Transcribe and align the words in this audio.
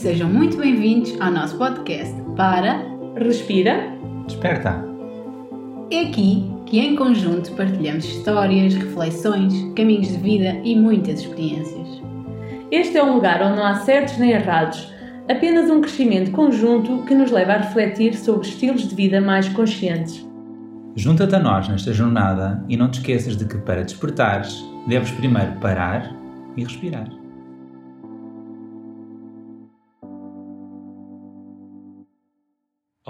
Sejam 0.00 0.30
muito 0.30 0.56
bem-vindos 0.56 1.14
ao 1.20 1.30
nosso 1.30 1.58
podcast 1.58 2.14
para 2.34 2.82
Respira. 3.16 3.94
Desperta! 4.26 4.82
É 5.90 6.06
aqui 6.06 6.50
que 6.64 6.80
em 6.80 6.96
conjunto 6.96 7.52
partilhamos 7.52 8.06
histórias, 8.06 8.72
reflexões, 8.72 9.52
caminhos 9.76 10.08
de 10.08 10.16
vida 10.16 10.58
e 10.64 10.74
muitas 10.74 11.20
experiências. 11.20 11.86
Este 12.70 12.96
é 12.96 13.04
um 13.04 13.16
lugar 13.16 13.42
onde 13.42 13.56
não 13.56 13.66
há 13.66 13.74
certos 13.74 14.16
nem 14.16 14.30
errados, 14.30 14.90
apenas 15.28 15.68
um 15.68 15.82
crescimento 15.82 16.30
conjunto 16.30 17.04
que 17.04 17.14
nos 17.14 17.30
leva 17.30 17.52
a 17.52 17.58
refletir 17.58 18.14
sobre 18.14 18.48
estilos 18.48 18.88
de 18.88 18.94
vida 18.94 19.20
mais 19.20 19.50
conscientes. 19.50 20.26
Junta-te 20.96 21.34
a 21.34 21.38
nós 21.38 21.68
nesta 21.68 21.92
jornada 21.92 22.64
e 22.70 22.74
não 22.74 22.90
te 22.90 23.00
esqueças 23.00 23.36
de 23.36 23.44
que 23.44 23.58
para 23.58 23.84
despertares, 23.84 24.64
deves 24.88 25.10
primeiro 25.10 25.52
parar 25.60 26.10
e 26.56 26.64
respirar. 26.64 27.19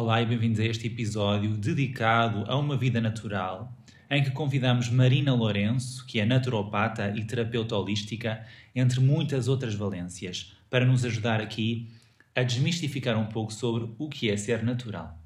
Olá 0.03 0.23
e 0.23 0.25
bem-vindos 0.25 0.59
a 0.59 0.65
este 0.65 0.87
episódio 0.87 1.59
dedicado 1.59 2.51
a 2.51 2.57
uma 2.57 2.75
vida 2.75 3.03
natural, 3.03 3.71
em 4.11 4.25
que 4.25 4.31
convidamos 4.31 4.89
Marina 4.89 5.35
Lourenço, 5.35 6.07
que 6.07 6.19
é 6.19 6.25
naturopata 6.25 7.13
e 7.15 7.23
terapeuta 7.23 7.77
holística, 7.77 8.43
entre 8.75 8.99
muitas 8.99 9.47
outras 9.47 9.75
valências, 9.75 10.57
para 10.71 10.87
nos 10.87 11.05
ajudar 11.05 11.39
aqui 11.43 11.91
a 12.35 12.43
desmistificar 12.43 13.19
um 13.19 13.27
pouco 13.27 13.53
sobre 13.53 13.91
o 13.99 14.09
que 14.09 14.31
é 14.31 14.39
ser 14.39 14.63
natural. 14.63 15.19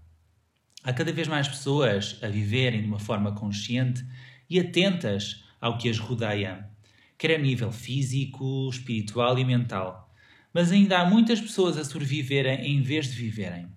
Há 0.83 0.92
cada 0.92 1.12
vez 1.12 1.28
mais 1.28 1.47
pessoas 1.47 2.19
a 2.20 2.27
viverem 2.27 2.83
de 2.83 2.89
uma 2.89 2.98
forma 2.98 3.30
consciente 3.30 4.05
e 4.50 4.58
atentas 4.58 5.45
ao 5.61 5.78
que 5.78 5.89
as 5.89 6.00
rodeia, 6.00 6.69
quer 7.17 7.36
a 7.36 7.39
nível 7.39 7.70
físico, 7.70 8.69
espiritual 8.70 9.39
e 9.39 9.45
mental. 9.45 10.12
Mas 10.52 10.72
ainda 10.72 10.98
há 10.98 11.08
muitas 11.08 11.41
pessoas 11.41 11.78
a 11.78 11.84
sobreviverem 11.84 12.72
em 12.72 12.83
vez 12.83 13.08
de 13.08 13.14
viverem. 13.14 13.72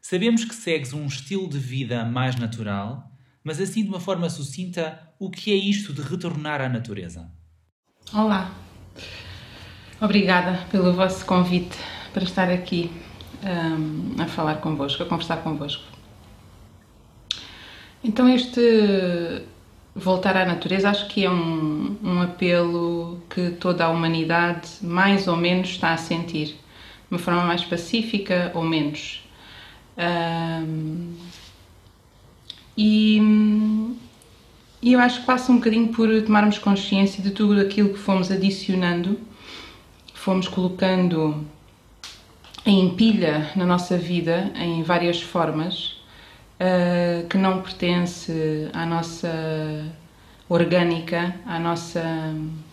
Sabemos 0.00 0.44
que 0.44 0.54
segues 0.54 0.92
um 0.92 1.06
estilo 1.06 1.48
de 1.48 1.58
vida 1.58 2.04
mais 2.04 2.36
natural, 2.36 3.10
mas 3.42 3.60
assim 3.60 3.82
de 3.82 3.88
uma 3.88 4.00
forma 4.00 4.30
sucinta, 4.30 4.98
o 5.18 5.30
que 5.30 5.52
é 5.52 5.56
isto 5.56 5.92
de 5.92 6.00
retornar 6.00 6.60
à 6.60 6.68
natureza? 6.68 7.30
Olá, 8.14 8.50
obrigada 10.00 10.64
pelo 10.70 10.92
vosso 10.94 11.26
convite 11.26 11.76
para 12.12 12.22
estar 12.22 12.48
aqui 12.48 12.90
um, 13.42 14.22
a 14.22 14.26
falar 14.26 14.56
convosco, 14.56 15.02
a 15.02 15.06
conversar 15.06 15.38
convosco. 15.38 15.84
Então, 18.02 18.28
este 18.28 19.42
voltar 19.94 20.36
à 20.36 20.46
natureza 20.46 20.88
acho 20.88 21.08
que 21.08 21.24
é 21.24 21.30
um, 21.30 21.96
um 22.02 22.22
apelo 22.22 23.20
que 23.28 23.50
toda 23.50 23.84
a 23.84 23.90
humanidade 23.90 24.68
mais 24.80 25.26
ou 25.26 25.36
menos 25.36 25.70
está 25.70 25.92
a 25.92 25.96
sentir, 25.96 26.46
de 26.46 26.56
uma 27.10 27.18
forma 27.18 27.44
mais 27.44 27.64
pacífica 27.64 28.52
ou 28.54 28.62
menos. 28.62 29.27
E, 32.76 33.20
e 34.80 34.92
eu 34.92 35.00
acho 35.00 35.20
que 35.20 35.26
passa 35.26 35.50
um 35.50 35.56
bocadinho 35.56 35.88
por 35.88 36.08
tomarmos 36.22 36.58
consciência 36.58 37.22
de 37.22 37.32
tudo 37.32 37.60
aquilo 37.60 37.88
que 37.88 37.98
fomos 37.98 38.30
adicionando, 38.30 39.18
fomos 40.14 40.46
colocando 40.46 41.44
em 42.64 42.94
pilha 42.94 43.50
na 43.56 43.66
nossa 43.66 43.98
vida 43.98 44.52
em 44.54 44.82
várias 44.82 45.20
formas 45.20 45.96
uh, 46.60 47.26
que 47.28 47.36
não 47.36 47.62
pertence 47.62 48.68
à 48.72 48.86
nossa 48.86 49.86
orgânica, 50.48 51.34
à 51.46 51.58
nossa 51.58 52.02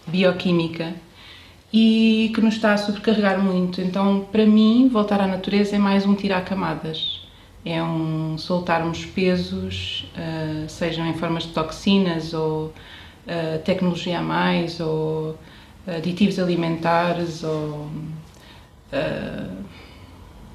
bioquímica 0.05 0.93
e 1.73 2.31
que 2.33 2.41
nos 2.41 2.55
está 2.55 2.73
a 2.73 2.77
sobrecarregar 2.77 3.41
muito. 3.41 3.81
Então, 3.81 4.27
para 4.31 4.45
mim, 4.45 4.89
voltar 4.91 5.21
à 5.21 5.27
natureza 5.27 5.75
é 5.75 5.79
mais 5.79 6.05
um 6.05 6.15
tirar 6.15 6.43
camadas 6.45 7.25
é 7.65 7.81
um 7.81 8.37
soltarmos 8.37 9.05
pesos, 9.05 10.07
uh, 10.15 10.69
sejam 10.69 11.07
em 11.07 11.15
formas 11.15 11.43
de 11.43 11.49
toxinas 11.49 12.31
ou 12.33 12.67
uh, 12.67 13.59
tecnologia 13.65 14.19
a 14.19 14.21
mais 14.21 14.79
ou 14.79 15.35
aditivos 15.87 16.37
alimentares 16.37 17.43
ou 17.43 17.89
uh, 18.93 19.65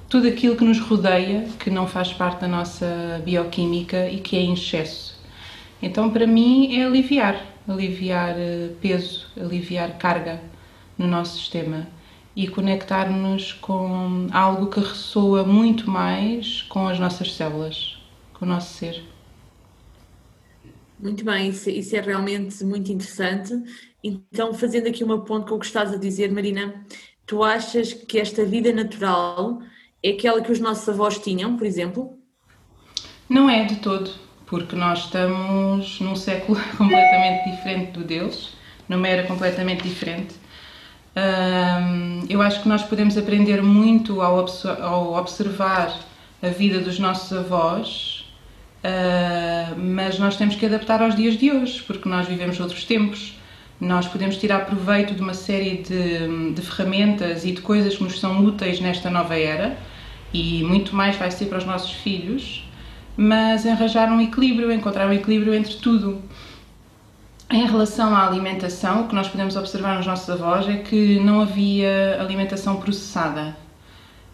tudo 0.08 0.28
aquilo 0.28 0.54
que 0.54 0.64
nos 0.64 0.78
rodeia 0.78 1.48
que 1.58 1.68
não 1.68 1.86
faz 1.86 2.12
parte 2.12 2.42
da 2.42 2.48
nossa 2.48 3.20
bioquímica 3.24 4.08
e 4.08 4.20
que 4.20 4.36
é 4.36 4.40
em 4.40 4.54
excesso. 4.54 5.18
Então, 5.82 6.10
para 6.10 6.26
mim, 6.26 6.78
é 6.78 6.84
aliviar, 6.84 7.44
aliviar 7.66 8.34
peso, 8.80 9.26
aliviar 9.40 9.96
carga 9.98 10.40
no 11.00 11.06
nosso 11.06 11.38
sistema 11.38 11.88
e 12.36 12.46
conectar-nos 12.46 13.54
com 13.54 14.28
algo 14.30 14.66
que 14.66 14.80
ressoa 14.80 15.42
muito 15.44 15.90
mais 15.90 16.60
com 16.62 16.86
as 16.86 16.98
nossas 16.98 17.34
células, 17.34 17.98
com 18.34 18.44
o 18.44 18.48
nosso 18.48 18.74
ser. 18.74 19.02
Muito 20.98 21.24
bem, 21.24 21.48
isso, 21.48 21.70
isso 21.70 21.96
é 21.96 22.00
realmente 22.02 22.62
muito 22.62 22.92
interessante. 22.92 23.54
Então, 24.04 24.52
fazendo 24.52 24.88
aqui 24.88 25.02
uma 25.02 25.24
ponte 25.24 25.48
com 25.48 25.54
o 25.54 25.58
que 25.58 25.64
estás 25.64 25.90
a 25.94 25.96
dizer, 25.96 26.30
Marina, 26.30 26.84
tu 27.26 27.42
achas 27.42 27.94
que 27.94 28.18
esta 28.18 28.44
vida 28.44 28.70
natural 28.70 29.62
é 30.02 30.10
aquela 30.10 30.42
que 30.42 30.52
os 30.52 30.60
nossos 30.60 30.86
avós 30.86 31.18
tinham, 31.18 31.56
por 31.56 31.66
exemplo? 31.66 32.18
Não 33.26 33.48
é 33.48 33.64
de 33.64 33.76
todo, 33.76 34.10
porque 34.44 34.76
nós 34.76 35.06
estamos 35.06 35.98
num 35.98 36.14
século 36.14 36.60
completamente 36.76 37.50
diferente 37.50 37.92
do 37.92 38.04
deles, 38.04 38.50
numa 38.86 39.08
era 39.08 39.26
completamente 39.26 39.82
diferente 39.82 40.39
eu 42.28 42.40
acho 42.40 42.62
que 42.62 42.68
nós 42.68 42.82
podemos 42.82 43.18
aprender 43.18 43.62
muito 43.62 44.20
ao, 44.20 44.46
ao 44.80 45.14
observar 45.14 45.92
a 46.42 46.48
vida 46.48 46.80
dos 46.80 46.98
nossos 46.98 47.36
avós, 47.36 48.24
uh, 48.84 49.78
mas 49.78 50.18
nós 50.18 50.36
temos 50.36 50.54
que 50.54 50.64
adaptar 50.64 51.02
aos 51.02 51.14
dias 51.14 51.36
de 51.36 51.50
hoje, 51.50 51.82
porque 51.82 52.08
nós 52.08 52.26
vivemos 52.26 52.58
outros 52.60 52.84
tempos. 52.84 53.36
Nós 53.80 54.06
podemos 54.06 54.36
tirar 54.36 54.66
proveito 54.66 55.14
de 55.14 55.22
uma 55.22 55.34
série 55.34 55.78
de, 55.78 56.52
de 56.52 56.62
ferramentas 56.62 57.44
e 57.44 57.52
de 57.52 57.60
coisas 57.62 57.96
que 57.96 58.04
nos 58.04 58.20
são 58.20 58.44
úteis 58.44 58.80
nesta 58.80 59.10
nova 59.10 59.38
era, 59.38 59.76
e 60.32 60.62
muito 60.64 60.94
mais 60.94 61.16
vai 61.16 61.30
ser 61.30 61.46
para 61.46 61.58
os 61.58 61.64
nossos 61.64 61.90
filhos, 61.90 62.64
mas 63.16 63.66
arranjar 63.66 64.10
um 64.12 64.20
equilíbrio, 64.20 64.70
encontrar 64.70 65.08
um 65.08 65.12
equilíbrio 65.12 65.54
entre 65.54 65.74
tudo. 65.74 66.22
Em 67.52 67.66
relação 67.66 68.14
à 68.14 68.28
alimentação, 68.28 69.02
o 69.02 69.08
que 69.08 69.14
nós 69.14 69.28
podemos 69.28 69.56
observar 69.56 69.96
nos 69.96 70.06
nossos 70.06 70.30
avós 70.30 70.68
é 70.68 70.76
que 70.76 71.18
não 71.18 71.40
havia 71.40 72.16
alimentação 72.20 72.76
processada. 72.76 73.56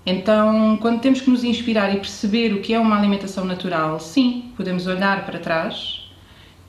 Então, 0.05 0.77
quando 0.83 1.01
temos 1.01 1.23
que 1.23 1.31
nos 1.31 1.43
inspirar 1.43 1.95
e 1.95 1.97
perceber 1.97 2.53
o 2.53 2.61
que 2.61 2.75
é 2.75 2.79
uma 2.79 2.95
alimentação 2.95 3.47
natural, 3.47 3.99
sim, 3.99 4.53
podemos 4.55 4.87
olhar 4.87 5.25
para 5.25 5.39
trás 5.39 6.11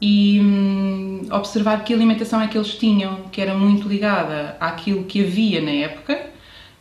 e 0.02 0.40
hum, 0.40 1.28
observar 1.31 1.84
que 1.84 1.94
alimentação 1.94 2.41
é 2.41 2.47
que 2.47 2.57
eles 2.57 2.75
tinham, 2.75 3.24
que 3.30 3.41
era 3.41 3.53
muito 3.53 3.86
ligada 3.86 4.56
àquilo 4.57 5.03
que 5.03 5.25
havia 5.25 5.62
na 5.62 5.72
época. 5.72 6.28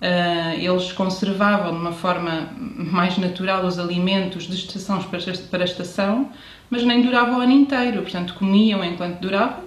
Uh, 0.01 0.61
eles 0.61 0.93
conservavam 0.93 1.73
de 1.73 1.79
uma 1.79 1.93
forma 1.93 2.51
mais 2.57 3.19
natural 3.19 3.65
os 3.65 3.79
alimentos 3.79 4.45
de 4.45 4.55
estação 4.55 5.03
para 5.03 5.65
estação, 5.65 6.31
mas 6.71 6.85
nem 6.85 7.03
durava 7.03 7.37
o 7.37 7.41
ano 7.41 7.53
inteiro, 7.53 8.03
portanto 8.03 8.35
comiam 8.35 8.85
enquanto 8.85 9.21
durava 9.21 9.65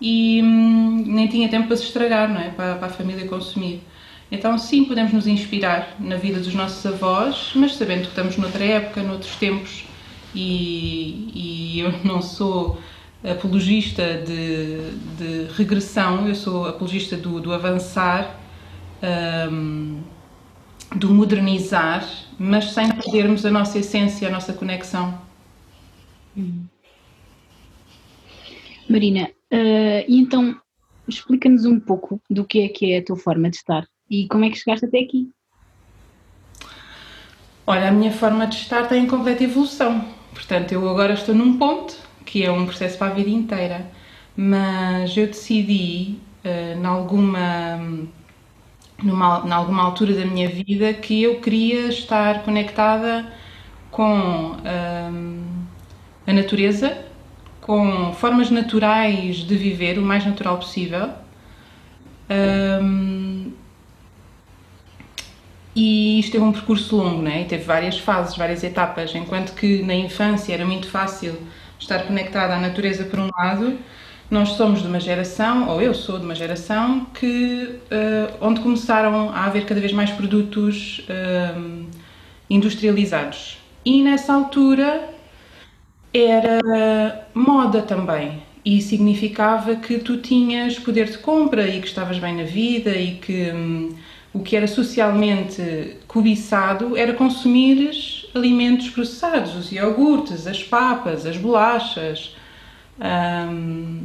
e 0.00 0.40
hum, 0.42 1.04
nem 1.06 1.26
tinha 1.26 1.48
tempo 1.48 1.66
para 1.66 1.76
se 1.76 1.84
estragar, 1.84 2.28
não 2.28 2.40
é? 2.40 2.50
Para, 2.50 2.76
para, 2.76 2.86
a 2.86 2.90
família 2.90 3.26
consumir. 3.26 3.82
Então 4.30 4.56
sim, 4.58 4.84
podemos 4.84 5.12
nos 5.12 5.26
inspirar 5.26 5.96
na 5.98 6.16
vida 6.16 6.38
dos 6.38 6.54
nossos 6.54 6.84
avós, 6.86 7.52
mas 7.54 7.74
sabendo 7.74 8.02
que 8.02 8.08
estamos 8.08 8.36
noutra 8.36 8.64
época, 8.64 9.02
noutros 9.02 9.34
tempos 9.36 9.84
e, 10.34 11.30
e 11.34 11.80
eu 11.80 11.92
não 12.04 12.22
sou 12.22 12.78
apologista 13.24 14.22
de, 14.24 14.92
de, 15.16 15.52
regressão, 15.56 16.28
eu 16.28 16.34
sou 16.36 16.68
apologista 16.68 17.16
do, 17.16 17.40
do 17.40 17.52
avançar, 17.52 18.38
um, 19.50 20.00
do 20.94 21.10
modernizar, 21.10 22.08
mas 22.38 22.72
sem 22.72 22.88
perdermos 22.92 23.44
a 23.44 23.50
nossa 23.50 23.78
essência, 23.78 24.28
a 24.28 24.30
nossa 24.30 24.52
conexão 24.52 25.27
Marina, 28.88 29.30
uh, 29.52 30.04
e 30.08 30.18
então 30.18 30.58
explica-nos 31.06 31.64
um 31.64 31.78
pouco 31.78 32.20
do 32.30 32.44
que 32.44 32.60
é 32.60 32.68
que 32.68 32.92
é 32.92 32.98
a 32.98 33.04
tua 33.04 33.16
forma 33.16 33.50
de 33.50 33.56
estar 33.56 33.86
e 34.10 34.26
como 34.28 34.44
é 34.44 34.50
que 34.50 34.56
chegaste 34.56 34.86
até 34.86 35.00
aqui. 35.00 35.30
Olha, 37.66 37.88
a 37.88 37.90
minha 37.90 38.12
forma 38.12 38.46
de 38.46 38.56
estar 38.56 38.82
está 38.82 38.96
em 38.96 39.06
completa 39.06 39.44
evolução. 39.44 40.04
Portanto, 40.32 40.72
eu 40.72 40.88
agora 40.88 41.12
estou 41.12 41.34
num 41.34 41.58
ponto 41.58 41.96
que 42.24 42.44
é 42.44 42.50
um 42.50 42.64
processo 42.66 42.96
para 42.98 43.08
a 43.08 43.14
vida 43.14 43.30
inteira, 43.30 43.90
mas 44.36 45.16
eu 45.16 45.26
decidi, 45.26 46.18
uh, 46.44 46.78
em 46.78 46.86
alguma, 46.86 47.76
numa, 49.02 49.42
em 49.46 49.52
alguma 49.52 49.82
altura 49.82 50.14
da 50.14 50.24
minha 50.24 50.48
vida, 50.48 50.94
que 50.94 51.22
eu 51.22 51.40
queria 51.40 51.88
estar 51.88 52.42
conectada 52.42 53.30
com. 53.90 54.52
Uh, 54.52 55.67
a 56.28 56.32
natureza 56.32 56.94
com 57.62 58.12
formas 58.12 58.50
naturais 58.50 59.36
de 59.36 59.56
viver, 59.56 59.98
o 59.98 60.02
mais 60.02 60.26
natural 60.26 60.58
possível. 60.58 61.08
Um, 62.82 63.50
e 65.74 66.20
isto 66.20 66.32
teve 66.32 66.44
um 66.44 66.52
percurso 66.52 66.96
longo, 66.96 67.22
né? 67.22 67.42
E 67.42 67.44
teve 67.46 67.64
várias 67.64 67.98
fases, 67.98 68.36
várias 68.36 68.62
etapas. 68.62 69.14
Enquanto 69.14 69.54
que 69.54 69.82
na 69.82 69.94
infância 69.94 70.52
era 70.52 70.66
muito 70.66 70.90
fácil 70.90 71.34
estar 71.78 72.00
conectada 72.00 72.56
à 72.56 72.60
natureza 72.60 73.04
por 73.04 73.18
um 73.18 73.30
lado, 73.38 73.78
nós 74.30 74.50
somos 74.50 74.82
de 74.82 74.88
uma 74.88 75.00
geração, 75.00 75.68
ou 75.68 75.80
eu 75.80 75.94
sou 75.94 76.18
de 76.18 76.26
uma 76.26 76.34
geração, 76.34 77.06
que, 77.14 77.80
uh, 77.90 78.36
onde 78.42 78.60
começaram 78.60 79.30
a 79.30 79.46
haver 79.46 79.64
cada 79.64 79.80
vez 79.80 79.92
mais 79.92 80.10
produtos 80.10 81.06
uh, 81.08 81.86
industrializados. 82.50 83.58
E 83.82 84.02
nessa 84.02 84.34
altura 84.34 85.16
era 86.24 87.26
moda 87.34 87.82
também. 87.82 88.42
E 88.64 88.82
significava 88.82 89.76
que 89.76 89.98
tu 89.98 90.18
tinhas 90.18 90.78
poder 90.78 91.10
de 91.10 91.18
compra 91.18 91.66
e 91.66 91.80
que 91.80 91.86
estavas 91.86 92.18
bem 92.18 92.36
na 92.36 92.42
vida 92.42 92.90
e 92.90 93.14
que 93.14 93.50
um, 93.50 93.94
o 94.32 94.40
que 94.40 94.56
era 94.56 94.66
socialmente 94.66 95.96
cobiçado 96.06 96.96
era 96.96 97.14
consumir 97.14 97.90
alimentos 98.34 98.90
processados, 98.90 99.54
os 99.54 99.72
iogurtes, 99.72 100.46
as 100.46 100.62
papas, 100.62 101.24
as 101.24 101.36
bolachas. 101.36 102.36
Um, 103.00 104.02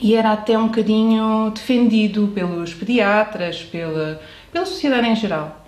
e 0.00 0.14
era 0.14 0.32
até 0.32 0.58
um 0.58 0.68
bocadinho 0.68 1.50
defendido 1.50 2.28
pelos 2.34 2.72
pediatras, 2.72 3.62
pela, 3.62 4.20
pela 4.50 4.64
sociedade 4.64 5.06
em 5.06 5.14
geral. 5.14 5.59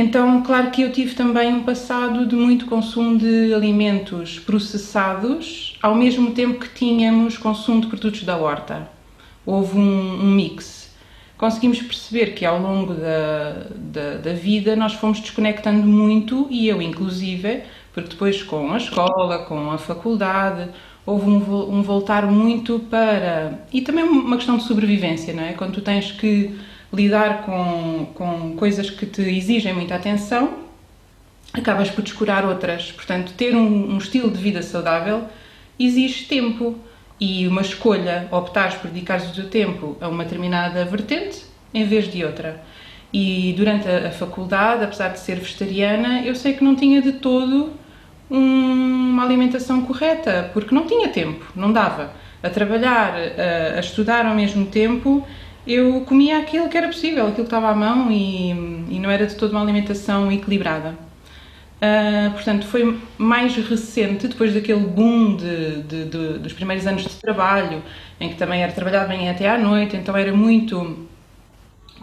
Então, 0.00 0.42
claro 0.44 0.70
que 0.70 0.82
eu 0.82 0.92
tive 0.92 1.16
também 1.16 1.52
um 1.52 1.64
passado 1.64 2.24
de 2.24 2.36
muito 2.36 2.66
consumo 2.66 3.18
de 3.18 3.52
alimentos 3.52 4.38
processados, 4.38 5.76
ao 5.82 5.92
mesmo 5.96 6.30
tempo 6.30 6.60
que 6.60 6.68
tínhamos 6.68 7.36
consumo 7.36 7.80
de 7.80 7.88
produtos 7.88 8.22
da 8.22 8.36
horta. 8.36 8.88
Houve 9.44 9.76
um, 9.76 10.22
um 10.22 10.30
mix. 10.30 10.94
Conseguimos 11.36 11.82
perceber 11.82 12.26
que 12.26 12.46
ao 12.46 12.60
longo 12.60 12.94
da, 12.94 13.66
da, 13.74 14.14
da, 14.18 14.32
vida 14.34 14.76
nós 14.76 14.92
fomos 14.92 15.18
desconectando 15.18 15.84
muito, 15.84 16.46
e 16.48 16.68
eu 16.68 16.80
inclusive, 16.80 17.62
porque 17.92 18.10
depois 18.10 18.40
com 18.40 18.72
a 18.72 18.76
escola, 18.76 19.46
com 19.46 19.68
a 19.72 19.78
faculdade, 19.78 20.70
houve 21.04 21.28
um, 21.28 21.74
um 21.74 21.82
voltar 21.82 22.24
muito 22.24 22.78
para. 22.88 23.66
e 23.72 23.80
também 23.80 24.04
uma 24.04 24.36
questão 24.36 24.58
de 24.58 24.62
sobrevivência, 24.62 25.34
não 25.34 25.42
é? 25.42 25.54
Quando 25.54 25.72
tu 25.72 25.80
tens 25.80 26.12
que 26.12 26.56
lidar 26.92 27.42
com, 27.42 28.06
com 28.14 28.56
coisas 28.56 28.90
que 28.90 29.06
te 29.06 29.22
exigem 29.22 29.72
muita 29.72 29.94
atenção, 29.94 30.58
acabas 31.52 31.90
por 31.90 32.02
descurar 32.02 32.44
outras. 32.44 32.92
Portanto, 32.92 33.32
ter 33.36 33.54
um, 33.54 33.94
um 33.94 33.98
estilo 33.98 34.30
de 34.30 34.38
vida 34.38 34.62
saudável 34.62 35.24
exige 35.78 36.24
tempo 36.24 36.78
e 37.20 37.46
uma 37.46 37.62
escolha, 37.62 38.28
optares 38.30 38.74
por 38.76 38.90
dedicares 38.90 39.30
o 39.30 39.34
teu 39.34 39.48
tempo 39.48 39.96
a 40.00 40.08
uma 40.08 40.24
determinada 40.24 40.84
vertente 40.84 41.44
em 41.74 41.84
vez 41.84 42.10
de 42.10 42.24
outra. 42.24 42.62
E 43.12 43.54
durante 43.56 43.88
a, 43.88 44.08
a 44.08 44.10
faculdade, 44.10 44.84
apesar 44.84 45.08
de 45.08 45.18
ser 45.18 45.36
vegetariana, 45.36 46.22
eu 46.22 46.34
sei 46.34 46.52
que 46.52 46.62
não 46.62 46.76
tinha 46.76 47.00
de 47.00 47.12
todo 47.12 47.72
um, 48.30 49.10
uma 49.12 49.24
alimentação 49.24 49.82
correta, 49.82 50.50
porque 50.52 50.74
não 50.74 50.86
tinha 50.86 51.08
tempo, 51.08 51.44
não 51.56 51.72
dava. 51.72 52.12
A 52.42 52.48
trabalhar, 52.48 53.14
a, 53.14 53.78
a 53.78 53.80
estudar 53.80 54.24
ao 54.26 54.34
mesmo 54.34 54.66
tempo, 54.66 55.26
eu 55.68 56.00
comia 56.00 56.38
aquilo 56.38 56.68
que 56.68 56.78
era 56.78 56.86
possível, 56.88 57.24
aquilo 57.24 57.36
que 57.46 57.54
estava 57.54 57.68
à 57.68 57.74
mão 57.74 58.10
e, 58.10 58.50
e 58.88 58.98
não 58.98 59.10
era 59.10 59.26
de 59.26 59.36
toda 59.36 59.52
uma 59.52 59.62
alimentação 59.62 60.32
equilibrada. 60.32 60.94
Uh, 61.78 62.32
portanto, 62.32 62.66
foi 62.66 62.98
mais 63.16 63.54
recente, 63.54 64.26
depois 64.26 64.52
daquele 64.52 64.80
boom 64.80 65.36
de, 65.36 65.82
de, 65.82 66.04
de, 66.06 66.38
dos 66.38 66.52
primeiros 66.54 66.86
anos 66.86 67.02
de 67.02 67.14
trabalho, 67.16 67.82
em 68.18 68.30
que 68.30 68.34
também 68.34 68.62
era 68.62 68.72
trabalhado 68.72 69.08
bem 69.08 69.28
até 69.28 69.48
à 69.48 69.58
noite, 69.58 69.94
então 69.94 70.16
era 70.16 70.32
muito 70.32 71.06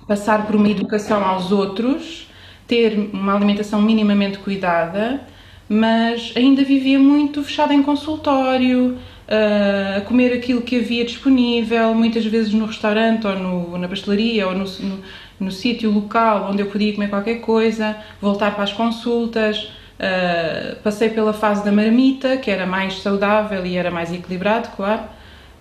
passar 0.08 0.46
por 0.46 0.56
uma 0.56 0.70
educação 0.70 1.26
aos 1.26 1.52
outros, 1.52 2.30
ter 2.68 3.10
uma 3.12 3.36
alimentação 3.36 3.82
minimamente 3.82 4.38
cuidada, 4.38 5.22
mas 5.68 6.32
ainda 6.36 6.64
vivia 6.64 7.00
muito 7.00 7.44
fechada 7.44 7.74
em 7.74 7.82
consultório, 7.82 8.98
a 9.28 10.02
comer 10.02 10.34
aquilo 10.34 10.62
que 10.62 10.78
havia 10.78 11.04
disponível, 11.04 11.94
muitas 11.94 12.26
vezes 12.26 12.54
no 12.54 12.66
restaurante 12.66 13.26
ou 13.26 13.36
no, 13.36 13.78
na 13.78 13.88
pastelaria 13.88 14.48
ou 14.48 14.54
no, 14.54 14.66
no, 14.66 15.00
no 15.40 15.52
sítio 15.52 15.92
local 15.92 16.50
onde 16.52 16.62
eu 16.62 16.68
podia 16.68 16.94
comer 16.94 17.10
qualquer 17.10 17.42
coisa, 17.42 17.98
voltar 18.22 18.54
para 18.54 18.64
as 18.64 18.74
consultas. 18.74 19.72
Uh, 19.96 20.76
passei 20.84 21.10
pela 21.10 21.32
fase 21.32 21.64
da 21.64 21.72
marmita, 21.72 22.36
que 22.36 22.52
era 22.52 22.66
mais 22.66 23.02
saudável 23.02 23.66
e 23.66 23.78
era 23.78 23.90
mais 23.90 24.12
equilibrado, 24.12 24.70
claro. 24.76 25.04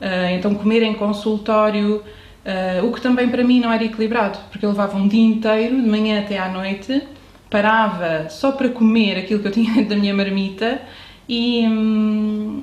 Uh, 0.00 0.34
então, 0.34 0.54
comer 0.54 0.82
em 0.82 0.94
consultório, 0.94 2.02
uh, 2.44 2.84
o 2.84 2.92
que 2.92 3.00
também 3.00 3.28
para 3.28 3.44
mim 3.44 3.60
não 3.60 3.72
era 3.72 3.84
equilibrado, 3.84 4.38
porque 4.50 4.66
eu 4.66 4.70
levava 4.70 4.96
um 4.96 5.06
dia 5.06 5.24
inteiro, 5.24 5.80
de 5.80 5.88
manhã 5.88 6.20
até 6.20 6.36
à 6.36 6.48
noite, 6.48 7.02
parava 7.48 8.28
só 8.28 8.50
para 8.50 8.68
comer 8.68 9.18
aquilo 9.18 9.40
que 9.40 9.46
eu 9.46 9.52
tinha 9.52 9.72
dentro 9.72 9.90
da 9.94 9.96
minha 9.96 10.12
marmita 10.12 10.82
e, 11.28 11.64
hum, 11.68 12.62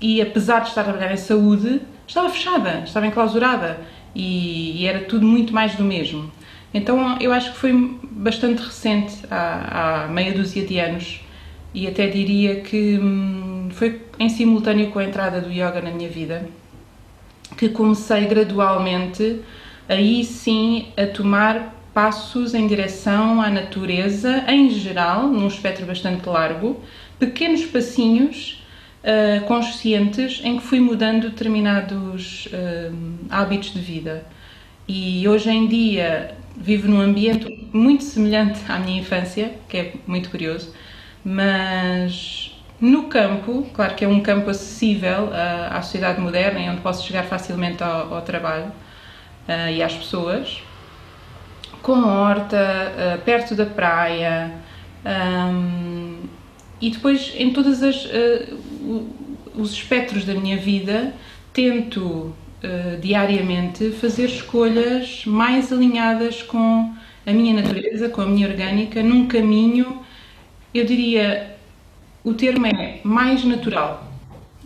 e 0.00 0.20
apesar 0.20 0.60
de 0.60 0.68
estar 0.68 0.82
a 0.82 0.84
trabalhar 0.84 1.12
em 1.12 1.16
saúde, 1.16 1.80
estava 2.06 2.28
fechada, 2.28 2.82
estava 2.84 3.06
enclausurada 3.06 3.80
e, 4.14 4.82
e 4.82 4.86
era 4.86 5.00
tudo 5.00 5.26
muito 5.26 5.52
mais 5.52 5.74
do 5.74 5.84
mesmo. 5.84 6.30
Então 6.72 7.18
eu 7.20 7.32
acho 7.32 7.52
que 7.52 7.58
foi 7.58 7.98
bastante 8.02 8.62
recente, 8.62 9.16
há, 9.30 10.04
há 10.04 10.08
meia 10.08 10.32
dúzia 10.32 10.64
de 10.66 10.78
anos, 10.78 11.20
e 11.72 11.86
até 11.86 12.06
diria 12.06 12.60
que 12.60 12.98
hum, 12.98 13.68
foi 13.70 14.02
em 14.18 14.28
simultâneo 14.28 14.90
com 14.90 14.98
a 14.98 15.04
entrada 15.04 15.40
do 15.40 15.50
yoga 15.50 15.80
na 15.80 15.90
minha 15.90 16.08
vida 16.08 16.48
que 17.56 17.68
comecei 17.68 18.26
gradualmente, 18.26 19.40
aí 19.88 20.24
sim, 20.24 20.88
a 20.96 21.06
tomar 21.06 21.74
passos 21.92 22.54
em 22.54 22.66
direção 22.66 23.40
à 23.40 23.48
natureza 23.48 24.44
em 24.48 24.68
geral, 24.70 25.28
num 25.28 25.46
espectro 25.46 25.86
bastante 25.86 26.28
largo, 26.28 26.80
pequenos 27.18 27.64
passinhos 27.66 28.63
uh, 29.04 29.44
conscientes 29.46 30.40
em 30.42 30.58
que 30.58 30.64
fui 30.64 30.80
mudando 30.80 31.30
determinados 31.30 32.46
uh, 32.46 32.94
hábitos 33.30 33.72
de 33.72 33.80
vida. 33.80 34.24
E 34.88 35.26
hoje 35.28 35.50
em 35.50 35.66
dia 35.66 36.34
vivo 36.56 36.88
num 36.88 37.00
ambiente 37.00 37.68
muito 37.72 38.04
semelhante 38.04 38.60
à 38.68 38.78
minha 38.78 39.00
infância, 39.00 39.52
que 39.68 39.76
é 39.76 39.92
muito 40.06 40.30
curioso, 40.30 40.72
mas 41.24 42.54
no 42.80 43.04
campo, 43.04 43.66
claro 43.72 43.94
que 43.94 44.04
é 44.04 44.08
um 44.08 44.20
campo 44.20 44.50
acessível 44.50 45.28
uh, 45.28 45.70
à 45.70 45.82
sociedade 45.82 46.20
moderna 46.20 46.60
e 46.60 46.68
onde 46.68 46.80
posso 46.80 47.06
chegar 47.06 47.24
facilmente 47.24 47.82
ao, 47.82 48.14
ao 48.14 48.22
trabalho 48.22 48.66
uh, 49.48 49.70
e 49.70 49.82
às 49.82 49.94
pessoas, 49.94 50.62
com 51.82 52.04
horta, 52.04 52.56
uh, 52.56 53.22
perto 53.22 53.54
da 53.54 53.66
praia, 53.66 54.52
um, 55.04 56.13
e 56.80 56.90
depois 56.90 57.32
em 57.36 57.52
todas 57.52 57.82
as 57.82 58.04
uh, 58.06 58.58
os 59.54 59.72
espectros 59.72 60.24
da 60.24 60.34
minha 60.34 60.56
vida 60.56 61.14
tento 61.52 62.02
uh, 62.02 63.00
diariamente 63.00 63.90
fazer 63.92 64.26
escolhas 64.26 65.24
mais 65.26 65.72
alinhadas 65.72 66.42
com 66.42 66.92
a 67.26 67.32
minha 67.32 67.54
natureza, 67.54 68.08
com 68.08 68.20
a 68.20 68.26
minha 68.26 68.48
orgânica, 68.48 69.02
num 69.02 69.26
caminho, 69.26 70.00
eu 70.74 70.84
diria, 70.84 71.56
o 72.22 72.34
termo 72.34 72.66
é 72.66 73.00
mais 73.02 73.44
natural 73.44 74.12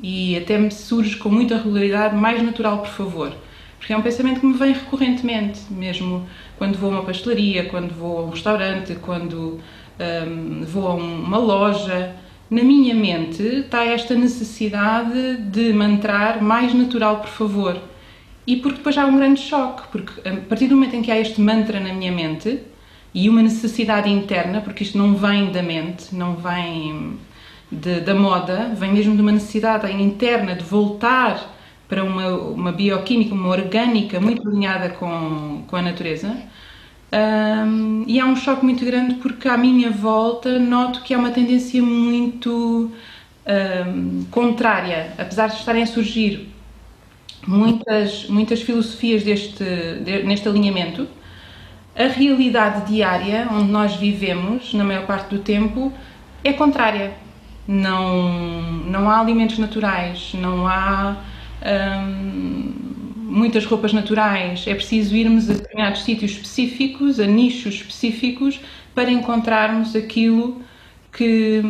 e 0.03 0.37
até 0.37 0.59
me 0.59 0.71
surge 0.71 1.17
com 1.17 1.29
muita 1.29 1.57
regularidade, 1.57 2.17
mais 2.17 2.43
natural, 2.43 2.79
por 2.79 2.91
favor. 2.91 3.33
Porque 3.79 3.93
é 3.93 3.97
um 3.97 4.03
pensamento 4.03 4.41
que 4.41 4.47
me 4.47 4.55
vem 4.55 4.73
recorrentemente, 4.73 5.61
mesmo 5.71 6.27
quando 6.57 6.77
vou 6.77 6.91
a 6.91 6.95
uma 6.95 7.05
pastelaria, 7.05 7.67
quando 7.67 7.95
vou 7.95 8.19
a 8.19 8.23
um 8.23 8.31
restaurante, 8.31 8.97
quando 8.97 9.61
um, 10.01 10.65
vou 10.65 10.87
a 10.89 10.95
uma 10.95 11.39
loja, 11.39 12.15
na 12.51 12.63
minha 12.63 12.95
mente 12.95 13.43
está 13.43 13.85
esta 13.85 14.15
necessidade 14.15 15.37
de 15.37 15.73
mantrar 15.73 16.43
mais 16.43 16.73
natural, 16.73 17.21
por 17.21 17.29
favor. 17.29 17.77
E 18.47 18.57
porque 18.57 18.79
depois 18.79 18.97
há 18.97 19.05
um 19.05 19.17
grande 19.17 19.41
choque, 19.41 19.83
porque 19.93 20.27
a 20.27 20.37
partir 20.49 20.69
do 20.69 20.75
momento 20.75 20.97
em 20.97 21.03
que 21.03 21.11
há 21.11 21.19
este 21.19 21.41
mantra 21.41 21.79
na 21.79 21.93
minha 21.93 22.11
mente 22.11 22.61
e 23.13 23.29
uma 23.29 23.43
necessidade 23.43 24.09
interna, 24.09 24.63
porque 24.63 24.83
isto 24.83 24.97
não 24.97 25.15
vem 25.15 25.53
da 25.53 25.63
mente, 25.63 26.15
não 26.15 26.35
vem 26.35 27.19
de, 27.71 28.01
da 28.01 28.15
moda, 28.15 28.73
vem 28.75 28.93
mesmo 28.93 29.15
de 29.15 29.21
uma 29.21 29.33
necessidade 29.33 29.91
interna 29.93 30.55
de 30.55 30.65
voltar 30.65 31.55
para 31.87 32.05
uma, 32.05 32.29
uma 32.29 32.73
bioquímica, 32.73 33.35
uma 33.35 33.49
orgânica 33.49 34.21
muito 34.21 34.47
alinhada 34.47 34.91
com, 34.91 35.65
com 35.67 35.77
a 35.77 35.83
natureza, 35.83 36.35
um, 37.11 38.05
e 38.07 38.21
há 38.21 38.27
um 38.27 38.37
choque 38.37 38.65
muito 38.65 38.85
grande 38.85 39.15
porque 39.15 39.49
à 39.49 39.57
minha 39.57 39.91
volta 39.91 40.59
noto 40.59 41.03
que 41.03 41.15
há 41.15 41.19
uma 41.19 41.31
tendência 41.31 41.83
muito 41.83 42.93
um, 43.47 44.25
contrária, 44.31 45.15
apesar 45.17 45.49
de 45.49 45.55
estarem 45.55 45.83
a 45.83 45.87
surgir 45.87 46.53
muitas, 47.47 48.29
muitas 48.29 48.61
filosofias 48.63 49.23
deste, 49.23 49.65
de, 50.05 50.23
neste 50.25 50.47
alinhamento, 50.49 51.09
a 51.97 52.07
realidade 52.09 52.87
diária 52.93 53.49
onde 53.51 53.71
nós 53.73 53.97
vivemos, 53.97 54.75
na 54.75 54.85
maior 54.85 55.07
parte 55.07 55.35
do 55.35 55.39
tempo, 55.43 55.93
é 56.45 56.53
contrária. 56.53 57.15
Não, 57.67 58.63
não 58.87 59.11
há 59.11 59.21
alimentos 59.21 59.59
naturais, 59.59 60.33
não 60.35 60.67
há. 60.67 61.17
Um, 61.63 62.88
muitas 63.29 63.65
roupas 63.67 63.93
naturais, 63.93 64.65
é 64.67 64.75
preciso 64.75 65.15
irmos 65.15 65.49
a 65.51 65.53
determinados 65.53 66.03
sítios 66.03 66.33
específicos, 66.33 67.21
a 67.21 67.27
nichos 67.27 67.75
específicos, 67.75 68.61
para 68.95 69.11
encontrarmos 69.11 69.95
aquilo 69.95 70.63
que, 71.13 71.63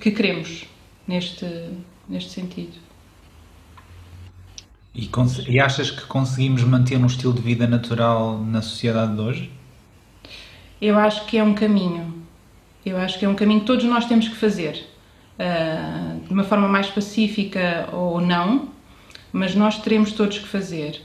que 0.00 0.10
queremos 0.10 0.64
neste, 1.06 1.46
neste 2.08 2.30
sentido. 2.30 2.72
E, 4.94 5.08
e, 5.48 5.60
achas 5.60 5.90
que 5.90 6.02
conseguimos 6.06 6.64
manter 6.64 6.98
um 6.98 7.06
estilo 7.06 7.32
de 7.32 7.40
vida 7.40 7.66
natural 7.66 8.38
na 8.38 8.60
sociedade 8.60 9.14
de 9.14 9.20
hoje? 9.20 9.50
Eu 10.82 10.98
acho 10.98 11.26
que 11.26 11.38
é 11.38 11.44
um 11.44 11.54
caminho. 11.54 12.20
Eu 12.84 12.96
acho 12.98 13.18
que 13.18 13.24
é 13.24 13.28
um 13.28 13.34
caminho 13.34 13.60
que 13.60 13.66
todos 13.66 13.84
nós 13.84 14.06
temos 14.06 14.28
que 14.28 14.34
fazer. 14.34 14.86
Uh, 15.38 16.26
de 16.26 16.32
uma 16.32 16.44
forma 16.44 16.68
mais 16.68 16.88
pacífica 16.88 17.88
ou 17.92 18.20
não, 18.20 18.68
mas 19.32 19.54
nós 19.54 19.78
teremos 19.78 20.12
todos 20.12 20.38
que 20.38 20.48
fazer. 20.48 21.00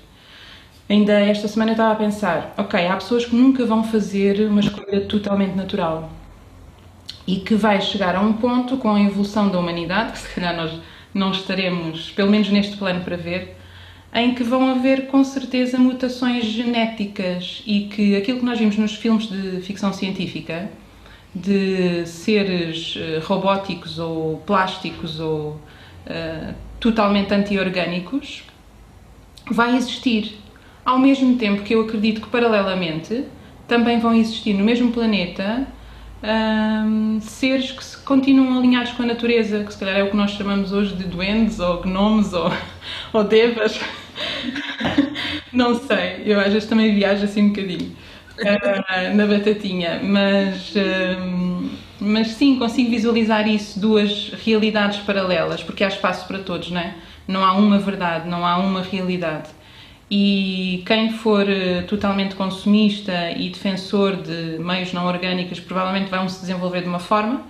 Ainda 0.89 1.13
esta 1.13 1.47
semana 1.47 1.71
estava 1.71 1.93
a 1.93 1.95
pensar, 1.95 2.53
ok, 2.57 2.87
há 2.87 2.95
pessoas 2.95 3.25
que 3.25 3.35
nunca 3.35 3.65
vão 3.65 3.83
fazer 3.83 4.47
uma 4.47 4.59
escolha 4.59 5.01
totalmente 5.01 5.55
natural 5.55 6.11
e 7.27 7.37
que 7.37 7.55
vai 7.55 7.81
chegar 7.81 8.15
a 8.15 8.21
um 8.21 8.33
ponto 8.33 8.77
com 8.77 8.93
a 8.93 9.01
evolução 9.01 9.49
da 9.49 9.59
humanidade, 9.59 10.11
que 10.11 10.19
se 10.19 10.29
calhar 10.35 10.55
nós 10.55 10.79
não 11.13 11.31
estaremos, 11.31 12.11
pelo 12.11 12.29
menos 12.29 12.49
neste 12.49 12.77
plano, 12.77 13.03
para 13.03 13.17
ver, 13.17 13.55
em 14.13 14.33
que 14.33 14.43
vão 14.43 14.69
haver 14.69 15.07
com 15.07 15.23
certeza 15.23 15.77
mutações 15.77 16.45
genéticas 16.45 17.63
e 17.65 17.81
que 17.85 18.15
aquilo 18.15 18.39
que 18.39 18.45
nós 18.45 18.59
vimos 18.59 18.77
nos 18.77 18.95
filmes 18.95 19.27
de 19.27 19.61
ficção 19.61 19.91
científica, 19.91 20.69
de 21.33 22.05
seres 22.05 22.95
uh, 22.95 23.25
robóticos 23.25 23.99
ou 23.99 24.37
plásticos 24.45 25.19
ou 25.19 25.59
uh, 26.07 26.55
totalmente 26.85 27.33
anti-orgânicos, 27.33 28.43
vai 29.49 29.75
existir. 29.75 30.37
Ao 30.85 30.99
mesmo 30.99 31.35
tempo 31.35 31.63
que 31.63 31.73
eu 31.73 31.81
acredito 31.81 32.21
que, 32.21 32.27
paralelamente, 32.27 33.23
também 33.67 33.99
vão 33.99 34.13
existir 34.13 34.53
no 34.53 34.63
mesmo 34.63 34.91
planeta 34.91 35.65
um, 36.23 37.19
seres 37.19 37.71
que 37.71 37.83
se 37.83 37.97
continuam 37.97 38.59
alinhados 38.59 38.91
com 38.91 39.01
a 39.01 39.05
natureza, 39.07 39.63
que 39.63 39.73
se 39.73 39.79
calhar 39.79 39.97
é 39.97 40.03
o 40.03 40.11
que 40.11 40.15
nós 40.15 40.31
chamamos 40.31 40.71
hoje 40.71 40.95
de 40.95 41.05
duendes 41.05 41.59
ou 41.59 41.81
gnomes 41.81 42.33
ou, 42.33 42.51
ou 43.11 43.23
devas. 43.23 43.79
Não 45.51 45.73
sei, 45.73 46.21
eu 46.23 46.39
às 46.39 46.53
vezes 46.53 46.69
também 46.69 46.93
viajo 46.93 47.25
assim 47.25 47.45
um 47.45 47.49
bocadinho 47.49 47.95
uh, 48.41 49.15
na 49.15 49.25
batatinha, 49.25 49.99
mas, 50.03 50.71
uh, 50.75 51.69
mas 51.99 52.27
sim, 52.29 52.57
consigo 52.57 52.89
visualizar 52.89 53.47
isso, 53.47 53.79
duas 53.79 54.31
realidades 54.45 54.99
paralelas, 54.99 55.63
porque 55.63 55.83
há 55.83 55.87
espaço 55.87 56.27
para 56.27 56.39
todos, 56.39 56.71
não 56.71 56.81
é? 56.81 56.95
Não 57.27 57.43
há 57.43 57.53
uma 57.53 57.79
verdade, 57.79 58.29
não 58.29 58.45
há 58.45 58.57
uma 58.57 58.81
realidade. 58.81 59.49
E 60.09 60.83
quem 60.85 61.11
for 61.11 61.45
uh, 61.47 61.87
totalmente 61.87 62.35
consumista 62.35 63.31
e 63.31 63.49
defensor 63.49 64.17
de 64.17 64.59
meios 64.59 64.93
não 64.93 65.07
orgânicos 65.07 65.59
provavelmente 65.59 66.11
vão 66.11 66.29
se 66.29 66.41
desenvolver 66.41 66.81
de 66.81 66.87
uma 66.87 66.99
forma 66.99 67.43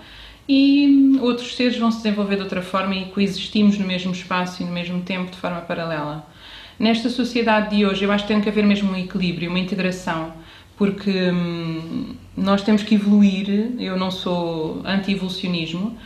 e 0.47 1.17
outros 1.21 1.55
seres 1.55 1.77
vão 1.77 1.91
se 1.91 1.97
desenvolver 1.97 2.35
de 2.35 2.43
outra 2.43 2.61
forma 2.61 2.95
e 2.95 3.05
coexistimos 3.05 3.77
no 3.77 3.85
mesmo 3.85 4.11
espaço 4.11 4.61
e 4.61 4.65
no 4.65 4.71
mesmo 4.71 5.01
tempo 5.01 5.31
de 5.31 5.37
forma 5.37 5.59
paralela. 5.61 6.25
Nesta 6.77 7.09
sociedade 7.09 7.75
de 7.75 7.85
hoje, 7.85 8.03
eu 8.03 8.11
acho 8.11 8.25
que 8.25 8.33
tem 8.33 8.41
que 8.41 8.49
haver 8.49 8.65
mesmo 8.65 8.91
um 8.91 8.95
equilíbrio, 8.95 9.49
uma 9.49 9.59
integração, 9.59 10.33
porque 10.77 11.31
hum, 11.31 12.15
nós 12.35 12.61
temos 12.61 12.83
que 12.83 12.95
evoluir. 12.95 13.73
Eu 13.79 13.97
não 13.97 14.11
sou 14.11 14.81
anti-evolucionismo. 14.85 15.97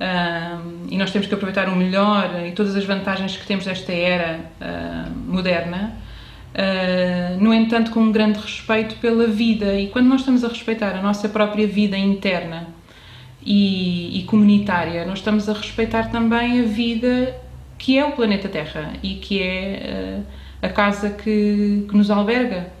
Hum, 0.00 0.86
e 0.90 0.96
nós 0.96 1.10
temos 1.10 1.26
que 1.26 1.34
aproveitar 1.34 1.68
o 1.68 1.76
melhor 1.76 2.46
e 2.46 2.52
todas 2.52 2.76
as 2.76 2.84
vantagens 2.84 3.36
que 3.36 3.46
temos 3.46 3.64
desta 3.64 3.92
era 3.92 4.38
hum, 4.60 5.32
moderna, 5.32 5.92
hum, 6.54 7.42
no 7.42 7.52
entanto, 7.52 7.90
com 7.90 8.00
um 8.00 8.12
grande 8.12 8.38
respeito 8.38 8.96
pela 8.96 9.26
vida. 9.26 9.74
E 9.78 9.88
quando 9.88 10.06
nós 10.06 10.20
estamos 10.20 10.44
a 10.44 10.48
respeitar 10.48 10.94
a 10.94 11.02
nossa 11.02 11.28
própria 11.28 11.66
vida 11.66 11.96
interna 11.96 12.68
e, 13.42 14.20
e 14.20 14.22
comunitária, 14.24 15.04
nós 15.04 15.18
estamos 15.18 15.48
a 15.48 15.52
respeitar 15.52 16.10
também 16.10 16.60
a 16.60 16.62
vida 16.64 17.34
que 17.78 17.96
é 17.96 18.04
o 18.04 18.12
planeta 18.12 18.48
Terra 18.48 18.92
e 19.02 19.14
que 19.14 19.40
é 19.40 20.20
a 20.60 20.68
casa 20.68 21.10
que, 21.10 21.86
que, 21.88 21.96
nos 21.96 22.10
alberga, 22.10 22.72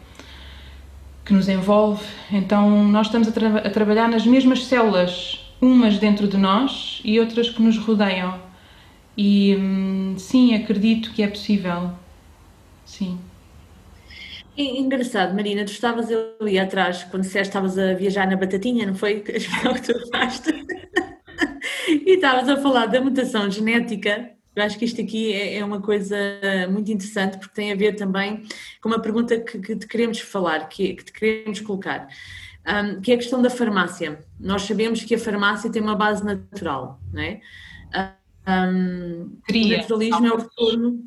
que 1.28 1.34
nos 1.34 1.46
envolve. 1.46 2.02
Então, 2.32 2.88
nós 2.88 3.06
estamos 3.06 3.28
a, 3.28 3.32
tra 3.32 3.58
a, 3.58 3.70
trabalhar 3.70 4.08
nas 4.08 4.26
mesmas 4.26 4.64
células, 4.64 5.38
umas 5.60 5.98
dentro 5.98 6.26
de 6.26 6.38
nós 6.38 7.02
e 7.04 7.20
outras 7.20 7.50
que 7.50 7.60
nos 7.60 7.76
rodeiam. 7.76 8.40
E 9.16 9.54
hum, 9.54 10.14
sim, 10.16 10.54
acredito 10.54 11.12
que 11.12 11.22
é 11.22 11.28
possível. 11.28 11.92
Sim. 12.86 13.18
Engraçado, 14.56 15.34
Marina, 15.34 15.64
tu 15.64 15.70
estavas 15.70 16.08
ali 16.40 16.58
atrás, 16.58 17.04
quando 17.04 17.22
disseste 17.22 17.48
estavas 17.48 17.78
a 17.78 17.92
viajar 17.92 18.26
na 18.26 18.34
batatinha, 18.34 18.86
não 18.86 18.94
foi? 18.94 19.22
Expressão 19.28 19.74
que 19.74 19.82
tu 19.82 20.10
fazes. 20.10 20.42
e 21.88 22.14
estavas 22.14 22.48
a 22.48 22.56
falar 22.56 22.86
da 22.86 23.02
mutação 23.02 23.50
genética 23.50 24.30
eu 24.58 24.64
acho 24.64 24.78
que 24.78 24.84
isto 24.84 25.00
aqui 25.00 25.32
é, 25.32 25.58
é, 25.58 25.64
uma 25.64 25.80
coisa 25.80 26.16
muito 26.70 26.90
interessante 26.90 27.38
porque 27.38 27.54
tem 27.54 27.72
a 27.72 27.76
ver 27.76 27.94
também 27.94 28.44
com 28.80 28.88
uma 28.88 29.00
pergunta 29.00 29.38
que, 29.38 29.58
que 29.58 29.76
te 29.76 29.86
queremos 29.86 30.18
falar, 30.18 30.68
que, 30.68 30.94
que 30.94 31.04
te 31.04 31.12
queremos 31.12 31.60
colocar, 31.60 32.08
um, 32.66 33.00
que 33.00 33.12
é 33.12 33.14
a 33.14 33.18
questão 33.18 33.40
da 33.40 33.50
farmácia. 33.50 34.24
Nós 34.38 34.62
sabemos 34.62 35.04
que 35.04 35.14
a 35.14 35.18
farmácia 35.18 35.70
tem 35.70 35.80
uma 35.80 35.94
base 35.94 36.24
natural, 36.24 37.00
não 37.12 37.22
é? 37.22 37.40
Um, 38.48 39.38
o 39.48 39.68
naturalismo 39.68 40.26
é 40.26 40.32
o 40.32 40.36
retorno. 40.38 41.04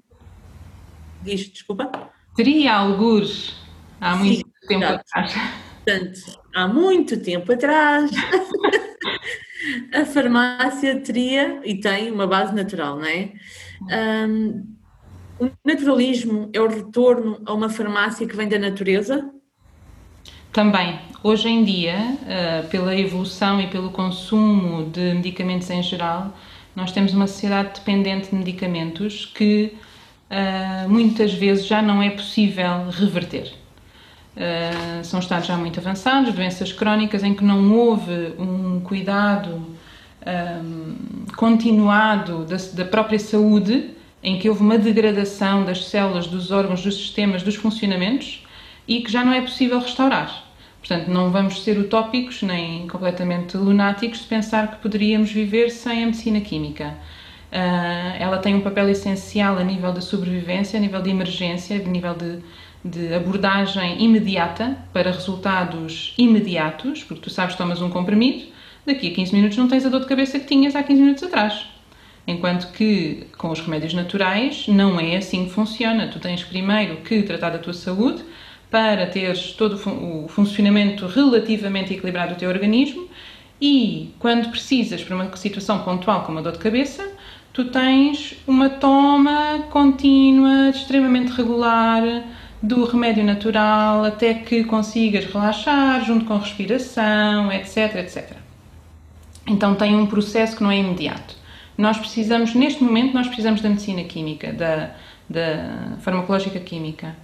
Diz, 1.24 1.50
desculpa? 1.50 1.92
Teria 2.36 2.74
alguns 2.74 3.60
há 4.00 4.16
muito 4.16 4.48
Sim, 4.48 4.68
tempo 4.68 4.84
exato. 4.84 5.04
atrás. 5.10 5.34
Portanto, 5.84 6.40
há 6.56 6.68
muito 6.68 7.20
tempo 7.20 7.52
atrás. 7.52 8.12
a 9.94 10.06
farmácia 10.06 11.00
teria 11.00 11.62
e 11.64 11.76
tem 11.76 12.12
uma 12.12 12.28
base 12.28 12.54
natural, 12.54 12.98
não 12.98 13.06
é? 13.06 13.32
Um, 14.28 14.66
o 15.40 15.50
naturalismo 15.66 16.50
é 16.54 16.62
o 16.62 16.68
retorno 16.68 17.42
a 17.46 17.54
uma 17.54 17.70
farmácia 17.70 18.28
que 18.28 18.36
vem 18.36 18.48
da 18.48 18.60
natureza? 18.60 19.32
Também. 20.54 21.00
Hoje 21.24 21.50
em 21.50 21.64
dia, 21.64 21.98
uh, 21.98 22.68
pela 22.68 22.96
evolução 22.96 23.60
e 23.62 23.68
pelo 23.68 23.90
consumo 23.90 24.90
de 24.90 25.14
medicamentos 25.14 25.70
em 25.70 25.82
geral, 25.82 26.36
nós 26.76 26.92
temos 26.92 27.14
uma 27.14 27.28
sociedade 27.28 27.80
dependente 27.80 28.30
de 28.30 28.36
medicamentos 28.36 29.26
que 29.26 29.74
uh, 30.30 30.90
muitas 30.90 31.34
vezes 31.34 31.66
já 31.66 31.82
não 31.82 32.02
é 32.02 32.10
possível 32.10 32.90
reverter. 32.90 33.61
Uh, 34.42 35.04
são 35.04 35.20
estados 35.20 35.46
já 35.46 35.56
muito 35.56 35.80
avançados, 35.80 36.34
doenças 36.34 36.74
crónicas 36.74 37.24
em 37.24 37.36
que 37.36 37.44
não 37.44 37.72
houve 37.72 38.34
um 38.40 38.80
cuidado 38.80 39.52
um, 39.54 39.76
ah, 40.26 41.36
continuado 41.36 42.46
da, 42.46 42.58
da, 42.74 42.86
própria 42.86 43.20
saúde, 43.20 43.92
em 44.24 44.40
que 44.40 44.50
houve 44.50 44.62
uma 44.62 44.80
degradação 44.80 45.64
das 45.64 45.86
células, 45.86 46.26
dos 46.26 46.50
órgãos, 46.50 46.82
dos 46.82 46.96
sistemas, 46.96 47.44
dos 47.44 47.54
funcionamentos 47.56 48.44
e 48.88 49.02
que 49.02 49.12
já 49.12 49.24
não 49.24 49.32
é 49.32 49.42
possível 49.42 49.80
restaurar. 49.80 50.44
Portanto, 50.80 51.08
não 51.08 51.30
vamos 51.30 51.64
ser 51.64 51.78
utópicos 51.78 52.42
nem 52.42 52.88
completamente 52.88 53.56
lunáticos 53.58 54.22
de 54.22 54.26
pensar 54.26 54.72
que 54.72 54.78
poderíamos 54.78 55.32
viver 55.32 55.70
sem 55.70 56.02
a 56.02 56.06
medicina 56.08 56.42
química. 56.42 56.96
Uh, 57.52 58.16
ela 58.18 58.38
tem 58.38 58.56
um 58.56 58.62
papel 58.62 58.90
essencial 58.90 59.58
a 59.58 59.64
nível 59.64 59.92
de 59.92 60.04
sobrevivência, 60.04 60.78
a 60.78 60.82
nível 60.82 61.02
de 61.02 61.10
emergência, 61.10 61.76
a 61.76 61.80
nível 61.80 62.14
de 62.16 62.40
de 62.84 63.14
abordagem 63.14 64.04
imediata 64.04 64.78
para 64.92 65.12
resultados 65.12 66.14
imediatos, 66.18 67.04
porque 67.04 67.22
tu 67.22 67.30
sabes 67.30 67.56
tomas 67.56 67.82
um 67.82 67.90
comprimido, 67.90 68.46
daqui 68.86 69.12
a 69.12 69.14
15 69.14 69.36
minutos 69.36 69.58
não 69.58 69.68
tens 69.68 69.86
a 69.86 69.90
dor 69.90 70.02
de 70.02 70.08
cabeça 70.08 70.40
que 70.40 70.48
tinhas 70.48 70.76
há 70.76 70.82
15 70.82 71.00
minutos 71.00 71.24
atrás. 71.24 71.68
Enquanto 72.26 72.72
que 72.72 73.28
com 73.38 73.50
os 73.50 73.60
remédios 73.60 73.94
naturais 73.94 74.68
não 74.68 75.00
é 75.00 75.18
assim 75.18 75.46
que 75.46 75.52
funciona. 75.52 76.08
Tu 76.08 76.20
tens 76.20 76.44
primeiro 76.44 76.98
que 76.98 77.24
tratar 77.24 77.50
da 77.50 77.58
tua 77.58 77.74
saúde 77.74 78.24
para 78.70 79.08
teres 79.08 79.52
todo 79.54 79.76
o 79.76 80.28
funcionamento 80.28 81.06
relativamente 81.08 81.94
equilibrado 81.94 82.36
do 82.36 82.38
teu 82.38 82.50
organismo 82.50 83.08
e 83.60 84.14
quando 84.18 84.50
precisas 84.50 85.04
para 85.04 85.16
uma 85.16 85.36
situação 85.36 85.84
pontual 85.84 86.24
como 86.24 86.40
a 86.40 86.42
dor 86.42 86.54
de 86.54 86.60
cabeça, 86.60 87.12
tu 87.54 87.66
tens 87.66 88.36
uma 88.48 88.70
toma 88.70 89.66
contínua, 89.70 90.70
extremamente 90.70 91.32
regular, 91.32 92.04
do 92.62 92.86
remédio 92.86 93.24
natural 93.24 94.04
até 94.06 94.36
que 94.36 94.64
consigas 94.64 95.26
relaxar, 95.26 96.06
junto 96.06 96.26
com 96.26 96.38
respiração, 96.38 97.52
etc, 97.52 97.96
etc. 97.96 98.38
Então 99.48 99.76
tem 99.76 99.96
um 99.96 100.06
processo 100.06 100.56
que 100.56 100.64
não 100.64 100.72
é 100.72 100.78
imediato. 100.78 101.36
Nós 101.78 101.98
precisamos, 101.98 102.54
neste 102.54 102.84
momento, 102.84 103.14
nós 103.14 103.28
precisamos 103.28 103.62
da 103.62 103.70
medicina 103.70 104.04
química, 104.04 104.54
da, 104.54 104.92
da 105.28 105.98
farmacológica 106.02 106.60
química. 106.60 107.16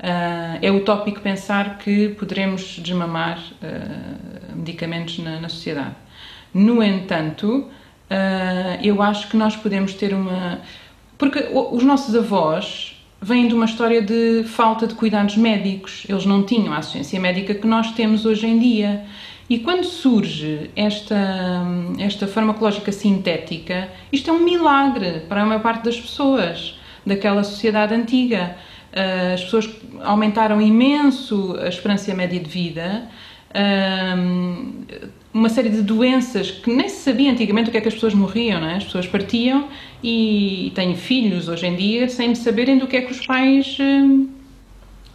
Uh, 0.00 0.58
é 0.60 0.72
utópico 0.72 1.20
pensar 1.20 1.78
que 1.78 2.08
poderemos 2.08 2.80
desmamar 2.80 3.38
uh, 3.38 4.56
medicamentos 4.56 5.20
na, 5.20 5.38
na, 5.38 5.48
sociedade. 5.48 5.94
No 6.52 6.82
entanto, 6.82 7.70
uh, 8.12 8.78
eu 8.82 9.00
acho 9.00 9.28
que 9.28 9.36
nós 9.36 9.56
podemos 9.56 9.94
ter 9.94 10.12
uma. 10.12 10.60
Porque 11.16 11.48
os 11.52 11.82
nossos 11.82 12.14
avós 12.14 13.00
vêm 13.20 13.46
de 13.46 13.54
uma 13.54 13.64
história 13.64 14.02
de 14.02 14.44
falta 14.44 14.86
de 14.86 14.94
cuidados 14.94 15.36
médicos. 15.36 16.04
Eles 16.08 16.26
não 16.26 16.42
tinham 16.42 16.72
a 16.72 16.78
assistência 16.78 17.18
médica 17.20 17.54
que 17.54 17.66
nós 17.66 17.92
temos 17.92 18.26
hoje 18.26 18.46
em 18.46 18.58
dia. 18.58 19.04
E 19.48 19.58
quando 19.58 19.84
surge 19.84 20.70
esta, 20.74 21.64
esta 21.98 22.26
farmacológica 22.26 22.90
sintética, 22.90 23.88
isto 24.10 24.30
é 24.30 24.32
um 24.32 24.40
milagre 24.40 25.20
para 25.28 25.42
a 25.42 25.46
maior 25.46 25.62
parte 25.62 25.84
das 25.84 26.00
pessoas 26.00 26.78
daquela 27.06 27.44
sociedade 27.44 27.94
antiga. 27.94 28.56
Uh, 28.92 29.34
as 29.34 29.44
pessoas 29.44 29.70
aumentaram 30.02 30.60
imenso 30.60 31.56
a 31.60 31.68
esperança 31.68 32.12
média 32.14 32.38
de 32.40 32.48
vida, 32.48 33.08
uh, 33.50 35.08
uma 35.32 35.48
série 35.48 35.70
de 35.70 35.82
doenças 35.82 36.50
que 36.50 36.70
nem 36.70 36.88
se 36.88 37.02
sabia 37.02 37.30
antigamente 37.30 37.68
o 37.68 37.72
que 37.72 37.78
é 37.78 37.80
que 37.80 37.88
as 37.88 37.94
pessoas 37.94 38.14
morriam, 38.14 38.60
não 38.60 38.68
é? 38.68 38.76
As 38.76 38.84
pessoas 38.84 39.06
partiam 39.06 39.68
e 40.02 40.72
têm 40.74 40.94
filhos 40.94 41.48
hoje 41.48 41.66
em 41.66 41.74
dia 41.74 42.08
sem 42.08 42.34
saberem 42.34 42.78
do 42.78 42.86
que 42.86 42.96
é 42.96 43.02
que 43.02 43.12
os 43.12 43.26
pais 43.26 43.78
uh, 43.78 44.28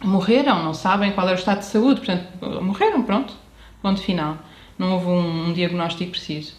morreram, 0.04 0.62
não 0.64 0.74
sabem 0.74 1.12
qual 1.12 1.26
era 1.26 1.36
o 1.36 1.38
estado 1.38 1.58
de 1.58 1.66
saúde, 1.66 2.00
portanto, 2.00 2.26
morreram, 2.62 3.02
pronto, 3.02 3.34
ponto 3.80 4.00
final. 4.00 4.38
Não 4.78 4.92
houve 4.94 5.06
um, 5.06 5.48
um 5.48 5.52
diagnóstico 5.52 6.10
preciso. 6.10 6.54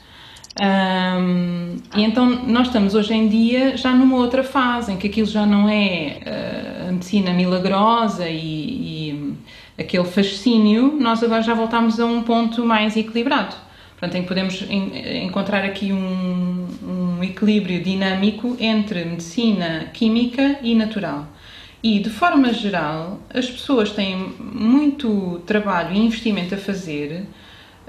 Um, 0.61 1.77
e 1.95 2.03
então 2.03 2.25
nós 2.45 2.67
estamos 2.67 2.93
hoje 2.93 3.13
em 3.13 3.29
dia 3.29 3.77
já 3.77 3.93
numa 3.93 4.17
outra 4.17 4.43
fase 4.43 4.91
em 4.91 4.97
que 4.97 5.07
aquilo 5.07 5.27
já 5.27 5.45
não 5.45 5.69
é 5.69 6.19
uh, 6.25 6.89
a 6.89 6.91
medicina 6.91 7.31
milagrosa 7.31 8.27
e, 8.27 9.08
e, 9.08 9.08
aquele 9.79 10.05
fascínio, 10.05 10.97
nós 10.99 11.23
agora 11.23 11.41
já 11.41 11.53
voltamos 11.53 11.99
a 11.99 12.05
um 12.05 12.21
ponto 12.21 12.65
mais 12.65 12.97
equilibrado. 12.97 13.55
Portanto, 13.91 14.15
em 14.15 14.21
que 14.21 14.27
podemos 14.27 14.65
em, 14.69 15.25
encontrar 15.25 15.63
aqui 15.63 15.91
um, 15.91 16.67
um 16.83 17.23
equilíbrio 17.23 17.81
dinâmico 17.81 18.55
entre 18.59 19.03
medicina 19.05 19.89
química 19.93 20.59
e 20.61 20.75
natural. 20.75 21.27
E, 21.81 21.99
de 21.99 22.09
forma 22.09 22.53
geral, 22.53 23.19
as 23.33 23.49
pessoas 23.49 23.91
têm 23.91 24.15
muito 24.39 25.41
trabalho 25.45 25.95
e 25.95 25.99
investimento 25.99 26.55
a 26.55 26.57
fazer 26.57 27.25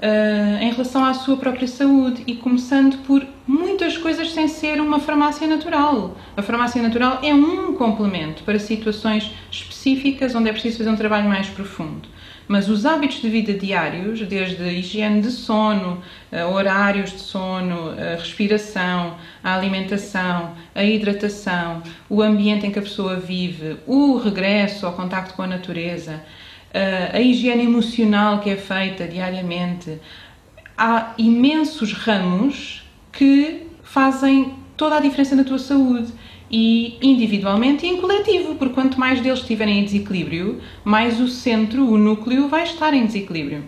uh, 0.01 0.63
em 0.63 0.71
relação 0.71 1.05
à 1.05 1.13
sua 1.13 1.37
própria 1.37 1.67
saúde 1.67 2.23
e 2.25 2.35
começando 2.35 2.97
por 3.05 3.25
muitas 3.47 3.97
coisas 3.97 4.31
sem 4.31 4.47
ser 4.47 4.81
uma 4.81 4.99
farmácia 4.99 5.47
natural. 5.47 6.17
A 6.35 6.41
farmácia 6.41 6.81
natural 6.81 7.19
é 7.21 7.33
um 7.33 7.73
complemento 7.75 8.43
para 8.43 8.57
situações 8.59 9.31
específicas 9.51 10.33
onde 10.33 10.49
é 10.49 10.51
preciso 10.51 10.79
fazer 10.79 10.89
um 10.89 10.95
trabalho 10.95 11.29
mais 11.29 11.47
profundo. 11.47 12.09
Mas 12.47 12.67
os 12.67 12.85
hábitos 12.85 13.21
de 13.21 13.29
vida 13.29 13.53
diários, 13.53 14.19
desde 14.27 14.63
higiene 14.63 15.21
de 15.21 15.31
sono, 15.31 16.01
uh, 16.33 16.51
horários 16.51 17.11
de 17.11 17.19
sono, 17.19 17.91
a 17.91 18.17
respiração, 18.17 19.15
a 19.41 19.55
alimentação, 19.55 20.53
a 20.75 20.83
hidratação, 20.83 21.81
o 22.09 22.21
ambiente 22.21 22.65
em 22.65 22.71
que 22.71 22.79
a 22.79 22.81
pessoa 22.81 23.15
vive, 23.15 23.77
o 23.87 24.17
regresso 24.17 24.85
ao 24.85 24.93
contacto 24.93 25.33
com 25.33 25.43
a 25.43 25.47
natureza, 25.47 26.21
a 27.13 27.19
higiene 27.19 27.63
emocional 27.63 28.39
que 28.39 28.49
é 28.49 28.55
feita 28.55 29.07
diariamente. 29.07 29.99
Há 30.77 31.13
imensos 31.17 31.93
ramos 31.93 32.83
que 33.11 33.67
fazem 33.83 34.53
toda 34.77 34.97
a 34.97 34.99
diferença 34.99 35.35
na 35.35 35.43
tua 35.43 35.59
saúde 35.59 36.11
e 36.49 36.97
individualmente 37.01 37.85
e 37.85 37.89
em 37.89 37.97
coletivo, 37.97 38.55
porque 38.55 38.73
quanto 38.73 38.99
mais 38.99 39.21
deles 39.21 39.39
estiverem 39.39 39.79
em 39.79 39.85
desequilíbrio, 39.85 40.59
mais 40.83 41.19
o 41.19 41.27
centro, 41.27 41.87
o 41.87 41.97
núcleo, 41.97 42.49
vai 42.49 42.63
estar 42.63 42.93
em 42.93 43.05
desequilíbrio. 43.05 43.63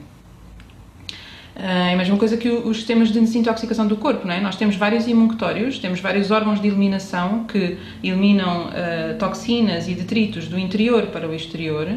é 1.55 1.93
a 1.93 1.97
mesma 1.97 2.17
coisa 2.17 2.35
que 2.35 2.49
os 2.49 2.77
sistemas 2.77 3.09
de 3.09 3.19
desintoxicação 3.19 3.87
do 3.87 3.95
corpo, 3.95 4.27
não 4.27 4.33
é? 4.33 4.41
Nós 4.41 4.55
temos 4.55 4.75
vários 4.75 5.07
imuncutórios, 5.07 5.79
temos 5.79 5.99
vários 6.01 6.31
órgãos 6.31 6.59
de 6.59 6.67
eliminação 6.67 7.45
que 7.45 7.77
eliminam 8.03 8.65
uh, 8.65 9.17
toxinas 9.19 9.87
e 9.87 9.93
detritos 9.93 10.47
do 10.47 10.57
interior 10.57 11.07
para 11.07 11.27
o 11.27 11.33
exterior. 11.33 11.87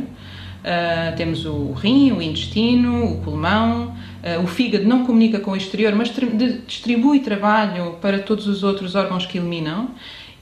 Uh, 0.66 1.14
temos 1.14 1.46
o 1.46 1.70
rim, 1.74 2.11
o 2.11 2.20
intestino, 2.20 3.05
o 3.05 3.20
pulmão, 3.20 3.94
uh, 4.24 4.42
o 4.42 4.48
fígado 4.48 4.85
não 4.85 5.07
comunica 5.07 5.38
com 5.38 5.52
o 5.52 5.57
exterior, 5.57 5.94
mas 5.94 6.12
distribui 6.66 7.20
trabalho 7.20 7.92
para 8.02 8.18
todos 8.18 8.48
os 8.48 8.64
outros 8.64 8.96
órgãos 8.96 9.24
que 9.24 9.38
eliminam. 9.38 9.90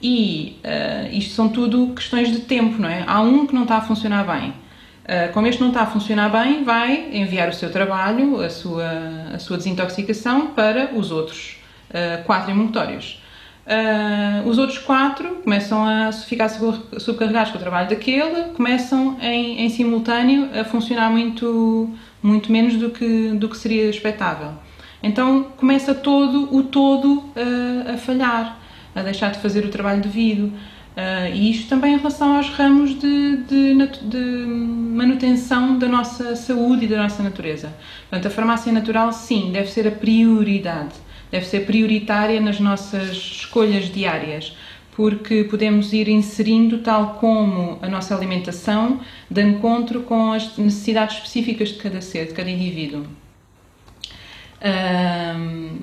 E 0.00 0.56
uh, 0.64 1.14
isto 1.14 1.34
são 1.34 1.50
tudo 1.50 1.88
questões 1.88 2.32
de 2.32 2.38
tempo, 2.38 2.80
não 2.80 2.88
é? 2.88 3.04
Há 3.06 3.20
um 3.20 3.46
que 3.46 3.54
não 3.54 3.64
está 3.64 3.76
a 3.76 3.80
funcionar 3.82 4.24
bem. 4.24 4.54
como 5.34 5.46
este 5.46 5.60
não 5.60 5.68
está 5.68 5.82
a 5.82 5.86
funcionar 5.86 6.30
bem, 6.30 6.64
vai 6.64 7.10
enviar 7.12 7.50
o 7.50 7.52
seu 7.52 7.70
trabalho, 7.70 8.40
a 8.40 8.48
sua, 8.48 8.90
a 9.34 9.38
sua 9.38 9.58
desintoxicação 9.58 10.46
para 10.54 10.94
os 10.94 11.10
outros 11.10 11.58
quatro 12.24 12.50
imungutórios. 12.50 13.22
Uh, 13.66 14.46
os 14.46 14.58
outros 14.58 14.76
quatro 14.76 15.36
começam 15.36 15.86
a 15.86 16.12
ficar 16.12 16.50
subcarregados 16.98 17.50
com 17.50 17.56
o 17.56 17.60
trabalho 17.60 17.88
daquele, 17.88 18.52
começam 18.54 19.16
em, 19.22 19.64
em 19.64 19.70
simultâneo 19.70 20.50
a 20.58 20.64
funcionar 20.64 21.10
muito, 21.10 21.88
muito 22.22 22.52
menos 22.52 22.76
do 22.76 22.90
que, 22.90 23.28
do 23.30 23.48
que 23.48 23.56
seria 23.56 23.88
expectável. 23.88 24.52
Então 25.02 25.44
começa 25.56 25.94
todo 25.94 26.54
o 26.54 26.62
todo 26.64 27.20
uh, 27.20 27.94
a 27.94 27.96
falhar, 27.96 28.58
a 28.94 29.02
deixar 29.02 29.32
de 29.32 29.38
fazer 29.38 29.64
o 29.64 29.70
trabalho 29.70 30.02
devido. 30.02 30.52
Uh, 30.94 31.34
e 31.34 31.50
isto 31.50 31.66
também 31.68 31.94
em 31.94 31.96
relação 31.96 32.36
aos 32.36 32.50
ramos 32.50 32.98
de, 32.98 33.38
de, 33.38 33.74
de, 34.02 34.46
manutenção 34.46 35.78
da 35.78 35.88
nossa 35.88 36.36
saúde 36.36 36.84
e 36.84 36.88
da 36.88 37.02
nossa 37.02 37.22
natureza. 37.22 37.74
Portanto, 38.10 38.26
a 38.26 38.30
farmácia 38.30 38.70
natural, 38.70 39.10
sim, 39.10 39.50
deve 39.50 39.70
ser 39.70 39.88
a 39.88 39.90
prioridade 39.90 41.03
deve 41.34 41.46
ser 41.46 41.66
prioritária 41.66 42.40
nas 42.40 42.60
nossas 42.60 43.16
escolhas 43.16 43.92
diárias, 43.92 44.56
porque 44.94 45.42
podemos 45.42 45.92
ir 45.92 46.06
inserindo, 46.06 46.78
tal 46.78 47.14
como 47.14 47.76
a 47.82 47.88
nossa 47.88 48.14
alimentação, 48.14 49.00
de 49.28 49.42
encontro 49.42 50.02
com 50.02 50.30
as 50.30 50.56
necessidades 50.56 51.16
específicas 51.16 51.70
de 51.70 51.74
cada 51.74 52.00
ser, 52.00 52.28
de 52.28 52.34
cada 52.34 52.48
indivíduo. 52.48 53.04
Um, 54.64 55.78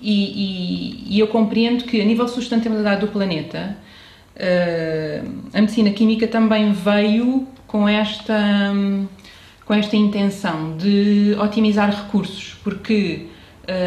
e, 0.00 1.04
e, 1.04 1.14
e, 1.14 1.20
eu 1.20 1.28
compreendo 1.28 1.84
que, 1.84 2.00
a 2.00 2.04
nível 2.04 2.24
de 2.24 2.32
sustentabilidade 2.32 3.02
do 3.02 3.08
planeta, 3.12 3.76
uh, 4.34 5.32
a 5.54 5.60
medicina 5.60 5.90
química 5.92 6.26
também 6.26 6.72
veio 6.72 7.46
com 7.64 7.88
esta, 7.88 8.72
com 9.64 9.72
esta 9.72 9.94
intenção 9.94 10.76
de 10.76 11.36
otimizar 11.38 11.90
recursos, 11.90 12.56
porque 12.64 13.28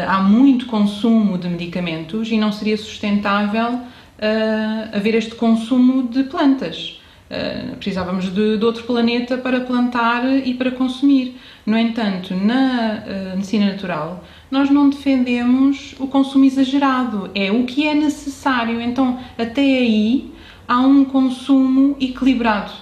há 0.06 0.22
muito 0.22 0.66
consumo 0.66 1.36
de 1.36 1.48
medicamentos 1.48 2.30
e 2.30 2.38
não 2.38 2.52
seria 2.52 2.76
sustentável 2.76 3.74
uh, 3.74 4.96
haver 4.96 5.14
este 5.14 5.34
consumo 5.34 6.08
de 6.08 6.24
plantas. 6.24 7.00
Uh, 7.30 7.76
precisávamos 7.76 8.32
de, 8.32 8.58
de, 8.58 8.64
outro 8.64 8.84
planeta 8.84 9.36
para 9.38 9.60
plantar 9.60 10.24
e 10.24 10.54
para 10.54 10.70
consumir. 10.70 11.40
No 11.66 11.78
entanto, 11.78 12.34
na 12.34 13.02
medicina 13.34 13.72
natural, 13.72 14.22
nós 14.50 14.68
não 14.68 14.90
defendemos 14.90 15.94
o 15.98 16.06
consumo 16.06 16.44
exagerado, 16.44 17.30
é 17.34 17.50
o 17.50 17.64
que 17.64 17.88
é 17.88 17.94
necessário. 17.94 18.80
Então, 18.80 19.18
até 19.38 19.62
aí, 19.62 20.30
há 20.68 20.80
um 20.80 21.04
consumo 21.04 21.96
equilibrado. 21.98 22.72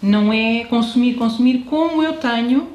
Não 0.00 0.32
é 0.32 0.64
consumir, 0.64 1.14
consumir 1.14 1.64
como 1.68 2.02
eu 2.02 2.14
tenho 2.14 2.68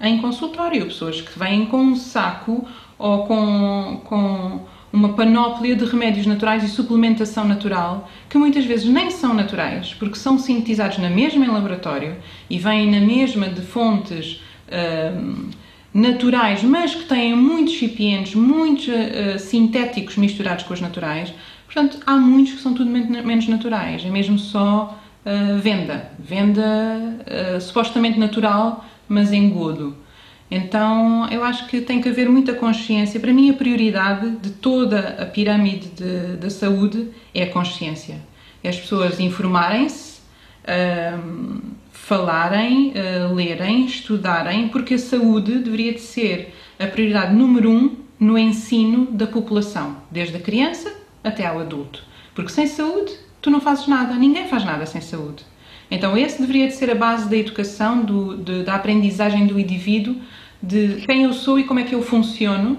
em 0.00 0.18
consultório. 0.18 0.86
Pessoas 0.86 1.20
que 1.20 1.38
vêm 1.38 1.66
com 1.66 1.78
um 1.78 1.96
saco 1.96 2.66
ou 2.98 3.26
com, 3.26 4.00
com 4.04 4.60
uma 4.92 5.10
panóplia 5.10 5.76
de 5.76 5.84
remédios 5.84 6.26
naturais 6.26 6.64
e 6.64 6.68
suplementação 6.68 7.46
natural 7.46 8.08
que 8.28 8.38
muitas 8.38 8.64
vezes 8.64 8.86
nem 8.86 9.10
são 9.10 9.34
naturais, 9.34 9.94
porque 9.94 10.16
são 10.16 10.38
sintetizados 10.38 10.98
na 10.98 11.10
mesma 11.10 11.44
em 11.44 11.48
laboratório 11.48 12.16
e 12.48 12.58
vêm 12.58 12.90
na 12.90 13.00
mesma 13.00 13.48
de 13.48 13.60
fontes 13.60 14.42
uh, 14.68 15.48
naturais, 15.92 16.62
mas 16.62 16.94
que 16.94 17.04
têm 17.04 17.36
muitos 17.36 17.74
excipientes, 17.74 18.34
muitos 18.34 18.88
uh, 18.88 19.38
sintéticos 19.38 20.16
misturados 20.16 20.64
com 20.64 20.72
os 20.72 20.80
naturais. 20.80 21.32
Portanto, 21.66 21.98
há 22.06 22.16
muitos 22.16 22.54
que 22.54 22.60
são 22.60 22.72
tudo 22.72 22.90
menos 22.90 23.48
naturais, 23.48 24.02
é 24.04 24.08
mesmo 24.08 24.38
só 24.38 24.98
uh, 25.26 25.58
venda. 25.58 26.10
Venda 26.18 27.18
supostamente 27.60 28.18
natural, 28.18 28.84
mas 29.08 29.32
engodo. 29.32 30.05
Então, 30.50 31.28
eu 31.30 31.42
acho 31.42 31.66
que 31.66 31.80
tem 31.80 32.00
que 32.00 32.08
haver 32.08 32.28
muita 32.28 32.54
consciência. 32.54 33.18
Para 33.18 33.32
mim, 33.32 33.50
a 33.50 33.54
prioridade 33.54 34.30
de 34.36 34.50
toda 34.50 35.16
a 35.20 35.26
pirâmide 35.26 35.90
da 36.38 36.50
saúde 36.50 37.08
é 37.34 37.42
a 37.42 37.50
consciência. 37.50 38.20
É 38.62 38.68
as 38.68 38.78
pessoas 38.78 39.18
informarem-se, 39.18 40.20
um, 40.68 41.60
falarem, 41.90 42.92
uh, 42.92 43.34
lerem, 43.34 43.86
estudarem, 43.86 44.68
porque 44.68 44.94
a 44.94 44.98
saúde 44.98 45.58
deveria 45.58 45.92
de 45.92 46.00
ser 46.00 46.54
a 46.78 46.86
prioridade 46.86 47.34
número 47.34 47.70
um 47.70 47.96
no 48.18 48.38
ensino 48.38 49.06
da 49.06 49.26
população, 49.26 49.96
desde 50.10 50.36
a 50.36 50.40
criança 50.40 50.92
até 51.22 51.44
ao 51.46 51.58
adulto. 51.58 52.02
Porque 52.34 52.50
sem 52.50 52.66
saúde, 52.66 53.12
tu 53.42 53.50
não 53.50 53.60
fazes 53.60 53.88
nada, 53.88 54.14
ninguém 54.14 54.46
faz 54.48 54.64
nada 54.64 54.86
sem 54.86 55.00
saúde. 55.00 55.44
Então, 55.90 56.16
esse 56.16 56.40
deveria 56.40 56.66
de 56.66 56.74
ser 56.74 56.90
a 56.90 56.94
base 56.94 57.28
da 57.28 57.36
educação, 57.36 58.04
do, 58.04 58.36
de, 58.36 58.64
da 58.64 58.74
aprendizagem 58.74 59.46
do 59.46 59.58
indivíduo, 59.58 60.16
de 60.62 61.02
quem 61.06 61.24
eu 61.24 61.32
sou 61.32 61.58
e 61.58 61.64
como 61.64 61.80
é 61.80 61.84
que 61.84 61.94
eu 61.94 62.02
funciono, 62.02 62.78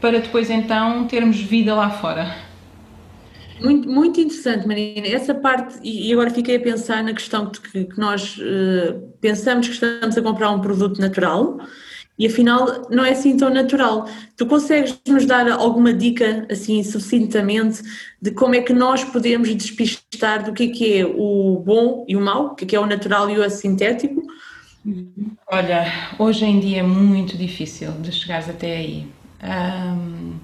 para 0.00 0.18
depois 0.20 0.50
então 0.50 1.06
termos 1.06 1.38
vida 1.38 1.74
lá 1.74 1.90
fora. 1.90 2.34
Muito, 3.60 3.88
muito 3.88 4.20
interessante, 4.20 4.66
Marina. 4.66 5.06
Essa 5.06 5.34
parte, 5.34 5.78
e 5.82 6.12
agora 6.12 6.30
fiquei 6.30 6.56
a 6.56 6.60
pensar 6.60 7.02
na 7.02 7.12
questão 7.12 7.50
de 7.50 7.60
que, 7.60 7.84
que 7.84 7.98
nós 7.98 8.36
uh, 8.38 9.00
pensamos 9.20 9.68
que 9.68 9.74
estamos 9.74 10.16
a 10.16 10.22
comprar 10.22 10.50
um 10.50 10.60
produto 10.60 11.00
natural 11.00 11.58
e 12.18 12.26
afinal 12.26 12.88
não 12.90 13.04
é 13.04 13.10
assim 13.10 13.36
tão 13.36 13.50
natural. 13.50 14.08
Tu 14.36 14.46
consegues 14.46 14.98
nos 15.06 15.26
dar 15.26 15.50
alguma 15.50 15.92
dica, 15.92 16.46
assim, 16.50 16.82
sucintamente, 16.82 17.82
de 18.20 18.30
como 18.30 18.54
é 18.54 18.60
que 18.60 18.72
nós 18.72 19.04
podemos 19.04 19.54
despistar 19.54 20.44
do 20.44 20.52
que 20.52 20.64
é, 20.64 20.68
que 20.68 20.98
é 20.98 21.06
o 21.06 21.62
bom 21.64 22.04
e 22.08 22.16
o 22.16 22.20
mau, 22.20 22.46
o 22.46 22.54
que 22.54 22.64
é, 22.64 22.68
que 22.68 22.76
é 22.76 22.80
o 22.80 22.86
natural 22.86 23.28
e 23.28 23.38
o 23.38 23.44
assintético? 23.44 24.22
Olha, 25.50 25.86
hoje 26.18 26.44
em 26.44 26.60
dia 26.60 26.78
é 26.78 26.82
muito 26.82 27.36
difícil 27.36 27.92
de 27.92 28.12
chegares 28.12 28.48
até 28.48 28.76
aí. 28.76 29.08
Um, 29.42 30.30
uh, 30.30 30.38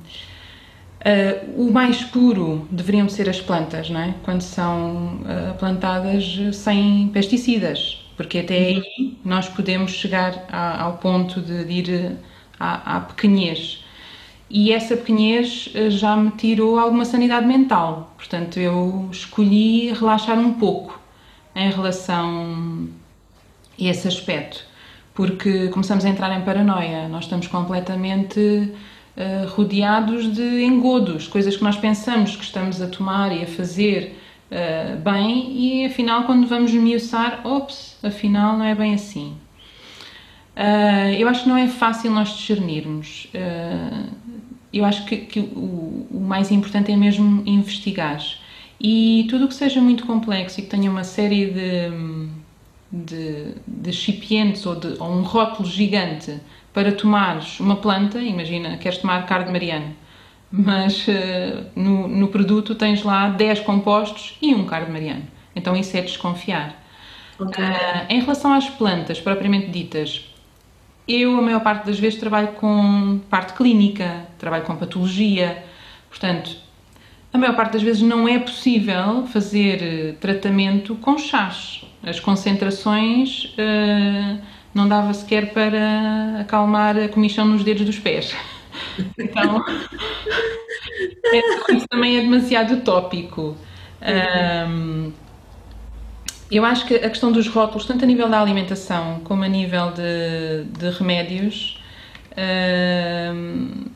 ah, 1.05 1.45
o 1.57 1.73
mais 1.73 2.03
puro 2.05 2.67
deveriam 2.71 3.09
ser 3.09 3.29
as 3.29 3.41
plantas, 3.41 3.89
não 3.89 4.01
é? 4.01 4.15
Quando 4.25 4.43
são 4.43 5.21
uh, 5.23 5.57
plantadas 5.59 6.39
sem 6.55 7.09
pesticidas 7.09 8.02
porque 8.17 8.39
até 8.39 8.57
aí 8.57 9.19
nós 9.25 9.49
podemos 9.49 9.93
chegar 9.93 10.47
a, 10.51 10.83
ao 10.83 10.99
ponto 10.99 11.41
de, 11.41 11.65
de 11.65 11.73
ir 11.73 12.17
à, 12.59 12.97
à 12.97 13.01
pequenez. 13.01 13.83
E 14.55 14.71
essa 14.71 14.97
pequenez 14.97 15.71
eh, 15.75 15.89
já 15.89 16.15
me 16.15 16.31
tirou 16.33 16.79
alguma 16.79 17.07
sanidade 17.07 17.47
mental, 17.47 18.13
portanto 18.19 18.61
eu 18.61 19.09
escolhi 19.11 19.93
relaxar 19.93 20.39
um 20.39 20.53
pouco 20.55 21.01
em 21.55 21.71
relação 21.71 22.89
a 23.81 23.83
esse 23.83 24.07
aspecto, 24.07 24.63
porque 25.15 25.69
começamos 25.69 26.05
a 26.05 26.09
entrar 26.11 26.39
em 26.39 26.45
paranoia, 26.45 27.09
nós 27.09 27.25
estamos 27.25 27.47
completamente 27.47 28.41
uh, 29.17 29.49
rodeados 29.49 30.31
de 30.33 30.63
engodos, 30.63 31.27
coisas 31.29 31.57
que 31.57 31.65
nós 31.65 31.77
pensamos 31.77 32.37
que 32.37 32.45
estamos 32.45 32.81
a 32.83 32.87
tomar 32.89 33.35
e 33.35 33.43
a 33.43 33.47
fazer 33.47 34.22
uh, 34.53 34.97
bem 34.99 35.53
e 35.57 35.87
afinal 35.87 36.25
quando 36.25 36.47
vamos 36.47 36.73
miuçar, 36.73 37.41
ops, 37.47 37.97
afinal 38.03 38.57
não 38.57 38.65
é 38.65 38.75
bem 38.75 38.95
assim. 38.95 39.35
Uh, 40.55 41.15
eu 41.19 41.29
acho 41.29 41.45
que 41.45 41.49
não 41.49 41.57
é 41.57 41.67
fácil 41.67 42.11
nós 42.11 42.37
discernirmos. 42.37 43.29
Uh, 43.35 44.11
eu 44.73 44.85
acho 44.85 45.05
que, 45.07 45.17
que 45.19 45.41
o, 45.41 46.07
o, 46.11 46.21
mais 46.21 46.51
importante 46.51 46.93
é 46.93 46.97
mesmo 46.97 47.43
investigar. 47.47 48.23
E 48.81 49.27
tudo 49.29 49.45
o 49.45 49.49
que 49.49 49.55
seja 49.55 49.81
muito 49.81 50.07
complexo 50.07 50.61
e 50.61 50.63
que 50.63 50.69
tenha 50.69 50.91
uma 50.91 51.05
série 51.05 51.47
de, 51.47 52.29
de, 52.91 53.55
de 53.67 53.91
recipientes 53.91 54.65
ou, 54.67 54.75
de, 54.75 54.97
ou 54.99 55.11
um 55.11 55.23
rótulo 55.23 55.69
gigante 55.69 56.41
para 56.73 56.91
tomares 56.91 57.61
uma 57.61 57.77
planta, 57.77 58.19
imagina, 58.19 58.79
queres 58.79 58.99
tomar 58.99 59.27
carne 59.27 59.53
mariano, 59.53 59.95
mas 60.53 61.09
uh, 61.09 61.65
no, 61.75 62.07
no, 62.07 62.29
produto 62.29 62.75
tens 62.75 63.03
lá 63.03 63.31
10 63.31 63.61
compostos 63.61 64.37
e 64.43 64.55
um 64.55 64.67
cardomariano. 64.67 65.25
Então 65.57 65.75
isso 65.75 65.97
é 65.97 66.03
desconfiar. 66.03 66.77
Okay. 67.39 67.65
Uh, 67.65 68.07
em 68.11 68.21
relação 68.21 68.53
às 68.53 68.69
plantas 68.69 69.19
propriamente 69.19 69.69
ditas, 69.71 70.29
eu 71.09 71.39
a 71.39 71.43
maior 71.43 71.61
parte 71.61 71.87
das 71.87 71.99
vezes 71.99 72.21
trabalho 72.21 72.49
com 72.49 73.21
parte 73.31 73.55
clínica, 73.55 74.27
trabalho 74.39 74.65
com 74.65 74.77
patologia, 74.77 75.65
portanto, 76.09 76.55
a 77.33 77.39
maior 77.39 77.57
parte 77.57 77.73
das 77.73 77.83
vezes 77.83 78.03
não 78.03 78.29
é 78.29 78.39
possível 78.39 79.27
fazer 79.27 79.83
eh, 79.83 80.13
tratamento 80.21 80.95
com 80.97 81.17
chás. 81.17 81.83
As 82.03 82.21
concentrações 82.21 83.55
uh, 83.57 84.39
não 84.75 84.87
dava 84.87 85.15
sequer 85.15 85.53
para 85.53 86.41
acalmar 86.41 86.97
a 86.99 87.09
comichão 87.09 87.47
nos 87.47 87.65
dedos 87.65 87.87
dos 87.87 87.99
pés. 87.99 88.35
Então, 89.19 89.65
isso 91.75 91.87
também 91.89 92.19
é 92.19 92.21
demasiado 92.21 92.81
tópico. 92.83 93.57
Um, 94.03 95.13
eu 96.51 96.65
acho 96.65 96.87
que 96.87 96.97
a 96.97 97.09
questão 97.09 97.33
dos 97.33 97.49
rótulos, 97.49 97.87
tanto 97.87 98.05
a 98.05 98.07
nível 98.07 98.29
da 98.29 98.41
alimentação 98.41 99.21
como 99.25 99.43
a 99.43 99.49
nível 99.49 99.93
de, 99.93 100.65
de 100.79 100.91
remédios, 100.91 101.81
um, 103.35 103.87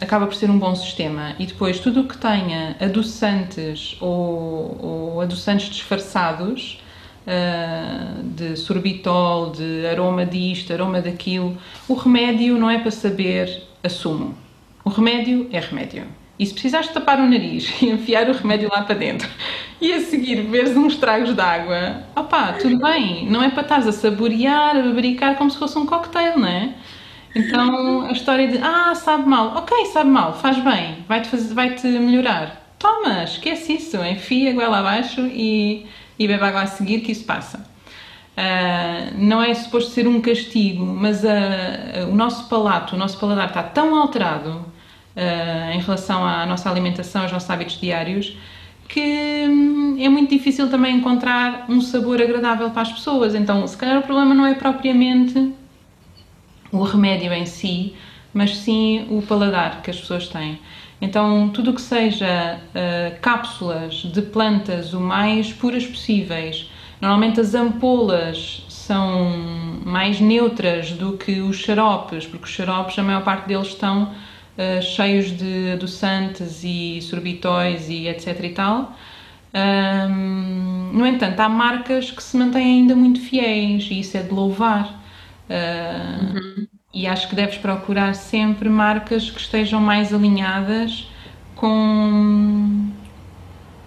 acaba 0.00 0.26
por 0.26 0.34
ser 0.34 0.48
um 0.48 0.58
bom 0.58 0.74
sistema. 0.76 1.34
E 1.38 1.46
depois, 1.46 1.80
tudo 1.80 2.02
o 2.02 2.08
que 2.08 2.16
tenha 2.16 2.76
adoçantes 2.80 3.96
ou, 4.00 4.78
ou 4.80 5.20
adoçantes 5.20 5.68
disfarçados, 5.68 6.80
uh, 7.26 8.22
de 8.22 8.56
sorbitol, 8.56 9.50
de 9.50 9.86
aroma 9.86 10.24
disto, 10.24 10.72
aroma 10.72 11.00
daquilo, 11.00 11.56
o 11.88 11.94
remédio 11.94 12.56
não 12.58 12.70
é 12.70 12.78
para 12.78 12.90
saber 12.90 13.62
assumo. 13.84 14.34
O 14.84 14.90
remédio 14.90 15.48
é 15.52 15.60
remédio. 15.60 16.06
E 16.38 16.44
se 16.44 16.52
precisares 16.52 16.88
tapar 16.88 17.20
o 17.20 17.28
nariz 17.28 17.72
e 17.80 17.90
enfiar 17.90 18.28
o 18.28 18.32
remédio 18.32 18.68
lá 18.70 18.82
para 18.82 18.94
dentro 18.96 19.28
e 19.80 19.92
a 19.92 20.00
seguir 20.00 20.42
veres 20.42 20.76
uns 20.76 20.96
tragos 20.96 21.34
de 21.34 21.40
água, 21.40 22.02
opá, 22.16 22.54
tudo 22.54 22.78
bem, 22.78 23.26
não 23.30 23.42
é 23.42 23.50
para 23.50 23.62
estares 23.62 23.86
a 23.86 23.92
saborear, 23.92 24.76
a 24.76 24.82
bebericar 24.82 25.36
como 25.36 25.50
se 25.50 25.58
fosse 25.58 25.78
um 25.78 25.86
cocktail, 25.86 26.38
não 26.38 26.48
é? 26.48 26.74
Então 27.34 28.02
a 28.02 28.12
história 28.12 28.48
de 28.48 28.58
ah, 28.58 28.94
sabe 28.94 29.28
mal, 29.28 29.56
ok, 29.56 29.86
sabe 29.86 30.10
mal, 30.10 30.34
faz 30.34 30.58
bem, 30.58 31.04
vai-te 31.08 31.36
vai 31.52 31.74
-te 31.74 31.86
melhorar. 31.86 32.62
Toma, 32.78 33.24
esquece 33.24 33.74
isso, 33.74 33.96
enfia 34.04 34.50
a 34.50 34.54
goela 34.54 34.78
abaixo 34.78 35.20
e, 35.20 35.86
e 36.18 36.28
bebe 36.28 36.44
água 36.44 36.62
a 36.62 36.66
seguir 36.66 37.00
que 37.00 37.12
isso 37.12 37.24
passa. 37.24 37.73
Uh, 38.36 39.14
não 39.16 39.40
é 39.40 39.54
suposto 39.54 39.92
ser 39.92 40.08
um 40.08 40.20
castigo, 40.20 40.84
mas 40.84 41.22
uh, 41.22 42.10
o 42.10 42.14
nosso 42.16 42.48
palato, 42.48 42.96
o 42.96 42.98
nosso 42.98 43.16
paladar 43.16 43.46
está 43.46 43.62
tão 43.62 43.94
alterado 43.94 44.50
uh, 44.50 45.72
em 45.72 45.78
relação 45.78 46.26
à 46.26 46.44
nossa 46.44 46.68
alimentação, 46.68 47.22
aos 47.22 47.30
nossos 47.30 47.48
hábitos 47.48 47.80
diários, 47.80 48.36
que 48.88 49.46
hum, 49.48 49.96
é 50.00 50.08
muito 50.08 50.30
difícil 50.30 50.68
também 50.68 50.96
encontrar 50.96 51.66
um 51.68 51.80
sabor 51.80 52.20
agradável 52.20 52.70
para 52.70 52.82
as 52.82 52.92
pessoas. 52.92 53.36
Então, 53.36 53.64
se 53.68 53.76
calhar 53.76 53.98
o 53.98 54.02
problema 54.02 54.34
não 54.34 54.44
é 54.44 54.54
propriamente 54.54 55.52
o 56.72 56.82
remédio 56.82 57.32
em 57.32 57.46
si, 57.46 57.94
mas 58.32 58.56
sim 58.56 59.06
o 59.10 59.22
paladar 59.22 59.80
que 59.80 59.90
as 59.92 60.00
pessoas 60.00 60.26
têm. 60.26 60.58
Então, 61.00 61.50
tudo 61.50 61.70
o 61.70 61.74
que 61.74 61.80
seja 61.80 62.58
cápsulas 63.20 63.94
de 63.94 64.22
plantas 64.22 64.92
o 64.92 65.00
mais 65.00 65.52
puras 65.52 65.86
possíveis, 65.86 66.68
Normalmente 67.04 67.38
as 67.38 67.54
ampolas 67.54 68.64
são 68.66 69.30
mais 69.84 70.18
neutras 70.20 70.92
do 70.92 71.18
que 71.18 71.38
os 71.38 71.56
xaropes, 71.56 72.24
porque 72.24 72.46
os 72.46 72.50
xaropes, 72.50 72.98
a 72.98 73.02
maior 73.02 73.22
parte 73.22 73.46
deles 73.46 73.68
estão 73.68 74.04
uh, 74.04 74.82
cheios 74.82 75.30
de 75.30 75.72
adoçantes 75.72 76.64
e 76.64 77.02
sorbitóis 77.02 77.90
e 77.90 78.08
etc 78.08 78.42
e 78.44 78.48
tal. 78.48 78.96
Um, 79.54 80.92
no 80.94 81.06
entanto, 81.06 81.38
há 81.40 81.46
marcas 81.46 82.10
que 82.10 82.22
se 82.22 82.38
mantêm 82.38 82.80
ainda 82.80 82.96
muito 82.96 83.20
fiéis 83.20 83.86
e 83.90 84.00
isso 84.00 84.16
é 84.16 84.22
de 84.22 84.32
louvar. 84.32 84.98
Uh, 85.50 86.36
uhum. 86.36 86.66
E 86.94 87.06
acho 87.06 87.28
que 87.28 87.36
deves 87.36 87.58
procurar 87.58 88.14
sempre 88.14 88.70
marcas 88.70 89.28
que 89.28 89.40
estejam 89.40 89.78
mais 89.78 90.10
alinhadas 90.14 91.06
com 91.54 92.88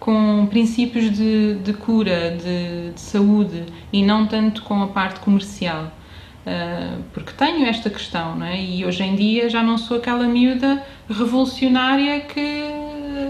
com 0.08 0.46
princípios 0.46 1.12
de, 1.12 1.56
de 1.56 1.74
cura, 1.74 2.32
de, 2.32 2.92
de, 2.92 3.02
saúde 3.02 3.66
e 3.92 4.02
não 4.02 4.26
tanto 4.26 4.62
com 4.62 4.82
a 4.82 4.88
parte 4.88 5.20
comercial. 5.20 5.92
Uh, 6.46 7.04
porque 7.12 7.34
tenho 7.34 7.66
esta 7.66 7.90
questão, 7.90 8.38
não 8.38 8.46
é? 8.46 8.58
E 8.58 8.86
hoje 8.86 9.04
em 9.04 9.18
dia 9.18 9.50
já 9.50 9.62
não 9.62 9.78
sou 9.78 9.98
aquela 9.98 10.26
miúda 10.26 10.82
revolucionária 11.10 12.22
que 12.22 12.64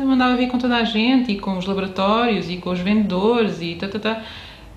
mandava 0.05 0.37
vir 0.37 0.49
com 0.49 0.59
toda 0.59 0.75
a 0.75 0.83
gente 0.83 1.31
e 1.31 1.39
com 1.39 1.57
os 1.57 1.65
laboratórios 1.65 2.47
e 2.47 2.57
com 2.57 2.69
os 2.69 2.79
vendedores 2.79 3.59
e 3.59 3.73
tá, 3.73 3.87
tá, 3.87 3.97
tá. 3.97 4.21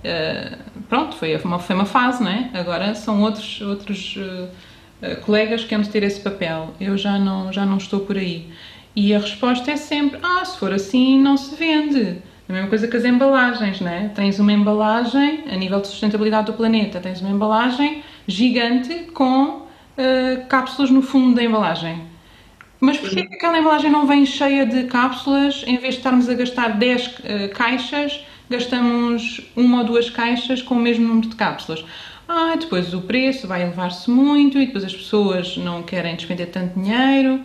Uh, 0.03 0.83
pronto, 0.89 1.17
foi 1.17 1.37
uma, 1.37 1.59
foi 1.59 1.77
uma 1.77 1.85
fase, 1.85 2.25
não 2.25 2.31
é? 2.31 2.49
Agora 2.55 2.95
são 2.95 3.21
outros, 3.21 3.61
outros 3.61 4.17
uh, 4.17 5.21
colegas 5.21 5.65
que 5.65 5.75
hão 5.75 5.83
de 5.83 5.91
ter 5.91 6.03
esse 6.03 6.21
papel. 6.21 6.73
Eu 6.81 6.97
já 6.97 7.19
não, 7.19 7.53
já 7.53 7.67
não 7.67 7.77
estou 7.77 8.01
por 8.01 8.17
aí. 8.17 8.49
E 8.95 9.15
a 9.15 9.19
resposta 9.19 9.71
é 9.71 9.77
sempre: 9.77 10.19
ah, 10.23 10.45
se 10.45 10.59
for 10.59 10.73
assim, 10.73 11.21
não 11.21 11.37
se 11.37 11.55
vende. 11.55 12.23
A 12.49 12.53
mesma 12.53 12.69
coisa 12.69 12.89
que 12.89 12.97
as 12.97 13.05
embalagens, 13.05 13.81
né? 13.81 14.11
Tens 14.15 14.41
uma 14.41 14.53
embalagem, 14.53 15.45
a 15.49 15.57
nível 15.57 15.81
de 15.81 15.87
sustentabilidade 15.87 16.47
do 16.47 16.55
planeta, 16.55 16.99
tens 16.99 17.21
uma 17.21 17.31
embalagem 17.31 18.03
gigante 18.27 18.93
com 19.15 19.45
uh, 19.45 20.47
cápsulas 20.49 20.91
no 20.91 21.01
fundo 21.01 21.37
da 21.37 21.45
embalagem. 21.45 22.03
Mas 22.81 22.97
porquê 22.97 23.27
que 23.27 23.35
aquela 23.35 23.59
embalagem 23.59 23.91
não 23.91 24.07
vem 24.07 24.27
cheia 24.27 24.67
de 24.67 24.85
cápsulas? 24.85 25.63
Em 25.67 25.77
vez 25.77 25.95
de 25.95 26.01
estarmos 26.01 26.29
a 26.29 26.35
gastar 26.35 26.79
10 26.79 27.07
uh, 27.07 27.13
caixas, 27.55 28.25
gastamos 28.49 29.41
uma 29.55 29.79
ou 29.79 29.85
duas 29.85 30.11
caixas 30.11 30.61
com 30.61 30.75
o 30.75 30.81
mesmo 30.81 31.07
número 31.07 31.29
de 31.29 31.37
cápsulas. 31.37 31.85
Ah, 32.27 32.57
depois 32.59 32.93
o 32.95 33.03
preço 33.03 33.47
vai 33.47 33.63
elevar-se 33.63 34.11
muito 34.11 34.59
e 34.59 34.67
depois 34.67 34.85
as 34.85 34.95
pessoas 34.95 35.57
não 35.57 35.83
querem 35.83 36.17
despender 36.17 36.49
tanto 36.49 36.81
dinheiro. 36.81 37.45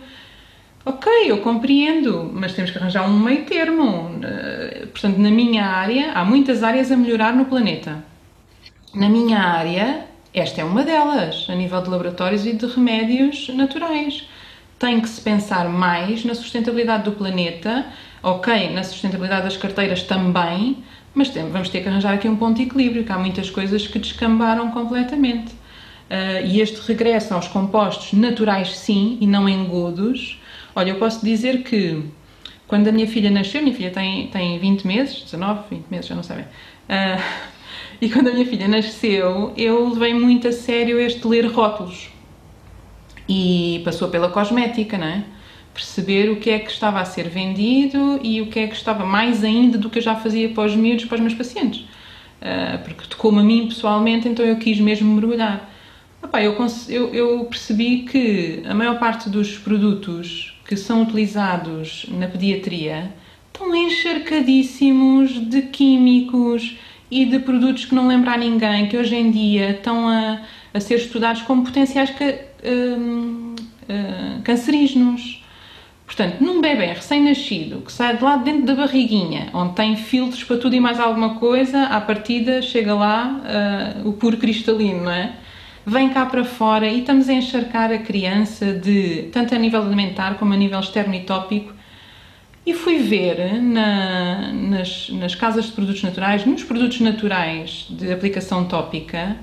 Ok, 0.86 1.06
eu 1.26 1.38
compreendo, 1.42 2.30
mas 2.32 2.54
temos 2.54 2.70
que 2.70 2.78
arranjar 2.78 3.06
um 3.08 3.18
meio 3.18 3.44
termo. 3.44 4.20
Eh, 4.22 4.86
portanto, 4.92 5.18
na 5.18 5.30
minha 5.30 5.66
área, 5.66 6.12
há 6.12 6.24
muitas 6.24 6.62
áreas 6.62 6.92
a 6.92 6.96
melhorar 6.96 7.34
no 7.34 7.44
planeta. 7.46 8.04
Na 8.94 9.08
minha 9.08 9.38
área, 9.40 10.06
esta 10.32 10.60
é 10.60 10.64
uma 10.64 10.84
delas, 10.84 11.46
a 11.50 11.54
nível 11.54 11.82
de 11.82 11.90
laboratórios 11.90 12.46
e 12.46 12.52
de 12.54 12.66
remédios 12.66 13.48
naturais. 13.48 14.28
Tem 14.78 15.00
que 15.00 15.08
se 15.08 15.20
pensar 15.20 15.68
mais 15.68 16.24
na 16.24 16.34
sustentabilidade 16.34 17.04
do 17.04 17.12
planeta 17.12 17.84
Ok, 18.26 18.70
na 18.72 18.82
sustentabilidade 18.82 19.44
das 19.44 19.56
carteiras 19.56 20.02
também, 20.02 20.78
mas 21.14 21.28
vamos 21.28 21.68
ter 21.68 21.80
que 21.80 21.88
arranjar 21.88 22.14
aqui 22.14 22.28
um 22.28 22.34
ponto 22.34 22.56
de 22.56 22.64
equilíbrio, 22.64 23.04
que 23.04 23.12
há 23.12 23.18
muitas 23.18 23.48
coisas 23.50 23.86
que 23.86 24.00
descambaram 24.00 24.72
completamente. 24.72 25.52
Uh, 25.52 26.44
e 26.44 26.60
este 26.60 26.80
regresso 26.88 27.32
aos 27.34 27.46
compostos 27.46 28.12
naturais, 28.12 28.76
sim, 28.76 29.16
e 29.20 29.28
não 29.28 29.48
engodos. 29.48 30.40
Olha, 30.78 30.90
eu 30.90 30.96
posso 30.96 31.24
dizer 31.24 31.62
que 31.62 32.02
quando 32.68 32.86
a 32.86 32.92
minha 32.92 33.06
filha 33.06 33.30
nasceu, 33.30 33.62
minha 33.62 33.74
filha 33.74 33.90
tem, 33.90 34.26
tem 34.26 34.58
20 34.58 34.86
meses, 34.86 35.22
19, 35.22 35.60
20 35.70 35.86
meses, 35.86 36.06
já 36.06 36.14
não 36.14 36.22
sabem. 36.22 36.44
Uh, 36.44 37.22
e 37.98 38.10
quando 38.10 38.28
a 38.28 38.32
minha 38.34 38.44
filha 38.44 38.68
nasceu, 38.68 39.54
eu 39.56 39.88
levei 39.88 40.12
muito 40.12 40.46
a 40.46 40.52
sério 40.52 41.00
este 41.00 41.26
ler 41.26 41.46
rótulos. 41.46 42.10
E 43.26 43.80
passou 43.86 44.08
pela 44.08 44.28
cosmética, 44.28 44.98
não 44.98 45.06
é? 45.06 45.24
Perceber 45.72 46.28
o 46.28 46.36
que 46.36 46.50
é 46.50 46.58
que 46.58 46.70
estava 46.70 47.00
a 47.00 47.06
ser 47.06 47.30
vendido 47.30 48.20
e 48.22 48.42
o 48.42 48.48
que 48.48 48.58
é 48.58 48.66
que 48.66 48.76
estava 48.76 49.06
mais 49.06 49.42
ainda 49.42 49.78
do 49.78 49.88
que 49.88 49.98
eu 49.98 50.02
já 50.02 50.14
fazia 50.14 50.50
para 50.50 50.64
os 50.64 50.76
miúdos, 50.76 51.06
para 51.06 51.14
os 51.14 51.20
meus 51.22 51.34
pacientes. 51.34 51.86
Uh, 52.42 52.84
porque 52.84 53.08
tocou-me 53.08 53.40
a 53.40 53.42
mim 53.42 53.66
pessoalmente, 53.66 54.28
então 54.28 54.44
eu 54.44 54.58
quis 54.58 54.78
mesmo 54.78 55.14
mergulhar. 55.14 55.70
Epá, 56.22 56.42
eu, 56.42 56.54
eu 57.14 57.46
percebi 57.46 58.02
que 58.02 58.62
a 58.68 58.74
maior 58.74 58.98
parte 58.98 59.30
dos 59.30 59.56
produtos 59.56 60.55
que 60.66 60.76
são 60.76 61.02
utilizados 61.02 62.06
na 62.10 62.26
pediatria 62.26 63.12
estão 63.52 63.74
encharcadíssimos 63.74 65.32
de 65.48 65.62
químicos 65.62 66.76
e 67.10 67.24
de 67.24 67.38
produtos 67.38 67.84
que 67.84 67.94
não 67.94 68.08
lembram 68.08 68.32
a 68.32 68.36
ninguém, 68.36 68.88
que 68.88 68.96
hoje 68.96 69.14
em 69.14 69.30
dia 69.30 69.70
estão 69.70 70.08
a, 70.08 70.40
a 70.74 70.80
ser 70.80 70.96
estudados 70.96 71.42
como 71.42 71.64
potenciais 71.64 72.10
ca, 72.10 72.34
hum, 72.64 73.54
cancerígenos. 74.44 75.42
Portanto, 76.04 76.40
num 76.40 76.60
bebê 76.60 76.86
recém-nascido 76.86 77.80
que 77.80 77.92
sai 77.92 78.16
de 78.16 78.22
lá 78.22 78.36
dentro 78.36 78.66
da 78.66 78.74
barriguinha, 78.74 79.48
onde 79.52 79.74
tem 79.74 79.96
filtros 79.96 80.44
para 80.44 80.56
tudo 80.56 80.76
e 80.76 80.80
mais 80.80 81.00
alguma 81.00 81.34
coisa, 81.34 81.84
à 81.84 82.00
partida 82.00 82.62
chega 82.62 82.94
lá 82.94 83.40
uh, 84.04 84.08
o 84.08 84.12
puro 84.12 84.36
cristalino, 84.36 85.04
não 85.04 85.10
é? 85.10 85.32
Vem 85.88 86.08
cá 86.08 86.26
para 86.26 86.44
fora 86.44 86.88
e 86.88 86.98
estamos 86.98 87.28
a 87.28 87.32
encharcar 87.32 87.92
a 87.92 87.98
criança 87.98 88.72
de 88.72 89.28
tanto 89.32 89.54
a 89.54 89.58
nível 89.58 89.80
alimentar 89.80 90.34
como 90.36 90.52
a 90.52 90.56
nível 90.56 90.80
externo 90.80 91.14
e 91.14 91.20
tópico 91.20 91.72
e 92.66 92.74
fui 92.74 92.98
ver 92.98 93.62
na, 93.62 94.52
nas, 94.52 95.08
nas 95.10 95.36
casas 95.36 95.66
de 95.66 95.70
produtos 95.70 96.02
naturais, 96.02 96.44
nos 96.44 96.64
produtos 96.64 96.98
naturais 96.98 97.86
de 97.88 98.12
aplicação 98.12 98.64
tópica, 98.64 99.36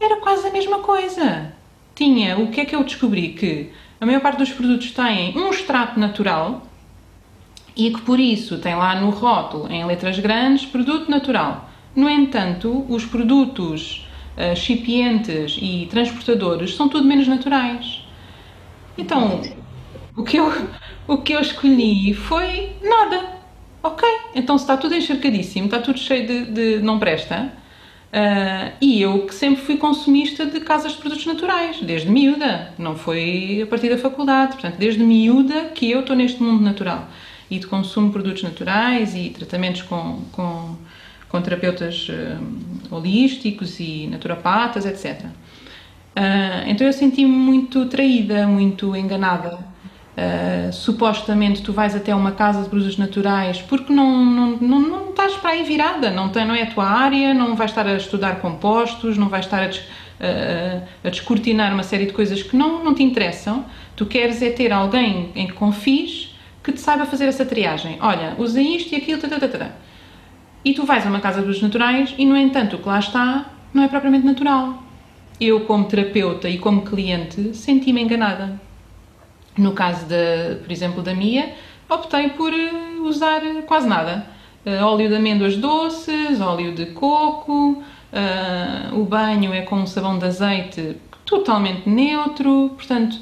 era 0.00 0.16
quase 0.16 0.46
a 0.46 0.50
mesma 0.50 0.78
coisa. 0.78 1.52
Tinha, 1.94 2.38
o 2.38 2.50
que 2.50 2.62
é 2.62 2.64
que 2.64 2.74
eu 2.74 2.82
descobri? 2.82 3.34
Que 3.34 3.70
a 4.00 4.06
maior 4.06 4.22
parte 4.22 4.38
dos 4.38 4.50
produtos 4.50 4.92
têm 4.92 5.36
um 5.36 5.50
extrato 5.50 6.00
natural 6.00 6.62
e 7.76 7.90
que 7.90 8.00
por 8.00 8.18
isso 8.18 8.56
tem 8.56 8.74
lá 8.74 8.98
no 8.98 9.10
rótulo, 9.10 9.70
em 9.70 9.84
letras 9.84 10.18
grandes, 10.18 10.64
produto 10.64 11.10
natural. 11.10 11.68
No 11.94 12.08
entanto, 12.08 12.86
os 12.88 13.04
produtos 13.04 14.05
uh, 14.36 14.52
excipientes 14.52 15.58
e 15.60 15.86
transportadores 15.90 16.74
são 16.74 16.88
tudo 16.88 17.06
menos 17.06 17.26
naturais. 17.26 18.02
Então, 18.98 19.40
o 20.16 20.24
que 20.24 20.36
eu, 20.36 20.52
o 21.06 21.18
que 21.18 21.32
eu 21.32 21.40
escolhi 21.40 22.14
foi 22.14 22.72
nada. 22.82 23.36
Ok, 23.82 24.08
então 24.34 24.58
se 24.58 24.64
está 24.64 24.76
tudo 24.76 24.94
encharcadíssimo, 24.94 25.66
está 25.66 25.78
tudo 25.78 25.98
cheio 25.98 26.26
de, 26.26 26.44
de 26.46 26.78
não 26.82 26.98
presta. 26.98 27.52
Uh, 28.06 28.72
e 28.80 29.02
eu 29.02 29.26
que 29.26 29.34
sempre 29.34 29.62
fui 29.62 29.76
consumista 29.76 30.46
de 30.46 30.60
casas 30.60 30.92
de 30.92 30.98
produtos 30.98 31.26
naturais, 31.26 31.80
desde 31.82 32.08
miúda, 32.08 32.72
não 32.78 32.96
foi 32.96 33.60
a 33.62 33.66
partir 33.66 33.90
da 33.90 33.98
faculdade, 33.98 34.52
portanto, 34.52 34.76
desde 34.76 35.02
miúda 35.02 35.64
que 35.74 35.90
eu 35.90 36.00
estou 36.00 36.16
neste 36.16 36.42
mundo 36.42 36.62
natural 36.62 37.08
e 37.50 37.58
de 37.58 37.66
consumo 37.66 38.06
de 38.06 38.12
produtos 38.12 38.42
naturais 38.42 39.14
e 39.14 39.30
tratamentos 39.30 39.82
com, 39.82 40.22
com, 40.32 40.76
com 41.28 41.40
terapeutas 41.42 42.08
uh, 42.08 42.94
holísticos 42.94 43.80
e 43.80 44.06
naturopatas, 44.06 44.86
etc. 44.86 45.24
Uh, 45.24 45.30
ah, 46.16 46.64
então 46.66 46.86
eu 46.86 46.92
senti-me 46.92 47.30
muito 47.30 47.86
traída, 47.86 48.46
muito 48.46 48.94
enganada 48.96 49.58
Uh, 50.16 50.72
supostamente 50.72 51.60
tu 51.60 51.74
vais 51.74 51.94
até 51.94 52.14
uma 52.14 52.32
casa 52.32 52.62
de 52.62 52.70
produtos 52.70 52.96
naturais 52.96 53.60
porque 53.60 53.92
não, 53.92 54.24
não, 54.24 54.56
não, 54.56 54.80
não 54.80 55.10
estás 55.10 55.34
para 55.34 55.50
aí 55.50 55.62
virada, 55.62 56.10
não, 56.10 56.30
tem, 56.30 56.46
não 56.46 56.54
é 56.54 56.62
a 56.62 56.70
tua 56.70 56.86
área, 56.86 57.34
não 57.34 57.54
vais 57.54 57.70
estar 57.70 57.86
a 57.86 57.98
estudar 57.98 58.40
compostos, 58.40 59.18
não 59.18 59.28
vais 59.28 59.44
estar 59.44 59.62
a, 59.62 59.66
des, 59.66 59.82
a 61.04 61.10
descortinar 61.10 61.70
uma 61.74 61.82
série 61.82 62.06
de 62.06 62.14
coisas 62.14 62.42
que 62.42 62.56
não, 62.56 62.82
não 62.82 62.94
te 62.94 63.02
interessam. 63.02 63.66
Tu 63.94 64.06
queres 64.06 64.40
é 64.40 64.48
ter 64.48 64.72
alguém 64.72 65.32
em 65.34 65.46
que 65.48 65.52
confies 65.52 66.34
que 66.64 66.72
te 66.72 66.80
saiba 66.80 67.04
fazer 67.04 67.26
essa 67.26 67.44
triagem. 67.44 67.98
Olha, 68.00 68.34
usa 68.38 68.58
isto 68.58 68.94
e 68.94 68.96
aquilo, 68.96 69.20
tata, 69.20 69.38
tata. 69.38 69.85
E 70.66 70.74
tu 70.74 70.84
vais 70.84 71.06
a 71.06 71.08
uma 71.08 71.20
casa 71.20 71.40
de 71.42 71.62
naturais 71.62 72.12
e, 72.18 72.26
no 72.26 72.36
entanto, 72.36 72.74
o 72.74 72.78
que 72.80 72.88
lá 72.88 72.98
está 72.98 73.46
não 73.72 73.84
é 73.84 73.88
propriamente 73.88 74.26
natural. 74.26 74.82
Eu, 75.40 75.60
como 75.60 75.84
terapeuta 75.84 76.48
e 76.48 76.58
como 76.58 76.82
cliente, 76.82 77.54
senti-me 77.54 78.02
enganada 78.02 78.60
no 79.56 79.72
caso, 79.72 80.06
de, 80.06 80.56
por 80.56 80.72
exemplo, 80.72 81.04
da 81.04 81.14
Mia, 81.14 81.54
optei 81.88 82.30
por 82.30 82.52
eh, 82.52 82.98
usar 83.00 83.40
quase 83.64 83.86
nada. 83.86 84.26
Uh, 84.66 84.84
óleo 84.84 85.08
de 85.08 85.14
amêndoas 85.14 85.56
doces, 85.56 86.40
óleo 86.40 86.74
de 86.74 86.86
coco, 86.86 87.80
o 88.92 89.04
banho 89.04 89.54
é 89.54 89.62
com 89.62 89.76
um 89.76 89.86
sabão 89.86 90.18
de 90.18 90.24
azeite 90.24 90.96
totalmente 91.24 91.88
neutro, 91.88 92.72
portanto, 92.74 93.18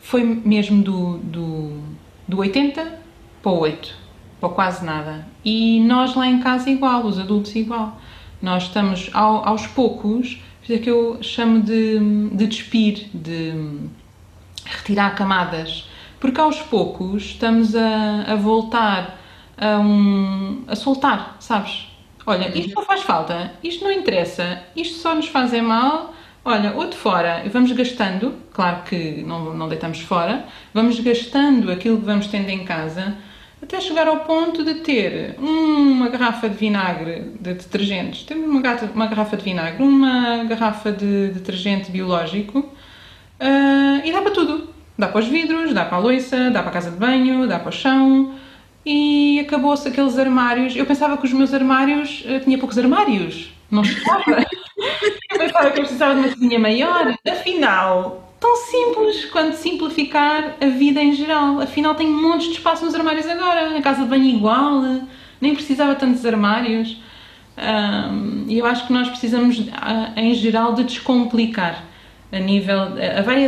foi 0.00 0.22
mesmo 0.22 0.82
do, 0.82 1.16
do, 1.18 1.80
do 2.28 2.38
80 2.40 3.00
para 3.42 3.50
o 3.50 3.58
8, 3.60 3.94
para 4.38 4.48
quase 4.50 4.84
nada. 4.84 5.26
E 5.46 5.78
nós 5.82 6.16
lá 6.16 6.26
em 6.26 6.40
casa 6.40 6.68
igual, 6.68 7.06
os 7.06 7.20
adultos 7.20 7.54
igual. 7.54 8.00
Nós 8.42 8.64
estamos 8.64 9.08
ao, 9.14 9.48
aos 9.48 9.64
poucos, 9.64 10.42
é 10.68 10.76
que 10.76 10.90
eu 10.90 11.18
chamo 11.22 11.62
de, 11.62 12.00
de 12.32 12.46
despir, 12.48 13.08
de 13.14 13.54
retirar 14.64 15.14
camadas, 15.14 15.88
porque 16.18 16.40
aos 16.40 16.60
poucos 16.62 17.22
estamos 17.26 17.76
a, 17.76 18.24
a 18.26 18.34
voltar 18.34 19.20
a, 19.56 19.78
um, 19.78 20.64
a 20.66 20.74
soltar, 20.74 21.36
sabes? 21.38 21.86
Olha, 22.26 22.50
isto 22.58 22.74
não 22.74 22.84
faz 22.84 23.02
falta, 23.02 23.52
isto 23.62 23.84
não 23.84 23.92
interessa, 23.92 24.64
isto 24.74 24.98
só 24.98 25.14
nos 25.14 25.28
faz 25.28 25.52
mal. 25.62 26.12
Olha, 26.44 26.74
outro 26.74 26.98
fora, 26.98 27.44
vamos 27.52 27.70
gastando, 27.70 28.34
claro 28.52 28.82
que 28.82 29.22
não, 29.22 29.54
não 29.54 29.68
deitamos 29.68 30.00
fora, 30.00 30.44
vamos 30.74 30.98
gastando 30.98 31.70
aquilo 31.70 31.98
que 31.98 32.04
vamos 32.04 32.26
tendo 32.26 32.48
em 32.48 32.64
casa 32.64 33.16
até 33.66 33.80
chegar 33.80 34.08
ao 34.08 34.20
ponto 34.20 34.64
de 34.64 34.74
ter 34.76 35.34
uma 35.38 36.08
garrafa 36.08 36.48
de 36.48 36.56
vinagre 36.56 37.32
de 37.40 37.54
detergentes, 37.54 38.24
temos 38.24 38.48
uma, 38.48 38.60
uma 38.94 39.06
garrafa 39.06 39.36
de 39.36 39.44
vinagre, 39.44 39.82
uma 39.82 40.44
garrafa 40.44 40.90
de 40.90 41.28
detergente 41.28 41.90
biológico 41.90 42.72
Uh, 43.40 44.00
e 44.04 44.12
dá 44.12 44.22
para 44.22 44.30
tudo. 44.30 44.68
Dá 44.98 45.08
para 45.08 45.20
os 45.20 45.28
vidros, 45.28 45.74
dá 45.74 45.84
para 45.84 45.98
a 45.98 46.00
louça, 46.00 46.50
dá 46.50 46.60
para 46.60 46.70
a 46.70 46.72
casa 46.72 46.90
de 46.90 46.96
banho, 46.96 47.46
dá 47.46 47.58
para 47.58 47.68
o 47.68 47.72
chão. 47.72 48.34
E 48.84 49.40
acabou-se 49.40 49.86
aqueles 49.86 50.18
armários. 50.18 50.74
Eu 50.74 50.86
pensava 50.86 51.16
que 51.16 51.26
os 51.26 51.32
meus 51.32 51.52
armários. 51.52 52.24
Uh, 52.24 52.40
tinha 52.40 52.58
poucos 52.58 52.78
armários. 52.78 53.52
Não 53.70 53.82
estava. 53.82 54.22
eu 55.30 55.38
pensava 55.38 55.70
que 55.70 55.78
eu 55.78 55.82
precisava 55.82 56.14
de 56.14 56.20
uma 56.20 56.28
cozinha 56.28 56.58
maior. 56.58 57.14
Afinal, 57.28 58.25
tão 58.40 58.56
simples 58.56 59.24
quanto 59.26 59.56
simplificar 59.56 60.56
a 60.60 60.66
vida 60.66 61.02
em 61.02 61.12
geral. 61.12 61.60
Afinal, 61.60 61.94
tenho 61.94 62.10
um 62.10 62.22
monte 62.22 62.48
de 62.48 62.54
espaço 62.54 62.84
nos 62.84 62.94
armários 62.94 63.26
agora. 63.26 63.76
A 63.76 63.82
casa 63.82 64.02
de 64.02 64.08
banho 64.08 64.24
igual. 64.24 64.82
Nem 65.40 65.54
precisava 65.54 65.94
tantos 65.94 66.24
armários. 66.24 67.00
E 68.48 68.58
eu 68.58 68.66
acho 68.66 68.86
que 68.86 68.92
nós 68.92 69.08
precisamos, 69.08 69.66
ah, 69.72 70.12
em 70.16 70.34
geral, 70.34 70.74
de 70.74 70.84
descomplicar 70.84 71.84
a 72.32 72.38
nível, 72.38 72.76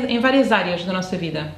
em 0.08 0.18
várias 0.18 0.52
áreas 0.52 0.84
da 0.84 0.92
nossa 0.92 1.16
vida 1.16 1.52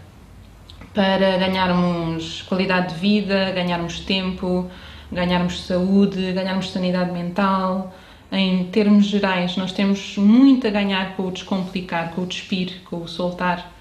para 0.95 1.37
ganharmos 1.37 2.43
qualidade 2.43 2.95
de 2.95 3.01
vida, 3.01 3.53
ganharmos 3.53 4.01
tempo, 4.01 4.69
ganharmos 5.11 5.66
saúde, 5.66 6.33
ganharmos 6.33 6.71
sanidade 6.71 7.12
mental. 7.12 7.95
Em 8.33 8.64
termos 8.66 9.07
gerais, 9.07 9.57
nós 9.57 9.73
temos 9.73 10.16
muito 10.16 10.66
a 10.66 10.71
ganhar 10.71 11.16
com 11.16 11.27
o 11.27 11.31
descomplicar, 11.33 12.12
com 12.12 12.23
o 12.23 12.27
despir, 12.27 12.81
com 12.85 13.03
o 13.03 13.09
soltar 13.09 13.73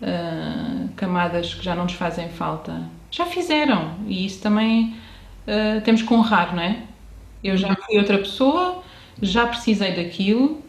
uh, 0.00 0.88
camadas 0.96 1.54
que 1.54 1.64
já 1.64 1.74
não 1.74 1.84
nos 1.84 1.92
fazem 1.92 2.28
falta. 2.30 2.82
Já 3.10 3.26
fizeram 3.26 3.96
e 4.06 4.24
isso 4.24 4.40
também 4.40 4.96
uh, 5.46 5.80
temos 5.82 6.02
que 6.02 6.12
honrar, 6.12 6.54
não 6.54 6.62
é? 6.62 6.78
Eu 7.44 7.56
já 7.56 7.74
fui 7.74 7.98
outra 7.98 8.18
pessoa, 8.18 8.82
já 9.20 9.46
precisei 9.46 9.94
daquilo 9.94 10.62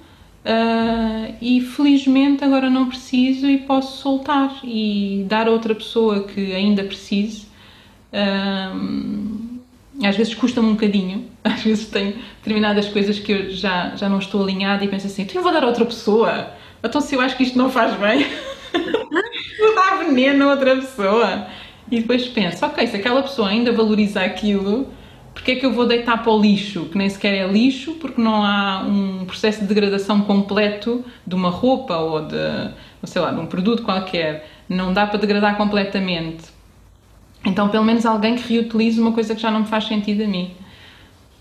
Uh, 0.44 1.36
e 1.42 1.62
felizmente 1.62 2.44
agora 2.44 2.70
não 2.70 2.90
preciso 2.90 3.48
e 3.48 3.60
posso 3.60 4.02
soltar 4.02 4.60
e 4.62 5.26
dar 5.26 5.48
a 5.48 5.52
outra 5.52 5.74
pessoa 5.74 6.26
que 6.28 6.54
ainda 6.54 6.84
precise. 6.84 7.48
Às 10.08 10.16
vezes 10.16 10.34
custa-me 10.34 10.68
um 10.68 10.74
bocadinho, 10.74 11.30
às 11.44 11.62
vezes 11.62 11.88
tenho 11.88 12.16
determinadas 12.38 12.88
coisas 12.88 13.20
que 13.20 13.32
eu 13.32 13.50
já, 13.52 13.96
já 13.96 14.10
não 14.10 14.20
estou 14.20 14.44
alinhada 14.44 14.84
e 14.84 14.88
penso 14.88 15.08
assim: 15.08 15.24
então 15.24 15.38
eu 15.38 15.44
vou 15.44 15.54
dar 15.54 15.64
a 15.64 15.68
outra 15.68 15.86
pessoa. 15.86 16.52
Então, 16.84 17.00
se 17.00 17.16
eu 17.16 17.22
acho 17.22 17.38
que 17.38 17.44
isto 17.44 17.58
não 17.58 17.70
faz 17.70 17.96
bem, 17.98 18.28
vou 19.58 19.76
dar 19.76 20.00
veneno 20.00 20.50
a 20.50 20.52
outra 20.52 20.76
pessoa. 20.76 21.48
E 21.90 22.02
depois 22.02 22.28
penso, 22.28 22.66
ok, 22.66 22.88
se 22.88 22.98
aquela 22.98 23.22
pessoa 23.22 23.50
ainda 23.50 23.72
valoriza 23.72 24.22
aquilo, 24.22 24.88
porque 25.34 25.52
é 25.52 25.56
que 25.56 25.66
eu 25.66 25.74
vou 25.74 25.86
deitar 25.86 26.22
para 26.22 26.32
o 26.32 26.40
lixo, 26.40 26.86
que 26.86 26.98
nem 26.98 27.10
sequer 27.10 27.34
é 27.34 27.48
lixo, 27.48 27.94
porque 27.96 28.22
não 28.22 28.44
há 28.44 28.84
um 28.86 29.26
processo 29.26 29.62
de 29.62 29.68
degradação 29.68 30.22
completo 30.22 31.04
de 31.26 31.36
uma 31.36 31.50
roupa 31.50 31.98
ou 31.98 32.26
de, 32.26 32.72
sei 33.04 33.22
lá, 33.22 33.32
de 33.32 33.40
um 33.40 33.46
produto 33.46 33.84
qualquer. 33.84 34.50
Não 34.70 34.94
dá 34.94 35.08
para 35.08 35.20
degradar 35.20 35.58
completamente. 35.58 36.53
Então, 37.46 37.70
pelo 37.70 37.84
menos 37.84 38.06
alguém 38.06 38.36
que 38.36 38.54
reutilize 38.54 39.00
uma 39.00 39.14
coisa 39.14 39.36
que 39.36 39.42
já 39.42 39.52
não 39.52 39.62
me 39.62 39.68
faz 39.68 39.86
sentido 39.86 40.24
a 40.24 40.28
mim. 40.28 40.56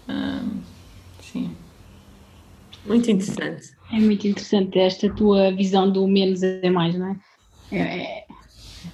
Hum, 0.09 0.61
sim. 1.21 1.51
Muito 2.85 3.11
interessante. 3.11 3.71
É 3.93 3.99
muito 3.99 4.27
interessante 4.27 4.79
esta 4.79 5.09
tua 5.15 5.53
visão 5.53 5.91
do 5.91 6.07
menos 6.09 6.43
é 6.43 6.69
mais, 6.71 6.99
não 6.99 7.09
é? 7.09 7.17
É, 7.71 8.19
é 8.19 8.25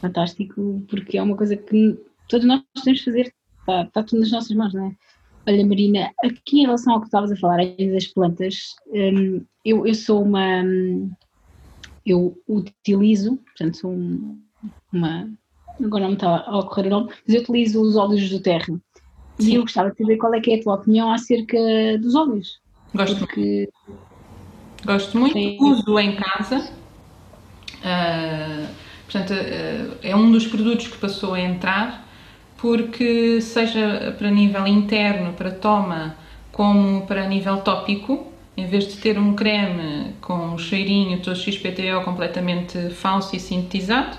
fantástico 0.01 0.83
porque 0.89 1.17
é 1.17 1.23
uma 1.23 1.37
coisa 1.37 1.57
que 1.57 1.99
todos 2.29 2.47
nós 2.47 2.63
temos 2.85 3.01
de 3.01 3.05
fazer 3.05 3.33
está, 3.61 3.83
está 3.83 4.03
tudo 4.03 4.21
nas 4.21 4.31
nossas 4.31 4.57
mãos, 4.57 4.75
não 4.75 4.87
é? 4.87 4.97
Olha, 5.49 5.67
Marina, 5.67 6.13
aqui 6.23 6.59
em 6.59 6.67
relação 6.67 6.93
ao 6.93 7.01
que 7.01 7.07
estavas 7.07 7.33
a 7.33 7.37
falar 7.37 7.61
aí 7.61 7.91
das 7.91 8.07
plantas, 8.07 8.75
hum, 8.89 9.45
eu, 9.65 9.87
eu 9.87 9.95
sou 9.95 10.23
uma. 10.23 10.63
Eu 12.05 12.39
utilizo, 12.47 13.37
portanto, 13.37 13.79
sou 13.79 13.93
uma. 14.93 15.31
Agora 15.83 16.03
não 16.03 16.11
me 16.11 16.15
está 16.15 16.45
a 16.47 16.59
ocorrer 16.59 16.87
o 16.87 16.91
nome, 16.91 17.11
mas 17.27 17.35
eu 17.35 17.43
utilizo 17.43 17.81
os 17.81 17.97
óleos 17.97 18.29
do 18.29 18.41
terra. 18.41 18.67
Sim. 19.39 19.53
E 19.53 19.55
eu 19.55 19.63
gostava 19.63 19.91
de 19.91 19.99
saber 19.99 20.17
qual 20.17 20.35
é 20.35 20.41
que 20.41 20.53
é 20.53 20.57
a 20.57 20.63
tua 20.63 20.75
opinião 20.75 21.13
acerca 21.13 21.59
dos 22.01 22.15
óleos. 22.15 22.61
Gosto 22.95 23.19
porque... 23.19 23.69
muito. 23.87 24.09
Gosto 24.85 25.19
muito, 25.19 25.33
Sim. 25.33 25.59
uso 25.61 25.99
em 25.99 26.17
casa. 26.17 26.71
Uh, 27.79 28.67
portanto, 29.05 29.33
uh, 29.33 29.97
é 30.03 30.17
um 30.17 30.31
dos 30.31 30.47
produtos 30.47 30.89
que 30.89 30.97
passou 30.99 31.35
a 31.35 31.41
entrar 31.41 32.09
porque 32.59 33.41
seja 33.41 34.15
para 34.19 34.31
nível 34.31 34.67
interno, 34.67 35.33
para 35.33 35.51
toma, 35.51 36.17
como 36.53 37.07
para 37.07 37.27
nível 37.27 37.59
tópico, 37.59 38.27
em 38.57 38.67
vez 38.67 38.89
de 38.89 38.97
ter 38.97 39.17
um 39.19 39.35
creme 39.35 40.15
com 40.21 40.35
um 40.35 40.59
cheirinho 40.59 41.21
todo 41.21 41.37
XPTO 41.37 42.03
completamente 42.05 42.91
falso 42.91 43.35
e 43.37 43.41
sintetizado, 43.41 44.17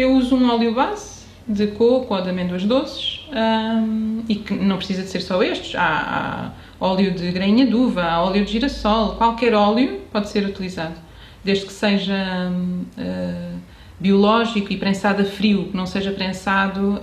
eu 0.00 0.12
uso 0.14 0.36
um 0.36 0.50
óleo 0.50 0.74
base 0.74 1.18
de 1.46 1.68
coco 1.68 2.14
ou 2.14 2.22
de 2.22 2.28
amêndoas 2.28 2.64
doces 2.64 3.26
um, 3.32 4.22
e 4.28 4.34
que 4.34 4.54
não 4.54 4.76
precisa 4.76 5.02
de 5.02 5.08
ser 5.08 5.20
só 5.20 5.42
estes. 5.42 5.74
Há, 5.74 6.52
há 6.80 6.84
óleo 6.84 7.12
de 7.12 7.30
grainha 7.32 7.66
de 7.66 7.74
uva, 7.74 8.02
há 8.02 8.22
óleo 8.22 8.44
de 8.44 8.52
girassol, 8.52 9.16
qualquer 9.16 9.54
óleo 9.54 10.02
pode 10.12 10.28
ser 10.28 10.44
utilizado, 10.44 10.94
desde 11.42 11.66
que 11.66 11.72
seja 11.72 12.50
uh, 12.52 13.58
biológico 13.98 14.72
e 14.72 14.76
prensado 14.76 15.22
a 15.22 15.24
frio, 15.24 15.64
que 15.70 15.76
não 15.76 15.86
seja 15.86 16.12
prensado 16.12 16.94
uh, 16.94 17.00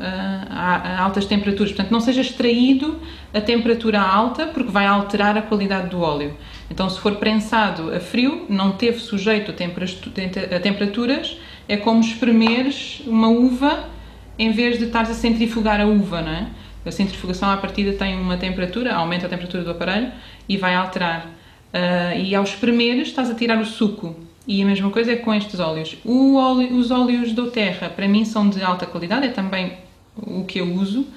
a, 0.50 0.76
a, 0.76 1.02
altas 1.02 1.26
temperaturas, 1.26 1.72
portanto 1.72 1.92
não 1.92 2.00
seja 2.00 2.22
extraído 2.22 3.00
a 3.34 3.42
temperatura 3.42 4.00
alta 4.00 4.48
porque 4.48 4.72
vai 4.72 4.86
alterar 4.86 5.38
a 5.38 5.42
qualidade 5.42 5.90
do 5.90 6.02
óleo. 6.02 6.34
Então 6.70 6.90
se 6.90 7.00
for 7.00 7.16
prensado 7.16 7.94
a 7.94 8.00
frio, 8.00 8.46
não 8.48 8.72
teve 8.72 9.00
sujeito 9.00 9.52
a, 9.52 10.60
temperaturas, 10.60 11.38
é 11.68 11.78
como 11.78 12.02
espremeres 12.02 13.02
uma 13.06 13.28
uva 13.28 13.90
em 14.38 14.52
vez 14.52 14.78
de 14.78 14.86
estares 14.86 15.10
a 15.10 15.14
centrifugar 15.14 15.80
a 15.80 15.86
uva, 15.86 16.22
não 16.22 16.32
é? 16.32 16.48
A 16.86 16.92
centrifugação 16.92 17.50
à 17.50 17.58
partida 17.58 17.94
tem 17.94 18.20
uma 18.20 18.38
temperatura, 18.38 18.94
aumenta 18.94 19.26
a 19.26 19.30
temperatura 19.30 19.64
do 19.64 19.72
aparelho 19.72 20.12
e 20.48 20.56
vai 20.58 20.76
alterar. 20.76 21.26
Uh, 21.74 22.20
e 22.20 22.36
ao 22.36 22.44
espremer 22.44 22.98
estás 22.98 23.30
a 23.30 23.34
tirar 23.34 23.60
o 23.60 23.66
suco 23.66 24.16
e 24.48 24.62
a 24.62 24.66
mesma 24.66 24.90
coisa 24.92 25.12
é 25.12 25.16
com 25.16 25.34
estes 25.34 25.60
óleos. 25.60 25.98
Óleo, 26.06 26.76
os 26.78 26.92
óleos 26.92 27.34
do 27.34 27.50
Terra, 27.50 27.90
para 27.90 28.08
mim, 28.08 28.24
são 28.24 28.48
de 28.50 28.62
alta 28.62 28.86
qualidade, 28.86 29.26
é 29.26 29.30
também 29.30 29.74
o 30.16 30.46
que 30.46 30.60
eu 30.60 30.72
uso. 30.74 31.08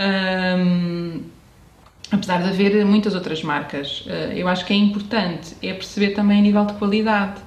Um, 0.00 1.20
apesar 2.10 2.42
de 2.42 2.48
haver 2.48 2.84
muitas 2.84 3.14
outras 3.14 3.42
marcas, 3.42 4.06
uh, 4.06 4.32
eu 4.34 4.48
acho 4.48 4.64
que 4.64 4.72
é 4.72 4.76
importante 4.76 5.54
é 5.62 5.72
perceber 5.74 6.10
também 6.10 6.38
a 6.38 6.42
nível 6.42 6.64
de 6.64 6.72
qualidade. 6.74 7.40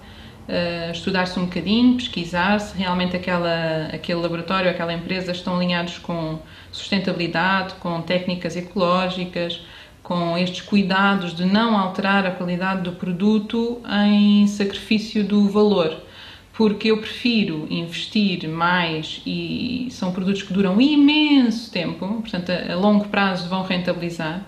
Uh, 0.47 0.91
estudar-se 0.91 1.39
um 1.39 1.45
bocadinho, 1.45 1.95
pesquisar 1.95 2.60
se 2.60 2.77
realmente 2.77 3.15
aquela, 3.15 3.89
aquele 3.91 4.19
laboratório, 4.19 4.69
aquela 4.69 4.93
empresa 4.93 5.31
estão 5.31 5.55
alinhados 5.55 5.97
com 5.97 6.38
sustentabilidade, 6.71 7.73
com 7.75 7.99
técnicas 8.01 8.55
ecológicas, 8.55 9.60
com 10.05 10.38
estes 10.38 10.62
cuidados 10.62 11.34
de 11.34 11.45
não 11.45 11.75
alterar 11.75 12.27
a 12.27 12.31
qualidade 12.31 12.84
do 12.84 12.91
produto 12.91 13.81
em 14.08 14.45
sacrifício 14.45 15.23
do 15.23 15.49
valor, 15.49 15.99
porque 16.53 16.91
eu 16.91 16.97
prefiro 16.99 17.65
investir 17.71 18.47
mais 18.47 19.23
e 19.25 19.88
são 19.89 20.12
produtos 20.12 20.43
que 20.43 20.53
duram 20.53 20.79
imenso 20.79 21.71
tempo, 21.71 22.08
portanto 22.21 22.51
a, 22.51 22.73
a 22.73 22.75
longo 22.75 23.08
prazo 23.08 23.49
vão 23.49 23.63
rentabilizar, 23.63 24.45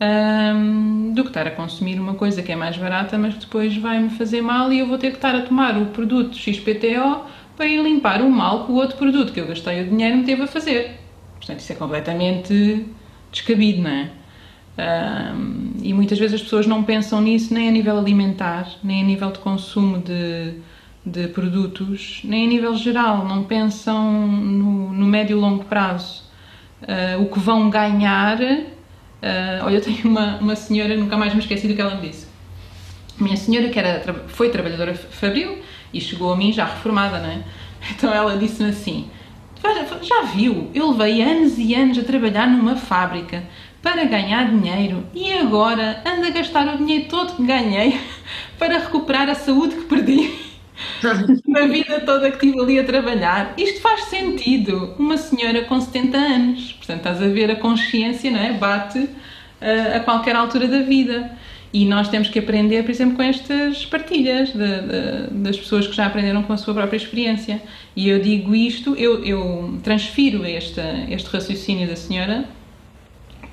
um, 0.00 1.12
do 1.12 1.22
que 1.22 1.30
estar 1.30 1.46
a 1.46 1.50
consumir 1.50 2.00
uma 2.00 2.14
coisa 2.14 2.42
que 2.42 2.50
é 2.50 2.56
mais 2.56 2.76
barata, 2.76 3.18
mas 3.18 3.34
depois 3.34 3.76
vai-me 3.76 4.10
fazer 4.10 4.40
mal 4.40 4.72
e 4.72 4.78
eu 4.78 4.86
vou 4.86 4.96
ter 4.96 5.10
que 5.10 5.16
estar 5.16 5.34
a 5.34 5.42
tomar 5.42 5.76
o 5.76 5.86
produto 5.86 6.36
XPTO 6.36 7.24
para 7.56 7.66
ir 7.66 7.82
limpar 7.82 8.22
o 8.22 8.30
mal 8.30 8.64
que 8.64 8.72
o 8.72 8.76
outro 8.76 8.96
produto 8.96 9.32
que 9.32 9.40
eu 9.40 9.46
gastei 9.46 9.82
o 9.82 9.90
dinheiro 9.90 10.16
me 10.16 10.24
teve 10.24 10.42
a 10.42 10.46
fazer. 10.46 10.98
Portanto, 11.36 11.60
isso 11.60 11.72
é 11.72 11.76
completamente 11.76 12.86
descabido, 13.30 13.82
não 13.82 13.90
é? 13.90 14.10
Um, 14.78 15.72
e 15.82 15.92
muitas 15.92 16.18
vezes 16.18 16.36
as 16.36 16.42
pessoas 16.42 16.66
não 16.66 16.82
pensam 16.82 17.20
nisso 17.20 17.52
nem 17.52 17.68
a 17.68 17.70
nível 17.70 17.98
alimentar, 17.98 18.66
nem 18.82 19.02
a 19.02 19.04
nível 19.04 19.30
de 19.30 19.38
consumo 19.40 19.98
de, 19.98 20.54
de 21.04 21.28
produtos, 21.28 22.22
nem 22.24 22.46
a 22.46 22.48
nível 22.48 22.74
geral, 22.76 23.26
não 23.26 23.44
pensam 23.44 24.10
no, 24.10 24.92
no 24.92 25.06
médio 25.06 25.36
e 25.36 25.40
longo 25.40 25.64
prazo. 25.64 26.22
Uh, 26.82 27.22
o 27.22 27.26
que 27.26 27.38
vão 27.38 27.68
ganhar. 27.68 28.38
Uh, 29.22 29.64
olha, 29.64 29.76
eu 29.76 29.80
tenho 29.82 30.04
uma, 30.04 30.36
uma 30.38 30.56
senhora, 30.56 30.96
nunca 30.96 31.16
mais 31.16 31.34
me 31.34 31.40
esqueci 31.40 31.68
do 31.68 31.74
que 31.74 31.80
ela 31.80 31.94
me 31.94 32.08
disse. 32.08 32.26
Minha 33.18 33.36
senhora, 33.36 33.68
que 33.68 33.78
era, 33.78 34.24
foi 34.28 34.48
trabalhadora 34.48 34.94
fabril 34.94 35.58
e 35.92 36.00
chegou 36.00 36.32
a 36.32 36.36
mim 36.36 36.52
já 36.52 36.64
reformada, 36.64 37.18
não 37.18 37.30
é? 37.30 37.42
Então 37.90 38.12
ela 38.12 38.36
disse-me 38.36 38.70
assim: 38.70 39.10
Já 40.02 40.22
viu? 40.22 40.70
Eu 40.74 40.90
levei 40.90 41.22
anos 41.22 41.58
e 41.58 41.74
anos 41.74 41.98
a 41.98 42.02
trabalhar 42.02 42.46
numa 42.46 42.76
fábrica 42.76 43.42
para 43.82 44.04
ganhar 44.04 44.50
dinheiro 44.50 45.06
e 45.14 45.32
agora 45.32 46.02
ando 46.04 46.26
a 46.26 46.30
gastar 46.30 46.74
o 46.74 46.78
dinheiro 46.78 47.08
todo 47.08 47.36
que 47.36 47.44
ganhei 47.44 47.98
para 48.58 48.78
recuperar 48.78 49.28
a 49.28 49.34
saúde 49.34 49.76
que 49.76 49.84
perdi 49.84 50.30
na 51.46 51.66
vida 51.66 52.00
toda 52.00 52.30
que 52.30 52.44
estive 52.46 52.60
ali 52.60 52.78
a 52.78 52.84
trabalhar. 52.84 53.54
Isto 53.56 53.80
faz 53.80 54.04
sentido. 54.04 54.94
Uma 54.98 55.16
senhora 55.16 55.62
com 55.64 55.80
70 55.80 56.16
anos. 56.16 56.72
Portanto, 56.72 56.98
estás 56.98 57.22
a 57.22 57.28
ver 57.28 57.50
a 57.50 57.56
consciência, 57.56 58.30
não 58.30 58.40
é? 58.40 58.52
Bate 58.52 58.98
uh, 58.98 59.96
a 59.96 60.00
qualquer 60.00 60.36
altura 60.36 60.66
da 60.68 60.80
vida. 60.80 61.30
E 61.72 61.84
nós 61.84 62.08
temos 62.08 62.28
que 62.28 62.38
aprender, 62.38 62.82
por 62.82 62.90
exemplo, 62.90 63.16
com 63.16 63.22
estas 63.22 63.86
partilhas 63.86 64.52
de, 64.52 64.58
de, 64.58 65.34
das 65.34 65.56
pessoas 65.56 65.86
que 65.86 65.94
já 65.94 66.06
aprenderam 66.06 66.42
com 66.42 66.52
a 66.52 66.56
sua 66.56 66.74
própria 66.74 66.96
experiência. 66.96 67.62
E 67.94 68.08
eu 68.08 68.20
digo 68.20 68.54
isto, 68.54 68.94
eu, 68.96 69.24
eu 69.24 69.78
transfiro 69.82 70.44
este, 70.44 70.80
este 71.10 71.28
raciocínio 71.28 71.86
da 71.86 71.94
senhora 71.94 72.44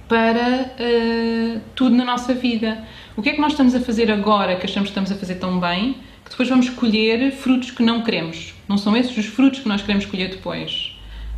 para 0.07 0.71
uh, 0.79 1.61
tudo 1.75 1.95
na 1.95 2.05
nossa 2.05 2.33
vida. 2.33 2.83
O 3.15 3.21
que 3.21 3.29
é 3.29 3.33
que 3.33 3.41
nós 3.41 3.51
estamos 3.51 3.75
a 3.75 3.79
fazer 3.79 4.11
agora 4.11 4.55
que 4.55 4.65
achamos 4.65 4.89
que 4.89 4.91
estamos 4.91 5.11
a 5.11 5.15
fazer 5.15 5.35
tão 5.35 5.59
bem, 5.59 5.97
que 6.27 6.31
depois 6.31 6.49
vamos 6.49 6.69
colher 6.69 7.31
frutos 7.31 7.71
que 7.71 7.81
não 7.81 8.03
queremos? 8.03 8.53
Não 8.67 8.77
são 8.77 8.97
esses 8.97 9.15
os 9.17 9.27
frutos 9.27 9.61
que 9.61 9.67
nós 9.69 9.81
queremos 9.81 10.05
colher 10.05 10.29
depois? 10.29 10.93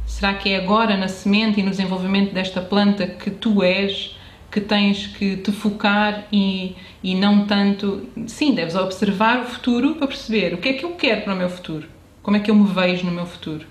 Será 0.08 0.34
que 0.34 0.50
é 0.50 0.58
agora 0.58 0.98
na 0.98 1.08
semente 1.08 1.60
e 1.60 1.64
no 1.64 1.70
desenvolvimento 1.70 2.34
desta 2.34 2.60
planta 2.60 3.06
que 3.06 3.30
tu 3.30 3.62
és 3.62 4.16
que 4.50 4.60
tens 4.60 5.06
que 5.06 5.38
te 5.38 5.52
focar 5.52 6.28
e, 6.32 6.76
e 7.04 7.14
não 7.14 7.46
tanto. 7.46 8.10
Sim, 8.26 8.56
deves 8.56 8.74
observar 8.74 9.42
o 9.42 9.46
futuro 9.46 9.94
para 9.94 10.08
perceber 10.08 10.56
o 10.56 10.58
que 10.58 10.70
é 10.70 10.74
que 10.74 10.84
eu 10.84 10.92
quero 10.96 11.22
para 11.22 11.36
o 11.36 11.38
meu 11.38 11.50
futuro, 11.50 11.88
como 12.24 12.36
é 12.36 12.40
que 12.40 12.50
eu 12.50 12.56
me 12.56 12.68
vejo 12.68 13.06
no 13.06 13.12
meu 13.12 13.28
futuro, 13.28 13.68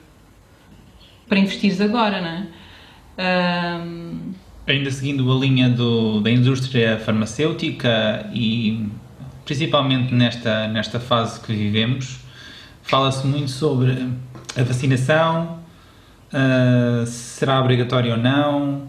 para 1.29 1.37
investires 1.37 1.81
agora, 1.81 2.21
não 2.21 2.29
é? 2.29 2.47
Um, 3.83 4.33
Ainda 4.69 4.91
seguindo 4.93 5.33
a 5.33 5.35
linha 5.35 5.69
do, 5.69 6.21
da 6.21 6.31
indústria 6.31 7.01
farmacêutica 7.01 8.31
e 8.33 8.87
principalmente 9.49 10.12
nesta, 10.12 10.68
nesta 10.68 11.01
fase 11.01 11.40
que 11.40 11.55
vivemos, 11.55 12.18
fala-se 12.82 13.26
muito 13.26 13.51
sobre 13.51 14.07
a 14.55 14.62
vacinação, 14.62 15.61
uh, 16.30 17.07
será 17.07 17.59
obrigatório 17.59 18.12
ou 18.12 18.18
não, 18.18 18.88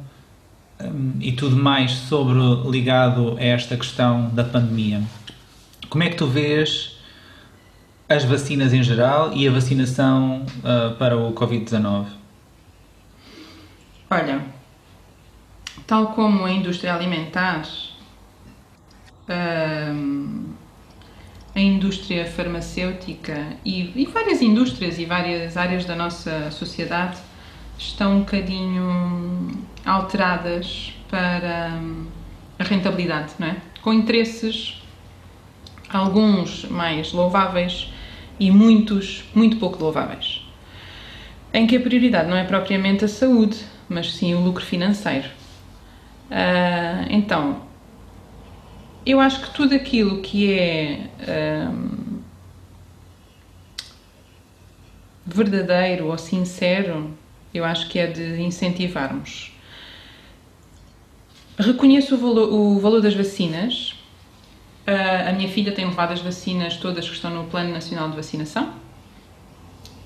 um, 0.82 1.14
e 1.22 1.32
tudo 1.32 1.56
mais 1.56 1.92
sobre 1.92 2.38
ligado 2.70 3.38
a 3.38 3.42
esta 3.42 3.78
questão 3.78 4.28
da 4.32 4.44
pandemia. 4.44 5.02
Como 5.88 6.04
é 6.04 6.10
que 6.10 6.18
tu 6.18 6.28
vês 6.28 7.00
as 8.10 8.26
vacinas 8.26 8.74
em 8.74 8.84
geral 8.84 9.32
e 9.32 9.48
a 9.48 9.52
vacinação 9.52 10.46
uh, 10.58 10.94
para 10.98 11.16
o 11.16 11.32
Covid-19? 11.32 12.06
Olha, 14.10 14.42
tal 15.88 16.08
como 16.08 16.44
a 16.44 16.52
indústria 16.52 16.94
alimentar, 16.94 17.64
a 21.60 21.62
indústria 21.62 22.26
farmacêutica 22.26 23.48
e, 23.66 23.92
e, 23.96 24.06
várias 24.06 24.42
indústrias 24.42 24.98
e 24.98 25.06
várias 25.06 25.58
áreas 25.58 25.86
da 25.86 25.96
nossa 25.96 26.50
sociedade 26.52 27.18
estão 27.78 28.18
um 28.18 28.20
bocadinho 28.20 29.52
alteradas 29.86 30.94
para 31.10 31.74
hum, 31.82 32.06
a 32.58 32.64
rentabilidade, 32.64 33.34
não 33.38 33.48
é? 33.48 33.58
com 33.82 33.94
interesses, 33.94 34.82
alguns 35.90 36.66
mais 36.66 37.12
louváveis 37.12 37.92
e 38.40 38.52
muitos 38.52 39.26
muito 39.36 39.58
pouco 39.58 39.82
louváveis, 39.84 40.42
em 41.54 41.68
que 41.68 41.76
a 41.76 41.80
prioridade 41.80 42.30
não 42.30 42.38
é 42.38 42.44
propriamente 42.44 43.04
a 43.04 43.08
saúde, 43.08 43.58
mas 43.88 44.14
sim 44.14 44.34
o 44.34 44.40
lucro 44.40 44.64
financeiro. 44.64 45.28
Uh, 46.30 47.08
então, 47.10 47.69
eu 49.12 49.20
acho 49.20 49.42
que 49.42 49.54
tudo 49.54 49.74
aquilo 49.76 50.22
que 50.22 50.52
é 50.54 51.10
um, 51.70 52.20
verdadeiro 55.26 56.08
ou 56.08 56.18
sincero, 56.18 57.12
eu 57.54 57.64
acho 57.64 57.88
que 57.88 58.00
é 58.00 58.08
de 58.08 58.42
incentivarmos. 58.42 59.52
Reconheço 61.58 62.16
o 62.16 62.18
valor, 62.18 62.54
o 62.54 62.80
valor 62.80 63.02
das 63.02 63.14
vacinas. 63.14 63.96
Uh, 64.88 65.30
a 65.30 65.34
minha 65.34 65.50
filha 65.50 65.72
tem 65.72 65.86
levado 65.86 66.14
as 66.14 66.22
vacinas 66.22 66.78
todas 66.78 67.08
que 67.08 67.14
estão 67.14 67.32
no 67.32 67.44
Plano 67.46 67.72
Nacional 67.72 68.10
de 68.10 68.16
Vacinação. 68.16 68.74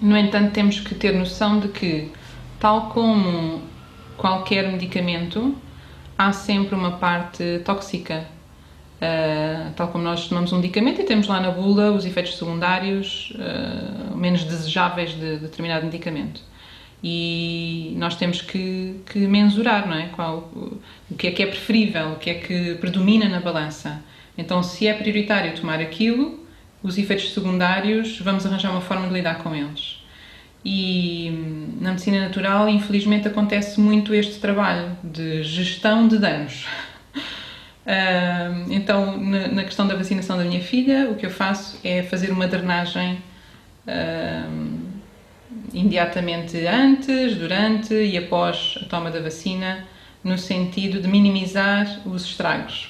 No 0.01 0.17
entanto, 0.17 0.51
temos 0.51 0.79
que 0.79 0.95
ter 0.95 1.13
noção 1.13 1.59
de 1.59 1.69
que, 1.69 2.11
tal 2.59 2.89
como 2.89 3.61
qualquer 4.17 4.69
medicamento, 4.69 5.55
há 6.17 6.33
sempre 6.33 6.75
uma 6.75 6.97
parte 6.97 7.61
tóxica. 7.63 8.27
Uh, 9.03 9.73
tal 9.75 9.89
como 9.89 10.01
nós 10.01 10.27
tomamos 10.29 10.53
um 10.53 10.57
medicamento 10.57 11.01
e 11.01 11.03
temos 11.03 11.27
lá 11.27 11.41
na 11.41 11.51
bula 11.51 11.91
os 11.91 12.05
efeitos 12.05 12.37
secundários 12.37 13.33
uh, 13.35 14.15
menos 14.15 14.45
desejáveis 14.45 15.11
de, 15.11 15.35
de 15.35 15.37
determinado 15.39 15.85
medicamento. 15.85 16.39
E 17.03 17.93
nós 17.97 18.15
temos 18.15 18.41
que, 18.41 19.01
que 19.05 19.19
mensurar, 19.27 19.85
não 19.89 19.97
é? 19.97 20.05
Qual, 20.15 20.49
o 21.11 21.15
que 21.17 21.27
é 21.27 21.31
que 21.31 21.43
é 21.43 21.47
preferível, 21.47 22.13
o 22.13 22.15
que 22.15 22.29
é 22.29 22.33
que 22.35 22.75
predomina 22.75 23.27
na 23.27 23.41
balança. 23.41 24.01
Então, 24.37 24.63
se 24.63 24.87
é 24.87 24.93
prioritário 24.93 25.53
tomar 25.53 25.81
aquilo, 25.81 26.39
os 26.81 26.97
efeitos 26.97 27.33
secundários, 27.33 28.19
vamos 28.21 28.45
arranjar 28.45 28.71
uma 28.71 28.79
forma 28.79 29.07
de 29.07 29.13
lidar 29.13 29.39
com 29.39 29.53
eles. 29.53 30.01
E 30.63 31.75
na 31.81 31.89
medicina 31.89 32.21
natural, 32.21 32.69
infelizmente, 32.69 33.27
acontece 33.27 33.81
muito 33.81 34.15
este 34.15 34.39
trabalho 34.39 34.95
de 35.03 35.43
gestão 35.43 36.07
de 36.07 36.17
danos. 36.17 36.65
Então, 38.69 39.17
na, 39.17 39.63
questão 39.63 39.85
da 39.85 39.95
vacinação 39.95 40.37
da 40.37 40.43
minha 40.43 40.61
filha, 40.61 41.09
o 41.09 41.15
que 41.15 41.25
eu 41.25 41.29
faço 41.29 41.79
é 41.83 42.03
fazer 42.03 42.31
uma 42.31 42.47
drenagem 42.47 43.21
imediatamente 45.73 46.65
antes, 46.65 47.35
durante 47.35 47.93
e 47.93 48.17
após 48.17 48.77
a 48.81 48.85
toma 48.85 49.11
da 49.11 49.19
vacina, 49.19 49.85
no 50.23 50.37
sentido 50.37 51.01
de 51.01 51.07
minimizar 51.07 52.01
os 52.05 52.23
estragos, 52.23 52.89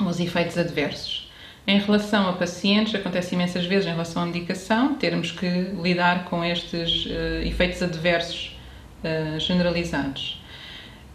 os 0.00 0.20
efeitos 0.20 0.56
adversos. 0.56 1.30
Em 1.66 1.78
relação 1.78 2.28
a 2.28 2.32
pacientes, 2.32 2.94
acontece 2.94 3.34
imensas 3.34 3.66
vezes 3.66 3.86
em 3.86 3.90
relação 3.90 4.22
à 4.22 4.26
medicação, 4.26 4.94
termos 4.94 5.30
que 5.30 5.46
lidar 5.80 6.24
com 6.24 6.44
estes 6.44 7.06
uh, 7.06 7.44
efeitos 7.44 7.82
adversos 7.82 8.56
uh, 9.04 9.38
generalizados. 9.38 10.41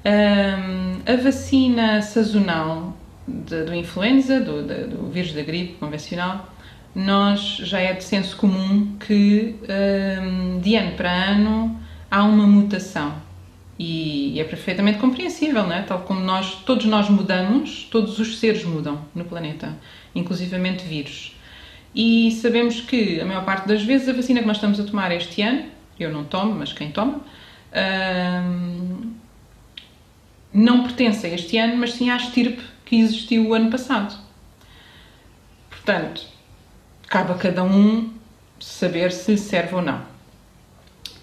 Um, 0.08 1.02
a 1.06 1.16
vacina 1.18 2.02
sazonal 2.02 2.96
de, 3.28 3.66
do 3.66 3.76
influenza, 3.76 4.40
do, 4.40 4.64
de, 4.64 4.86
do 4.86 5.10
vírus 5.10 5.34
da 5.34 5.42
gripe 5.42 5.74
convencional, 5.74 6.48
nós 6.96 7.58
já 7.58 7.80
é 7.82 7.92
de 7.92 8.06
senso 8.06 8.38
comum 8.38 8.96
que 8.98 9.56
um, 10.22 10.62
de 10.62 10.76
ano 10.76 10.92
para 10.96 11.12
ano 11.12 11.78
há 12.10 12.24
uma 12.24 12.48
mutação 12.48 13.16
e 13.78 14.40
é 14.40 14.44
perfeitamente 14.46 14.98
compreensível, 14.98 15.64
não 15.64 15.74
é? 15.74 15.82
Tal 15.82 16.00
como 16.00 16.22
nós, 16.22 16.56
todos 16.66 16.86
nós 16.86 17.10
mudamos, 17.10 17.88
todos 17.92 18.18
os 18.18 18.40
seres 18.40 18.64
mudam 18.64 19.02
no 19.14 19.26
planeta, 19.26 19.78
inclusivamente 20.16 20.86
vírus. 20.86 21.36
E 21.94 22.32
sabemos 22.32 22.80
que, 22.80 23.20
a 23.20 23.26
maior 23.26 23.44
parte 23.46 23.68
das 23.68 23.84
vezes, 23.84 24.08
a 24.10 24.14
vacina 24.14 24.40
que 24.40 24.48
nós 24.48 24.58
estamos 24.58 24.80
a 24.80 24.84
tomar 24.84 25.12
este 25.12 25.42
ano, 25.42 25.66
eu 26.00 26.12
não 26.12 26.24
tomo, 26.24 26.56
mas 26.56 26.74
quem 26.74 26.92
toma, 26.92 27.22
não 30.58 30.82
pertence 30.82 31.28
a 31.28 31.30
este 31.30 31.56
ano, 31.56 31.78
mas 31.78 31.94
sim 31.94 32.10
à 32.10 32.18
estirpe 32.18 32.64
que 32.84 32.96
existiu 32.96 33.48
o 33.48 33.54
ano 33.54 33.70
passado. 33.70 34.18
Portanto, 35.70 36.24
cabe 37.08 37.32
a 37.32 37.36
cada 37.36 37.64
um 37.64 38.12
saber 38.60 39.12
se 39.12 39.38
serve 39.38 39.76
ou 39.76 39.84
não. 39.84 40.02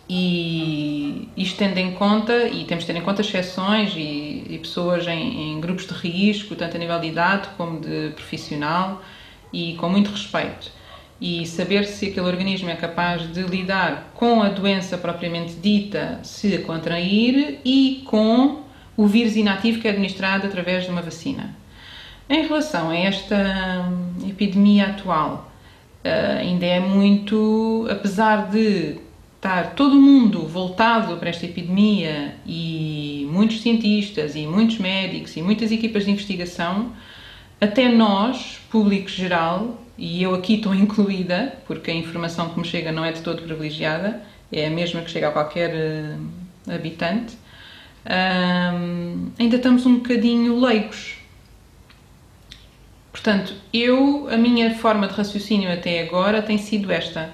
E 0.08 1.28
isto 1.36 1.58
tendo 1.58 1.78
em 1.78 1.94
conta, 1.94 2.46
e 2.46 2.64
temos 2.64 2.84
de 2.84 2.92
ter 2.92 2.98
em 2.98 3.02
conta 3.02 3.22
exceções 3.22 3.94
e, 3.96 4.46
e 4.48 4.58
pessoas 4.62 5.04
em, 5.08 5.54
em, 5.54 5.60
grupos 5.60 5.86
de 5.86 5.94
risco, 5.94 6.54
tanto 6.54 6.76
a 6.76 6.78
nível 6.78 7.00
de 7.00 7.08
idade 7.08 7.48
como 7.56 7.80
de 7.80 8.10
profissional, 8.14 9.02
e 9.52 9.74
com 9.74 9.88
muito 9.88 10.12
respeito. 10.12 10.70
E 11.20 11.44
saber 11.44 11.86
se 11.86 12.06
aquele 12.06 12.26
organismo 12.26 12.70
é 12.70 12.76
capaz 12.76 13.32
de 13.32 13.42
lidar 13.42 14.12
com 14.14 14.42
a 14.42 14.48
doença 14.48 14.96
propriamente 14.96 15.54
dita, 15.54 16.20
se 16.22 16.54
a 16.54 16.62
contrair, 16.62 17.60
e 17.64 18.04
com 18.06 18.63
o 18.96 19.06
vírus 19.06 19.36
inativo 19.36 19.80
que 19.80 19.88
é 19.88 19.90
administrado 19.90 20.46
através 20.46 20.84
de 20.84 20.90
uma 20.90 21.02
vacina. 21.02 21.54
Em 22.28 22.46
relação 22.46 22.90
a 22.90 22.96
esta 22.96 23.86
hum, 23.86 24.28
epidemia 24.28 24.86
atual, 24.86 25.52
uh, 26.04 26.38
ainda 26.38 26.64
é 26.64 26.80
muito, 26.80 27.86
apesar 27.90 28.50
de 28.50 28.98
estar 29.36 29.74
todo 29.74 29.94
mundo 29.94 30.46
voltado 30.46 31.18
para 31.18 31.28
esta 31.28 31.44
epidemia 31.44 32.34
e 32.46 33.28
muitos 33.30 33.60
cientistas 33.60 34.34
e 34.34 34.46
muitos 34.46 34.78
médicos 34.78 35.36
e 35.36 35.42
muitas 35.42 35.70
equipas 35.70 36.06
de 36.06 36.12
investigação, 36.12 36.92
até 37.60 37.90
nós, 37.90 38.58
público 38.70 39.08
geral, 39.08 39.78
e 39.98 40.22
eu 40.22 40.34
aqui 40.34 40.54
estou 40.54 40.72
incluída, 40.74 41.54
porque 41.66 41.90
a 41.90 41.94
informação 41.94 42.48
que 42.48 42.58
me 42.58 42.64
chega 42.64 42.90
não 42.90 43.04
é 43.04 43.12
de 43.12 43.20
todo 43.20 43.42
privilegiada, 43.42 44.22
é 44.50 44.66
a 44.66 44.70
mesma 44.70 45.02
que 45.02 45.10
chega 45.10 45.28
a 45.28 45.30
qualquer 45.30 45.74
uh, 45.74 46.72
habitante, 46.72 47.36
ainda 49.38 49.56
estamos 49.56 49.86
um 49.86 49.96
bocadinho 49.96 50.60
leigos 50.60 51.24
Portanto, 53.24 53.54
eu, 53.72 54.28
a 54.28 54.36
minha 54.36 54.74
forma 54.74 55.06
de 55.06 55.14
raciocínio 55.14 55.72
até 55.72 56.02
agora 56.02 56.42
tem 56.42 56.58
sido 56.58 56.92
esta. 56.92 57.30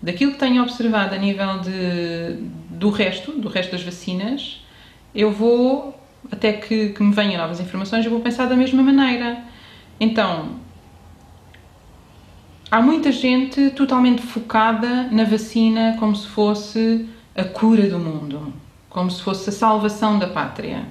Daquilo 0.00 0.32
que 0.32 0.38
tenho 0.38 0.62
observado 0.62 1.14
a 1.16 1.18
nível 1.18 1.58
de, 1.58 2.36
do 2.70 2.90
resto, 2.90 3.32
do 3.32 3.48
resto 3.48 3.72
das 3.72 3.82
vacinas, 3.82 4.62
eu 5.12 5.32
vou, 5.32 5.98
até 6.30 6.52
que, 6.52 6.90
que 6.90 7.02
me 7.02 7.12
venham 7.12 7.40
novas 7.40 7.58
informações, 7.58 8.04
eu 8.04 8.10
vou 8.12 8.20
pensar 8.20 8.46
da 8.46 8.54
mesma 8.54 8.82
maneira. 8.82 9.42
Então, 9.98 10.60
há 12.70 12.80
muita 12.80 13.10
gente 13.10 13.70
totalmente 13.70 14.22
focada 14.22 15.08
na 15.10 15.24
vacina 15.24 15.96
como 15.98 16.14
se 16.14 16.28
fosse 16.28 17.08
a 17.34 17.42
cura 17.42 17.88
do 17.88 17.98
mundo, 17.98 18.52
como 18.96 19.10
se 19.10 19.20
fosse 19.20 19.50
a 19.50 19.52
salvação 19.52 20.18
da 20.18 20.26
pátria. 20.26 20.86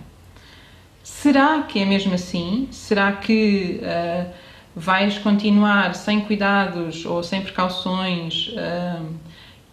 Será 1.01 1.63
que 1.63 1.79
é 1.79 1.85
mesmo 1.85 2.13
assim? 2.13 2.67
Será 2.69 3.13
que 3.13 3.81
uh, 3.81 4.29
vais 4.75 5.17
continuar 5.17 5.95
sem 5.95 6.21
cuidados 6.21 7.03
ou 7.03 7.23
sem 7.23 7.41
precauções 7.41 8.49
uh, 8.49 9.11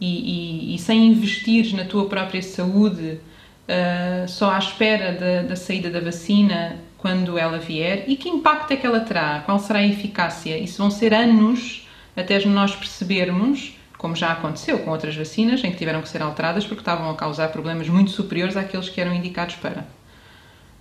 e, 0.01 0.70
e, 0.70 0.74
e, 0.74 0.78
sem 0.78 1.09
investir 1.09 1.76
na 1.76 1.85
tua 1.85 2.07
própria 2.07 2.41
saúde 2.41 3.20
uh, 3.68 4.26
só 4.26 4.51
à 4.51 4.59
espera 4.59 5.12
da, 5.12 5.49
da 5.49 5.55
saída 5.55 5.91
da 5.91 6.01
vacina 6.01 6.78
quando 6.97 7.37
ela 7.37 7.59
vier? 7.59 8.05
E 8.09 8.16
que 8.16 8.30
impacto 8.30 8.70
é 8.70 8.76
que 8.76 8.87
ela 8.87 9.01
terá? 9.01 9.43
Qual 9.45 9.59
será 9.59 9.80
a 9.80 9.87
eficácia? 9.87 10.57
Isso 10.57 10.78
vão 10.78 10.91
ser 10.91 11.12
anos 11.12 11.87
até 12.16 12.43
nós 12.47 12.74
percebermos 12.74 13.76
como 14.03 14.16
já 14.16 14.32
aconteceu 14.32 14.80
com 14.80 14.90
outras 14.90 15.14
vacinas, 15.14 15.62
em 15.62 15.70
que 15.70 15.78
tiveram 15.78 16.03
que 16.03 16.09
ser 16.09 16.20
alteradas 16.20 16.66
porque 16.66 16.80
estavam 16.80 17.09
a 17.09 17.14
causar 17.14 17.48
problemas 17.53 17.88
muito 17.88 18.11
superiores 18.11 18.57
àqueles 18.57 18.88
que 18.88 19.00
eram 19.00 19.14
indicados 19.14 19.55
para 19.55 19.86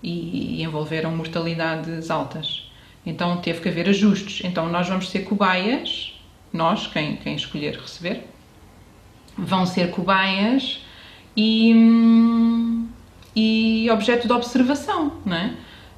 e, 0.01 0.63
envolveram 0.63 1.15
mortalidades 1.15 2.09
altas. 2.09 2.69
Então 3.05 3.37
teve 3.37 3.61
que 3.61 3.69
haver 3.69 3.87
ajustes. 3.87 4.43
Então 4.43 4.67
nós 4.69 4.89
vamos 4.89 5.07
ser 5.09 5.19
cobaias, 5.19 6.19
nós, 6.51 6.87
quem, 6.87 7.15
quem 7.17 7.35
escolher 7.35 7.77
receber, 7.79 8.23
vão 9.37 9.67
ser 9.67 9.91
cobaias 9.91 10.83
e, 11.37 11.75
e 13.35 13.87
objeto 13.91 14.25
de 14.25 14.33
observação, 14.33 15.13
não 15.23 15.37
é? 15.37 15.53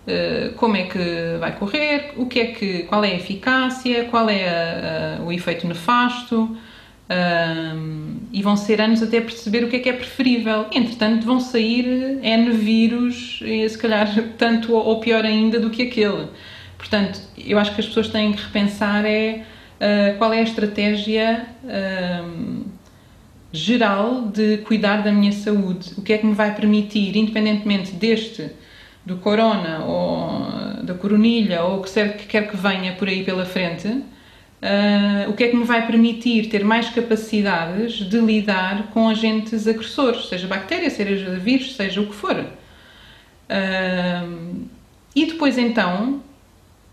Uh, 0.05 0.53
como 0.55 0.75
é 0.75 0.83
que 0.83 1.37
vai 1.39 1.57
correr, 1.57 2.11
o 2.17 2.25
que 2.25 2.39
é 2.41 2.45
que, 2.47 2.83
qual 2.83 3.05
é 3.05 3.11
a 3.11 3.15
eficácia, 3.15 4.03
qual 4.11 4.27
é 4.27 4.49
a, 4.49 5.21
a, 5.21 5.23
o 5.23 5.31
efeito 5.31 5.65
nefasto, 5.65 6.57
um, 7.13 8.17
e 8.31 8.41
vão 8.41 8.57
ser 8.57 8.81
anos 8.81 9.03
até 9.03 9.21
perceber 9.21 9.63
o 9.63 9.69
que 9.69 9.75
é 9.75 9.79
que 9.79 9.89
é 9.89 9.93
preferível. 9.93 10.65
Entretanto, 10.71 11.25
vão 11.25 11.39
sair 11.39 11.85
N 12.21 12.51
vírus, 12.51 13.39
se 13.69 13.77
calhar 13.77 14.07
tanto 14.37 14.73
ou 14.73 14.99
pior 14.99 15.23
ainda 15.23 15.59
do 15.59 15.69
que 15.69 15.83
aquele. 15.83 16.27
Portanto, 16.77 17.21
eu 17.37 17.57
acho 17.59 17.73
que 17.73 17.81
as 17.81 17.87
pessoas 17.87 18.09
têm 18.09 18.33
que 18.33 18.43
repensar 18.43 19.05
é 19.05 19.43
uh, 19.79 20.17
qual 20.17 20.33
é 20.33 20.39
a 20.39 20.43
estratégia 20.43 21.45
um, 21.63 22.63
geral 23.51 24.23
de 24.23 24.57
cuidar 24.59 25.03
da 25.03 25.11
minha 25.11 25.31
saúde. 25.31 25.93
O 25.97 26.01
que 26.01 26.11
é 26.11 26.17
que 26.17 26.25
me 26.25 26.33
vai 26.33 26.55
permitir, 26.55 27.15
independentemente 27.15 27.91
deste, 27.93 28.49
do 29.05 29.17
corona 29.17 29.85
ou 29.85 30.83
da 30.83 30.93
coronilha 30.93 31.63
ou 31.63 31.79
o 31.79 31.83
que 31.83 32.25
quer 32.27 32.49
que 32.49 32.57
venha 32.57 32.93
por 32.93 33.07
aí 33.07 33.23
pela 33.23 33.45
frente, 33.45 34.03
uh, 34.63 35.29
o 35.29 35.33
que 35.33 35.43
é 35.43 35.49
que 35.49 35.55
me 35.55 35.65
vai 35.65 35.85
permitir 35.85 36.49
ter 36.49 36.63
mais 36.63 36.89
capacidades 36.89 37.95
de 37.95 38.17
lidar 38.19 38.87
com 38.91 39.09
agentes 39.09 39.67
agressores, 39.67 40.27
seja 40.27 40.47
bactéria, 40.47 40.89
seja 40.89 41.31
vírus, 41.37 41.75
seja 41.75 42.01
o 42.01 42.07
que 42.07 42.15
for. 42.15 42.37
Uh, 43.49 44.65
e 45.15 45.25
depois 45.25 45.57
então, 45.57 46.23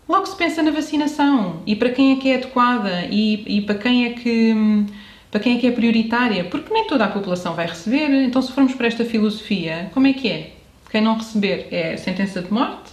logo 0.07 0.25
se 0.25 0.35
pensa 0.35 0.61
na 0.61 0.71
vacinação 0.71 1.63
e 1.65 1.75
para 1.75 1.89
quem 1.89 2.13
é 2.13 2.15
que 2.17 2.29
é 2.29 2.35
adequada 2.35 3.07
e, 3.09 3.57
e 3.57 3.61
para 3.61 3.75
quem 3.75 4.05
é 4.05 4.09
que 4.11 4.85
para 5.31 5.39
quem 5.39 5.55
é 5.55 5.59
que 5.61 5.65
é 5.65 5.71
prioritária, 5.71 6.43
porque 6.43 6.73
nem 6.73 6.85
toda 6.85 7.05
a 7.05 7.07
população 7.07 7.53
vai 7.53 7.65
receber. 7.65 8.11
Então, 8.25 8.41
se 8.41 8.51
formos 8.51 8.73
para 8.73 8.87
esta 8.87 9.05
filosofia, 9.05 9.89
como 9.93 10.05
é 10.05 10.11
que 10.11 10.27
é? 10.29 10.51
Quem 10.91 10.99
não 10.99 11.15
receber 11.15 11.69
é 11.71 11.95
sentença 11.95 12.41
de 12.41 12.51
morte? 12.51 12.91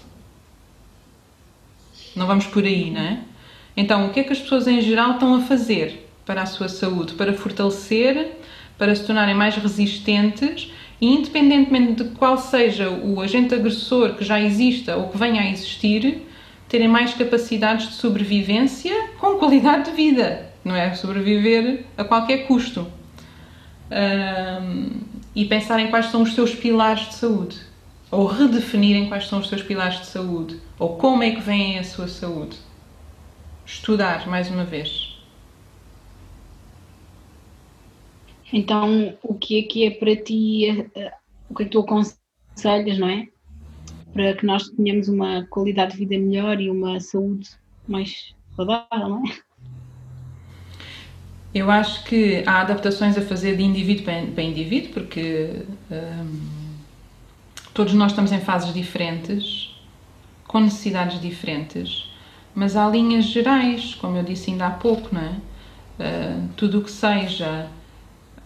Não 2.14 2.28
vamos 2.28 2.46
por 2.46 2.62
aí, 2.62 2.92
não 2.92 3.00
é? 3.00 3.18
Então, 3.78 4.06
o 4.06 4.10
que 4.10 4.20
é 4.20 4.24
que 4.24 4.32
as 4.32 4.40
pessoas 4.40 4.66
em 4.66 4.80
geral 4.80 5.12
estão 5.12 5.34
a 5.34 5.40
fazer 5.40 6.08
para 6.26 6.42
a 6.42 6.46
sua 6.46 6.68
saúde? 6.68 7.14
Para 7.14 7.32
fortalecer, 7.32 8.32
para 8.76 8.94
se 8.94 9.04
tornarem 9.04 9.34
mais 9.34 9.54
resistentes 9.54 10.72
e, 11.00 11.06
independentemente 11.06 12.02
de 12.02 12.10
qual 12.10 12.36
seja 12.36 12.90
o 12.90 13.20
agente 13.20 13.54
agressor 13.54 14.14
que 14.14 14.24
já 14.24 14.40
exista 14.40 14.96
ou 14.96 15.08
que 15.08 15.16
venha 15.16 15.42
a 15.42 15.50
existir, 15.50 16.26
terem 16.68 16.88
mais 16.88 17.14
capacidades 17.14 17.86
de 17.88 17.94
sobrevivência 17.94 18.92
com 19.20 19.38
qualidade 19.38 19.90
de 19.90 19.96
vida 19.96 20.48
não 20.68 20.76
é? 20.76 20.94
Sobreviver 20.94 21.84
a 21.96 22.04
qualquer 22.04 22.46
custo. 22.46 22.86
Um, 23.90 25.00
e 25.34 25.46
pensarem 25.46 25.88
quais 25.88 26.06
são 26.06 26.22
os 26.22 26.34
seus 26.34 26.54
pilares 26.54 27.08
de 27.08 27.14
saúde. 27.14 27.56
Ou 28.10 28.26
redefinirem 28.26 29.08
quais 29.08 29.26
são 29.26 29.40
os 29.40 29.48
seus 29.48 29.62
pilares 29.62 30.00
de 30.00 30.06
saúde. 30.06 30.60
Ou 30.78 30.96
como 30.96 31.22
é 31.22 31.30
que 31.30 31.40
vem 31.40 31.78
a 31.78 31.84
sua 31.84 32.08
saúde. 32.08 32.56
Estudar, 33.68 34.26
mais 34.26 34.50
uma 34.50 34.64
vez. 34.64 35.14
Então, 38.50 39.14
o 39.22 39.34
que 39.34 39.58
é 39.58 39.62
que 39.62 39.84
é 39.84 39.90
para 39.90 40.16
ti, 40.16 40.88
eh, 40.94 41.12
o 41.50 41.54
que 41.54 41.64
é 41.64 41.66
que 41.66 41.72
tu 41.72 41.80
aconselhas, 41.80 42.98
não 42.98 43.08
é? 43.08 43.28
Para 44.14 44.34
que 44.34 44.46
nós 44.46 44.70
tenhamos 44.70 45.08
uma 45.08 45.46
qualidade 45.50 45.92
de 45.92 45.98
vida 45.98 46.18
melhor 46.18 46.58
e 46.58 46.70
uma 46.70 46.98
saúde 46.98 47.50
mais 47.86 48.34
saudável, 48.56 49.08
não 49.08 49.22
é? 49.26 49.36
Eu 51.54 51.70
acho 51.70 52.04
que 52.04 52.42
há 52.46 52.62
adaptações 52.62 53.18
a 53.18 53.22
fazer 53.22 53.54
de 53.54 53.62
indivíduo 53.62 54.04
para 54.04 54.42
indivíduo, 54.42 54.94
porque 54.94 55.66
hum, 55.90 56.76
todos 57.74 57.92
nós 57.92 58.12
estamos 58.12 58.32
em 58.32 58.40
fases 58.40 58.72
diferentes, 58.72 59.74
com 60.46 60.60
necessidades 60.60 61.20
diferentes, 61.20 62.07
mas 62.58 62.76
há 62.76 62.88
linhas 62.88 63.26
gerais, 63.26 63.94
como 63.94 64.16
eu 64.16 64.22
disse 64.22 64.50
ainda 64.50 64.66
há 64.66 64.70
pouco, 64.70 65.14
não 65.14 65.20
é? 65.20 65.32
Uh, 65.98 66.48
tudo 66.56 66.78
o 66.78 66.82
que 66.82 66.90
seja 66.90 67.66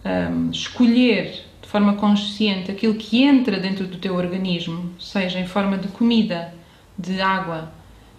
um, 0.05 0.49
escolher 0.51 1.45
de 1.61 1.67
forma 1.67 1.93
consciente 1.95 2.71
aquilo 2.71 2.95
que 2.95 3.23
entra 3.23 3.59
dentro 3.59 3.85
do 3.87 3.97
teu 3.97 4.15
organismo, 4.15 4.91
seja 4.99 5.39
em 5.39 5.47
forma 5.47 5.77
de 5.77 5.87
comida, 5.87 6.53
de 6.97 7.21
água, 7.21 7.71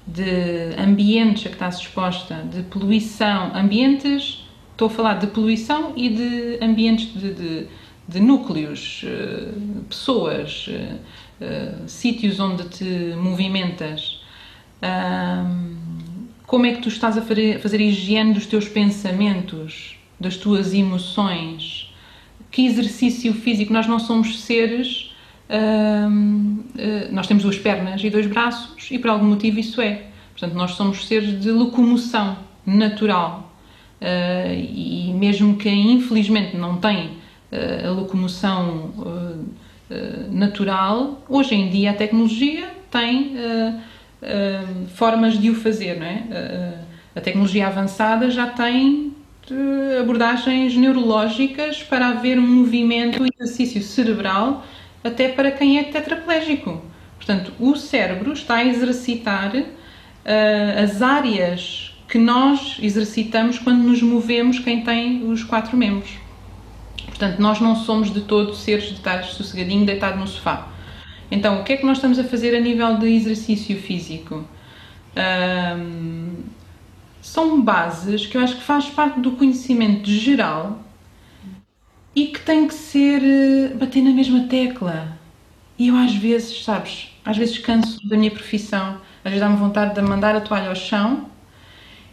de 0.07 0.75
ambientes 0.79 1.47
a 1.47 1.49
que 1.49 1.55
estás 1.55 1.79
exposta, 1.79 2.43
de 2.53 2.63
poluição, 2.65 3.53
ambientes 3.55 4.45
Estou 4.75 4.89
a 4.89 4.91
falar 4.91 5.15
de 5.21 5.29
poluição 5.29 5.93
e 5.95 6.09
de 6.09 6.59
ambientes 6.61 7.15
de, 7.15 7.33
de, 7.33 7.67
de 8.09 8.19
núcleos, 8.19 9.05
eh, 9.07 9.53
pessoas, 9.89 10.69
sítios 11.87 12.41
onde 12.41 12.65
te 12.65 13.15
movimentas. 13.17 14.21
Como 16.47 16.67
é 16.67 16.73
que 16.73 16.83
tu 16.83 16.89
estás 16.89 17.17
a 17.17 17.23
fazer, 17.23 17.61
fazer 17.61 17.81
higiene 17.81 18.35
dos 18.35 18.47
teus 18.47 18.69
pensamentos, 18.69 19.97
das 20.21 20.37
tuas 20.37 20.75
emoções? 20.75 21.93
Que 22.51 22.67
exercício 22.67 23.33
físico? 23.35 23.73
Nós 23.73 23.87
não 23.87 23.99
somos 23.99 24.41
seres. 24.41 25.11
nós 27.11 27.27
temos 27.27 27.43
duas 27.43 27.59
pernas 27.59 28.03
e 28.03 28.11
dois 28.11 28.27
braços, 28.27 28.91
e 28.91 28.99
por 28.99 29.11
algum 29.11 29.27
motivo 29.27 29.59
isso 29.59 29.81
é. 29.81 30.07
Portanto, 30.33 30.55
nós 30.55 30.73
somos 30.73 31.07
seres 31.07 31.41
de 31.41 31.51
locomoção 31.51 32.37
natural 32.67 33.55
uh, 34.01 34.55
e 34.55 35.13
mesmo 35.15 35.57
quem 35.57 35.93
infelizmente 35.93 36.57
não 36.57 36.79
tem 36.79 37.07
uh, 37.07 37.89
a 37.89 37.91
locomoção 37.91 38.93
natural, 40.31 41.23
hoje 41.29 41.55
em 41.55 41.71
dia 41.71 41.91
a 41.91 41.95
tecnologia 41.95 42.69
tem 42.91 43.37
formas 44.95 45.39
de 45.39 45.51
o 45.51 45.55
fazer, 45.55 45.99
não 45.99 46.07
é? 46.07 46.75
a 47.15 47.21
tecnologia 47.21 47.67
avançada 47.67 48.31
já 48.31 48.47
tem 48.47 49.15
abordagens 50.01 50.75
neurológicas 50.75 51.83
para 51.83 52.09
haver 52.09 52.39
um 52.39 52.47
movimento 52.47 53.25
e 53.25 53.31
exercício 53.39 53.83
cerebral 53.83 54.65
até 55.03 55.29
para 55.29 55.51
quem 55.51 55.79
é 55.79 55.85
tetraplégico. 55.85 56.83
Portanto, 57.17 57.53
o 57.61 57.77
cérebro 57.77 58.33
está 58.33 58.57
a 58.57 58.65
exercitar 58.65 59.55
uh, 59.55 60.83
as 60.83 61.03
áreas 61.03 61.95
que 62.09 62.19
nós 62.19 62.79
exercitamos 62.81 63.59
quando 63.59 63.83
nos 63.83 64.01
movemos 64.03 64.59
quem 64.59 64.83
tem 64.83 65.25
os 65.31 65.43
quatro 65.43 65.77
membros. 65.77 66.11
Portanto, 67.07 67.39
nós 67.39 67.61
não 67.61 67.77
somos 67.77 68.13
de 68.13 68.23
todo 68.23 68.55
seres 68.55 68.85
de 68.85 68.95
estar 68.95 69.23
sossegadinho, 69.25 69.85
deitado 69.85 70.19
no 70.19 70.27
sofá. 70.27 70.69
Então, 71.35 71.61
o 71.61 71.65
que 71.65 71.73
é 71.73 71.77
que 71.77 71.85
nós 71.85 71.99
estamos 71.99 72.17
a 72.17 72.23
fazer 72.23 72.55
a 72.55 72.61
nível 72.61 72.97
de 72.97 73.09
exercício 73.09 73.77
físico? 73.77 74.45
Um, 75.17 76.45
são 77.21 77.61
bases 77.61 78.25
que 78.25 78.37
eu 78.37 78.41
acho 78.41 78.57
que 78.57 78.63
faz 78.63 78.87
parte 78.87 79.19
do 79.19 79.33
conhecimento 79.33 80.09
geral 80.09 80.79
e 82.15 82.29
que 82.29 82.39
tem 82.41 82.69
que 82.69 82.75
ser 82.75 83.21
eh, 83.25 83.75
bater 83.75 84.01
na 84.03 84.11
mesma 84.11 84.47
tecla. 84.47 85.19
E 85.77 85.89
eu 85.89 85.97
às 85.97 86.15
vezes, 86.15 86.63
sabes, 86.63 87.09
às 87.25 87.37
vezes 87.37 87.59
canso 87.59 87.99
da 88.09 88.17
minha 88.17 88.31
profissão, 88.31 89.01
às 89.25 89.33
vezes 89.33 89.41
dá-me 89.41 89.57
vontade 89.57 89.93
de 89.93 90.03
mandar 90.03 90.37
a 90.37 90.41
toalha 90.41 90.69
ao 90.69 90.77
chão 90.77 91.29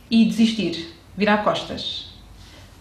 e 0.09 0.25
desistir, 0.25 0.95
virar 1.15 1.43
costas. 1.43 2.11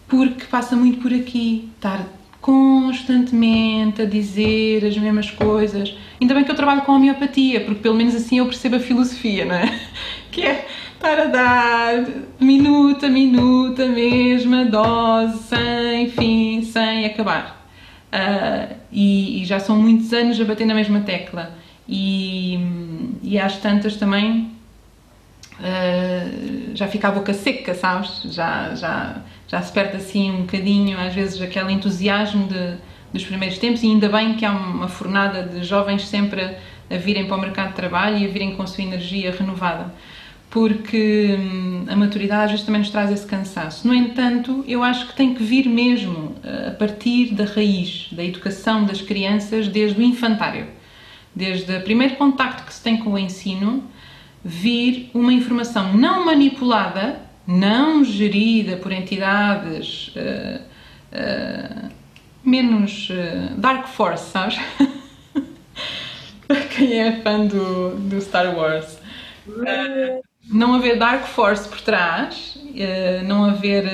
Porque 0.07 0.45
passa 0.45 0.75
muito 0.75 1.01
por 1.01 1.13
aqui, 1.13 1.69
estar 1.75 2.03
constantemente 2.41 4.01
a 4.01 4.05
dizer 4.05 4.83
as 4.83 4.97
mesmas 4.97 5.29
coisas. 5.29 5.95
Ainda 6.19 6.33
bem 6.33 6.43
que 6.43 6.51
eu 6.51 6.55
trabalho 6.55 6.81
com 6.81 6.93
homeopatia, 6.93 7.61
porque 7.61 7.81
pelo 7.81 7.95
menos 7.95 8.15
assim 8.15 8.39
eu 8.39 8.45
percebo 8.45 8.77
a 8.77 8.79
filosofia, 8.79 9.45
não 9.45 9.55
é? 9.55 9.79
Que 10.31 10.43
é 10.43 10.65
estar 10.93 11.19
a 11.19 11.25
dar 11.25 12.05
minuto 12.39 13.05
a 13.05 13.09
minuto 13.09 13.81
a 13.81 13.87
mesma 13.87 14.63
dose, 14.63 15.43
sem 15.43 16.09
fim, 16.09 16.63
sem 16.63 17.05
acabar. 17.05 17.67
Uh, 18.13 18.75
e, 18.91 19.41
e, 19.41 19.45
já 19.45 19.59
são 19.59 19.75
muitos 19.77 20.13
anos 20.13 20.39
a 20.39 20.45
bater 20.45 20.65
na 20.65 20.73
mesma 20.73 21.01
tecla. 21.01 21.53
E, 21.87 22.59
e 23.23 23.37
às 23.37 23.57
tantas 23.57 23.97
também 23.97 24.51
uh, 25.59 26.75
já 26.75 26.87
fica 26.87 27.09
a 27.09 27.11
boca 27.11 27.33
seca, 27.33 27.73
sabes? 27.73 28.21
Já, 28.33 28.73
já, 28.75 29.21
já 29.51 29.61
se 29.61 29.71
perde 29.73 29.97
assim 29.97 30.31
um 30.31 30.41
bocadinho, 30.41 30.97
às 30.97 31.13
vezes, 31.13 31.41
aquele 31.41 31.73
entusiasmo 31.73 32.47
de, 32.47 32.77
dos 33.11 33.25
primeiros 33.25 33.57
tempos, 33.57 33.83
e 33.83 33.87
ainda 33.87 34.07
bem 34.07 34.35
que 34.35 34.45
há 34.45 34.51
uma 34.51 34.87
fornada 34.87 35.43
de 35.43 35.63
jovens 35.63 36.07
sempre 36.07 36.41
a, 36.41 36.55
a 36.89 36.97
virem 36.97 37.27
para 37.27 37.35
o 37.35 37.41
mercado 37.41 37.69
de 37.69 37.75
trabalho 37.75 38.17
e 38.17 38.25
a 38.25 38.29
virem 38.29 38.55
com 38.55 38.63
a 38.63 38.67
sua 38.67 38.83
energia 38.83 39.35
renovada 39.37 39.91
porque 40.51 41.37
hum, 41.39 41.85
a 41.87 41.95
maturidade 41.95 42.43
às 42.43 42.51
vezes 42.51 42.65
também 42.65 42.81
nos 42.81 42.91
traz 42.91 43.09
esse 43.09 43.25
cansaço. 43.25 43.87
No 43.87 43.93
entanto, 43.93 44.63
eu 44.67 44.83
acho 44.83 45.07
que 45.07 45.15
tem 45.15 45.33
que 45.33 45.41
vir 45.41 45.65
mesmo 45.65 46.35
eh, 46.43 46.67
a 46.67 46.71
partir 46.71 47.33
da 47.33 47.45
raiz, 47.45 48.09
da 48.11 48.21
educação 48.21 48.83
das 48.83 49.01
crianças 49.01 49.69
desde 49.69 49.99
o 49.99 50.03
infantário. 50.03 50.67
Desde 51.33 51.73
o 51.73 51.81
primeiro 51.81 52.17
contacto 52.17 52.65
que 52.65 52.73
se 52.73 52.83
tem 52.83 52.97
com 52.97 53.11
o 53.11 53.17
ensino, 53.17 53.85
vir 54.43 55.09
uma 55.13 55.31
informação 55.31 55.93
não 55.93 56.25
manipulada, 56.25 57.21
não 57.47 58.03
gerida 58.03 58.77
por 58.77 58.91
entidades 58.91 60.13
uh, 60.15 60.61
uh, 61.11 61.89
menos 62.43 63.09
uh, 63.09 63.55
Dark 63.57 63.87
Force, 63.87 64.31
sabes? 64.31 64.59
Para 66.47 66.61
quem 66.69 66.99
é 66.99 67.21
fã 67.21 67.45
do, 67.45 67.95
do 67.95 68.21
Star 68.21 68.55
Wars. 68.55 68.99
não 70.49 70.75
haver 70.75 70.97
Dark 70.97 71.25
Force 71.25 71.67
por 71.67 71.81
trás, 71.81 72.57
não 73.25 73.45
haver 73.45 73.85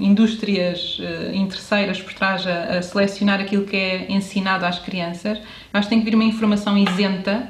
indústrias 0.00 0.98
interesseiras 1.32 2.00
por 2.00 2.12
trás 2.12 2.46
a, 2.46 2.78
a 2.78 2.82
selecionar 2.82 3.40
aquilo 3.40 3.64
que 3.64 3.76
é 3.76 4.12
ensinado 4.12 4.64
às 4.64 4.78
crianças, 4.78 5.38
acho 5.72 5.88
que 5.88 5.94
tem 5.94 5.98
que 6.00 6.10
vir 6.10 6.14
uma 6.14 6.24
informação 6.24 6.76
isenta 6.76 7.48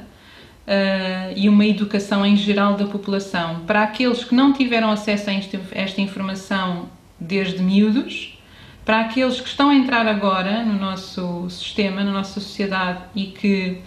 uh, 0.66 1.32
e 1.36 1.48
uma 1.48 1.64
educação 1.64 2.24
em 2.24 2.36
geral 2.36 2.74
da 2.74 2.86
população. 2.86 3.60
Para 3.66 3.82
aqueles 3.82 4.24
que 4.24 4.34
não 4.34 4.52
tiveram 4.52 4.90
acesso 4.90 5.30
a 5.30 5.32
esta, 5.32 5.60
esta 5.72 6.00
informação 6.00 6.88
desde 7.18 7.62
miúdos, 7.62 8.38
para 8.84 9.00
aqueles 9.00 9.40
que 9.40 9.48
estão 9.48 9.70
a 9.70 9.74
entrar 9.74 10.06
agora 10.06 10.64
no 10.64 10.78
nosso 10.78 11.48
sistema, 11.48 12.02
na 12.02 12.10
nossa 12.10 12.40
sociedade 12.40 13.00
e 13.14 13.26
que 13.26 13.78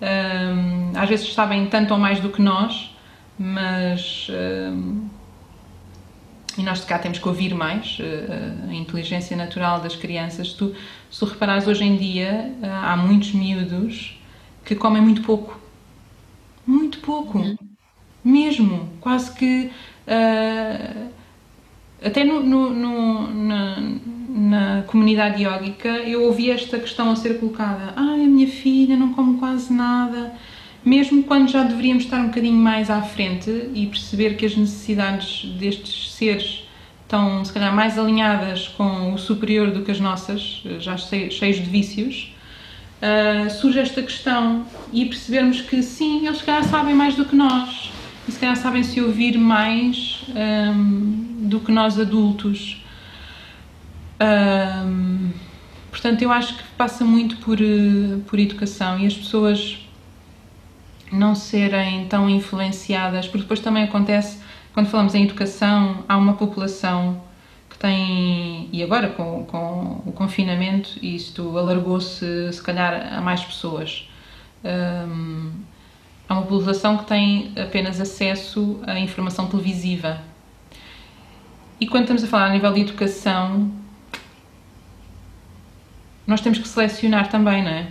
um, 0.00 0.98
às 0.98 1.08
vezes 1.08 1.32
sabem 1.32 1.66
tanto 1.66 1.94
ou 1.94 1.98
mais 1.98 2.20
do 2.20 2.28
que 2.28 2.42
nós, 2.42 2.94
mas 3.38 4.28
um, 4.30 5.08
e 6.58 6.62
nós 6.62 6.80
de 6.80 6.86
cá 6.86 6.98
temos 6.98 7.18
que 7.18 7.26
ouvir 7.26 7.54
mais 7.54 7.96
a 8.68 8.74
inteligência 8.74 9.34
natural 9.34 9.80
das 9.80 9.96
crianças. 9.96 10.52
Tu, 10.52 10.74
se 11.10 11.18
tu 11.18 11.24
reparares 11.24 11.66
hoje 11.66 11.82
em 11.82 11.96
dia, 11.96 12.52
há 12.62 12.94
muitos 12.94 13.32
miúdos 13.32 14.20
que 14.62 14.74
comem 14.74 15.00
muito 15.00 15.22
pouco. 15.22 15.61
Muito 16.66 16.98
pouco. 17.00 17.38
Uhum. 17.38 17.56
Mesmo. 18.24 18.88
Quase 19.00 19.32
que. 19.34 19.70
Uh, 20.06 21.08
até 22.04 22.24
no, 22.24 22.42
no, 22.42 22.70
no, 22.70 23.34
na, 23.34 23.76
na 24.28 24.82
comunidade 24.82 25.42
iógica 25.42 25.88
eu 25.88 26.24
ouvi 26.24 26.50
esta 26.50 26.78
questão 26.78 27.10
a 27.10 27.16
ser 27.16 27.38
colocada: 27.38 27.92
Ai, 27.96 28.24
a 28.24 28.28
minha 28.28 28.48
filha 28.48 28.96
não 28.96 29.12
come 29.12 29.38
quase 29.38 29.72
nada. 29.72 30.32
Mesmo 30.84 31.22
quando 31.22 31.48
já 31.48 31.62
deveríamos 31.62 32.04
estar 32.04 32.20
um 32.20 32.26
bocadinho 32.26 32.56
mais 32.56 32.90
à 32.90 33.00
frente 33.02 33.70
e 33.72 33.86
perceber 33.86 34.36
que 34.36 34.44
as 34.44 34.56
necessidades 34.56 35.48
destes 35.54 36.12
seres 36.12 36.64
estão, 37.02 37.44
se 37.44 37.52
calhar, 37.52 37.74
mais 37.74 37.98
alinhadas 37.98 38.68
com 38.68 39.12
o 39.12 39.18
superior 39.18 39.70
do 39.70 39.82
que 39.82 39.90
as 39.90 40.00
nossas, 40.00 40.62
já 40.80 40.96
cheios 40.96 41.56
de 41.56 41.70
vícios, 41.70 42.34
uh, 43.02 43.50
surge 43.50 43.80
esta 43.80 44.00
questão 44.02 44.64
e 44.92 45.04
percebermos 45.04 45.60
que 45.60 45.82
sim, 45.82 46.26
eles 46.26 46.38
se 46.38 46.44
calhar 46.44 46.64
sabem 46.64 46.94
mais 46.94 47.14
do 47.16 47.24
que 47.24 47.34
nós 47.34 47.90
e 48.26 48.32
se 48.32 48.38
calhar 48.38 48.56
sabem 48.56 48.82
se 48.82 49.00
ouvir 49.00 49.36
mais 49.36 50.24
um, 50.28 51.48
do 51.48 51.58
que 51.58 51.72
nós 51.72 51.98
adultos. 51.98 52.80
Um, 54.20 55.30
portanto, 55.90 56.22
eu 56.22 56.30
acho 56.30 56.56
que 56.56 56.62
passa 56.76 57.04
muito 57.04 57.38
por, 57.38 57.58
por 58.26 58.38
educação 58.38 58.98
e 59.00 59.06
as 59.06 59.14
pessoas 59.14 59.78
não 61.10 61.34
serem 61.34 62.06
tão 62.06 62.30
influenciadas, 62.30 63.26
porque 63.26 63.42
depois 63.42 63.60
também 63.60 63.82
acontece, 63.82 64.38
quando 64.72 64.86
falamos 64.86 65.14
em 65.14 65.24
educação, 65.24 66.04
há 66.08 66.16
uma 66.16 66.34
população 66.34 67.20
tem, 67.82 68.68
e 68.72 68.82
agora 68.82 69.08
com, 69.10 69.44
com 69.44 70.02
o 70.06 70.12
confinamento, 70.12 70.98
isto 71.04 71.58
alargou-se 71.58 72.52
se 72.52 72.62
calhar 72.62 73.12
a 73.12 73.20
mais 73.20 73.44
pessoas. 73.44 74.08
Um, 74.64 75.50
há 76.28 76.34
uma 76.34 76.42
população 76.42 76.96
que 76.98 77.06
tem 77.06 77.52
apenas 77.60 78.00
acesso 78.00 78.80
à 78.86 78.98
informação 79.00 79.48
televisiva. 79.48 80.20
E 81.80 81.86
quando 81.88 82.04
estamos 82.04 82.22
a 82.22 82.28
falar 82.28 82.46
a 82.46 82.50
nível 82.50 82.72
de 82.72 82.82
educação, 82.82 83.70
nós 86.24 86.40
temos 86.40 86.58
que 86.58 86.68
selecionar 86.68 87.28
também, 87.28 87.62
não 87.62 87.70
é? 87.70 87.88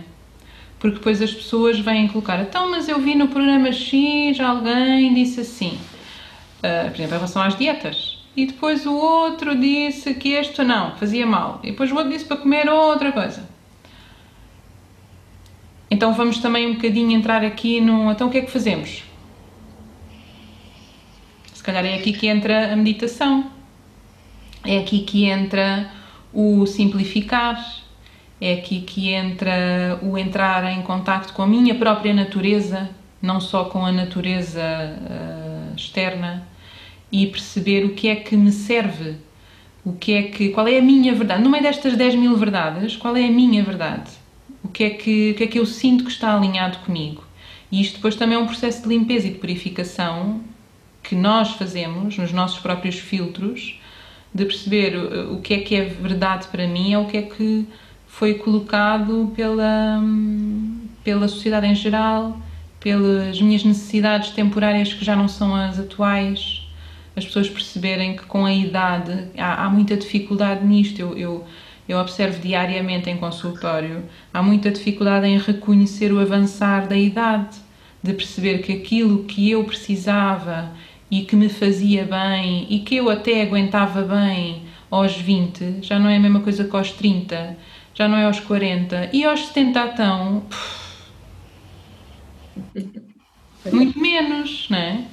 porque 0.82 0.96
depois 0.96 1.22
as 1.22 1.32
pessoas 1.32 1.78
vêm 1.78 2.08
colocar, 2.08 2.40
então, 2.40 2.68
mas 2.68 2.88
eu 2.88 2.98
vi 2.98 3.14
no 3.14 3.28
programa 3.28 3.70
X 3.70 4.40
alguém 4.40 5.14
disse 5.14 5.42
assim, 5.42 5.78
uh, 6.58 6.90
por 6.90 6.96
exemplo, 6.96 7.14
em 7.14 7.18
relação 7.18 7.40
às 7.40 7.56
dietas, 7.56 8.11
e 8.36 8.46
depois 8.46 8.86
o 8.86 8.94
outro 8.94 9.54
disse 9.58 10.14
que 10.14 10.30
este 10.30 10.62
não, 10.64 10.96
fazia 10.96 11.26
mal, 11.26 11.60
e 11.62 11.70
depois 11.70 11.90
o 11.92 11.96
outro 11.96 12.10
disse 12.10 12.24
para 12.24 12.38
comer 12.38 12.68
outra 12.68 13.12
coisa. 13.12 13.48
Então 15.90 16.14
vamos 16.14 16.38
também 16.38 16.70
um 16.70 16.74
bocadinho 16.74 17.12
entrar 17.12 17.44
aqui 17.44 17.78
no. 17.78 18.10
Então 18.10 18.28
o 18.28 18.30
que 18.30 18.38
é 18.38 18.40
que 18.40 18.50
fazemos? 18.50 19.04
Se 21.52 21.62
calhar 21.62 21.84
é 21.84 21.96
aqui 21.96 22.14
que 22.14 22.26
entra 22.26 22.72
a 22.72 22.76
meditação, 22.76 23.50
é 24.64 24.78
aqui 24.78 25.00
que 25.00 25.26
entra 25.26 25.90
o 26.32 26.64
simplificar, 26.64 27.62
é 28.40 28.54
aqui 28.54 28.80
que 28.80 29.10
entra 29.10 29.98
o 30.02 30.16
entrar 30.16 30.64
em 30.72 30.80
contacto 30.80 31.34
com 31.34 31.42
a 31.42 31.46
minha 31.46 31.74
própria 31.74 32.14
natureza, 32.14 32.88
não 33.20 33.38
só 33.38 33.66
com 33.66 33.84
a 33.84 33.92
natureza 33.92 34.62
uh, 34.62 35.76
externa, 35.76 36.48
e 37.12 37.26
perceber 37.26 37.84
o 37.84 37.90
que 37.90 38.08
é 38.08 38.16
que 38.16 38.34
me 38.34 38.50
serve, 38.50 39.16
o 39.84 39.92
que 39.92 40.12
é 40.12 40.22
que, 40.22 40.48
qual 40.48 40.66
é 40.66 40.78
a 40.78 40.82
minha 40.82 41.14
verdade. 41.14 41.42
No 41.42 41.50
meio 41.50 41.62
destas 41.62 41.94
10 41.94 42.14
mil 42.14 42.34
verdades, 42.36 42.96
qual 42.96 43.14
é 43.14 43.26
a 43.26 43.30
minha 43.30 43.62
verdade? 43.62 44.10
O 44.64 44.68
que 44.68 44.84
é 44.84 44.90
que, 44.90 45.32
o 45.32 45.34
que, 45.34 45.44
é 45.44 45.46
que 45.46 45.58
eu 45.58 45.66
sinto 45.66 46.04
que 46.04 46.10
está 46.10 46.34
alinhado 46.34 46.78
comigo? 46.78 47.22
E 47.70 47.80
isto 47.80 47.96
depois 47.96 48.16
também 48.16 48.36
é 48.36 48.40
um 48.40 48.46
processo 48.46 48.82
de 48.82 48.88
limpeza 48.88 49.26
e 49.26 49.30
de 49.30 49.38
purificação 49.38 50.40
que 51.02 51.14
nós 51.14 51.50
fazemos 51.52 52.16
nos 52.16 52.32
nossos 52.32 52.60
próprios 52.60 52.98
filtros, 52.98 53.78
de 54.34 54.46
perceber 54.46 54.96
o 55.30 55.40
que 55.40 55.54
é 55.54 55.58
que 55.58 55.74
é 55.74 55.84
verdade 55.84 56.46
para 56.48 56.66
mim, 56.66 56.94
ou 56.94 57.04
o 57.04 57.08
que 57.08 57.16
é 57.18 57.22
que 57.22 57.66
foi 58.06 58.34
colocado 58.34 59.32
pela, 59.34 60.00
pela 61.02 61.28
sociedade 61.28 61.66
em 61.66 61.74
geral, 61.74 62.38
pelas 62.78 63.40
minhas 63.40 63.64
necessidades 63.64 64.30
temporárias 64.30 64.92
que 64.92 65.04
já 65.04 65.16
não 65.16 65.28
são 65.28 65.54
as 65.54 65.78
atuais, 65.78 66.61
as 67.16 67.24
pessoas 67.24 67.48
perceberem 67.48 68.16
que 68.16 68.24
com 68.24 68.44
a 68.44 68.52
idade 68.52 69.28
há, 69.36 69.64
há 69.64 69.68
muita 69.68 69.96
dificuldade 69.96 70.64
nisto. 70.64 71.00
Eu, 71.00 71.16
eu, 71.16 71.44
eu 71.88 71.98
observo 71.98 72.40
diariamente 72.40 73.10
em 73.10 73.16
consultório, 73.16 74.04
há 74.32 74.42
muita 74.42 74.70
dificuldade 74.70 75.26
em 75.26 75.38
reconhecer 75.38 76.12
o 76.12 76.20
avançar 76.20 76.86
da 76.86 76.96
idade, 76.96 77.56
de 78.02 78.12
perceber 78.12 78.58
que 78.58 78.72
aquilo 78.72 79.24
que 79.24 79.50
eu 79.50 79.64
precisava 79.64 80.72
e 81.10 81.22
que 81.22 81.36
me 81.36 81.48
fazia 81.48 82.04
bem 82.04 82.66
e 82.70 82.80
que 82.80 82.96
eu 82.96 83.10
até 83.10 83.42
aguentava 83.42 84.02
bem 84.02 84.62
aos 84.90 85.14
20 85.14 85.78
já 85.82 85.98
não 85.98 86.08
é 86.08 86.16
a 86.16 86.20
mesma 86.20 86.40
coisa 86.40 86.64
que 86.64 86.74
aos 86.76 86.90
30 86.92 87.56
já 87.94 88.08
não 88.08 88.16
é 88.16 88.24
aos 88.24 88.40
40. 88.40 89.10
E 89.12 89.24
aos 89.24 89.46
70 89.48 89.86
estão. 89.86 90.46
Muito 93.70 93.98
menos, 93.98 94.68
não 94.68 94.78
é? 94.78 95.04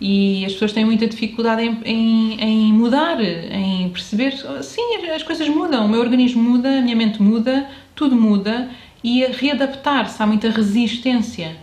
E 0.00 0.44
as 0.46 0.54
pessoas 0.54 0.72
têm 0.72 0.84
muita 0.84 1.06
dificuldade 1.06 1.62
em, 1.62 1.78
em, 1.84 2.40
em, 2.40 2.72
mudar, 2.72 3.20
em 3.20 3.88
perceber. 3.90 4.32
Sim, 4.62 4.96
as 5.14 5.22
coisas 5.22 5.46
mudam, 5.48 5.84
o 5.84 5.88
meu 5.88 6.00
organismo 6.00 6.42
muda, 6.42 6.78
a 6.78 6.80
minha 6.80 6.96
mente 6.96 7.20
muda, 7.20 7.68
tudo 7.94 8.16
muda 8.16 8.70
e 9.04 9.24
a 9.24 9.28
readaptar-se, 9.28 10.22
há 10.22 10.26
muita 10.26 10.50
resistência. 10.50 11.56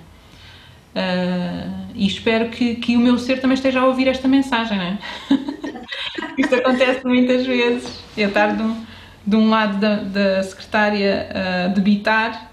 Uh, 0.96 1.88
e 1.94 2.08
espero 2.08 2.50
que, 2.50 2.76
que 2.76 2.96
o 2.96 3.00
meu 3.00 3.18
ser 3.20 3.40
também 3.40 3.54
esteja 3.56 3.82
a 3.82 3.86
ouvir 3.86 4.08
esta 4.08 4.28
mensagem, 4.28 4.78
não 4.78 4.86
é? 4.86 4.98
Isto 6.38 6.56
acontece 6.56 7.06
muitas 7.06 7.46
vezes. 7.46 8.02
Eu 8.16 8.32
tardo 8.32 8.76
de 9.26 9.36
um 9.36 9.50
lado 9.50 9.80
da, 9.80 9.96
da 9.98 10.44
secretária 10.44 11.30
uh, 11.30 11.74
debitar 11.74 12.52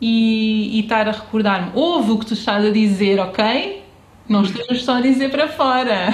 e, 0.00 0.78
e 0.78 0.80
estar 0.80 1.08
a 1.08 1.12
recordar-me: 1.12 1.70
ouve 1.74 2.12
o 2.12 2.18
que 2.18 2.26
tu 2.26 2.34
estás 2.34 2.64
a 2.64 2.70
dizer, 2.70 3.18
ok? 3.18 3.82
Não 4.28 4.42
estejas 4.42 4.82
só 4.82 4.96
a 4.96 5.00
dizer 5.00 5.30
para 5.30 5.48
fora. 5.48 6.12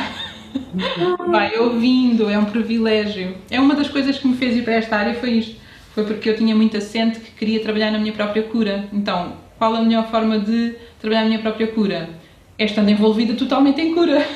Vai 1.28 1.56
ouvindo, 1.58 2.28
é 2.28 2.38
um 2.38 2.44
privilégio. 2.44 3.34
É 3.50 3.58
uma 3.58 3.74
das 3.74 3.88
coisas 3.88 4.18
que 4.18 4.26
me 4.26 4.36
fez 4.36 4.56
ir 4.56 4.62
para 4.62 4.74
esta 4.74 4.96
área 4.96 5.14
foi 5.14 5.30
isto. 5.30 5.56
Foi 5.94 6.04
porque 6.04 6.28
eu 6.28 6.36
tinha 6.36 6.54
muito 6.54 6.76
assente 6.76 7.20
que 7.20 7.30
queria 7.32 7.60
trabalhar 7.60 7.90
na 7.90 7.98
minha 7.98 8.12
própria 8.12 8.42
cura. 8.42 8.88
Então, 8.92 9.34
qual 9.58 9.74
a 9.74 9.82
melhor 9.82 10.10
forma 10.10 10.38
de 10.38 10.74
trabalhar 11.00 11.22
na 11.22 11.28
minha 11.28 11.40
própria 11.40 11.68
cura? 11.68 12.10
É 12.58 12.64
estando 12.64 12.90
envolvida 12.90 13.34
totalmente 13.34 13.80
em 13.80 13.94
cura. 13.94 14.26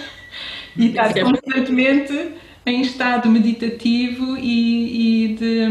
E 0.77 0.89
estar 0.89 1.13
constantemente 1.15 2.33
em 2.67 2.83
estado 2.83 3.31
meditativo 3.31 4.37
e, 4.37 5.25
e, 5.25 5.29
de, 5.35 5.69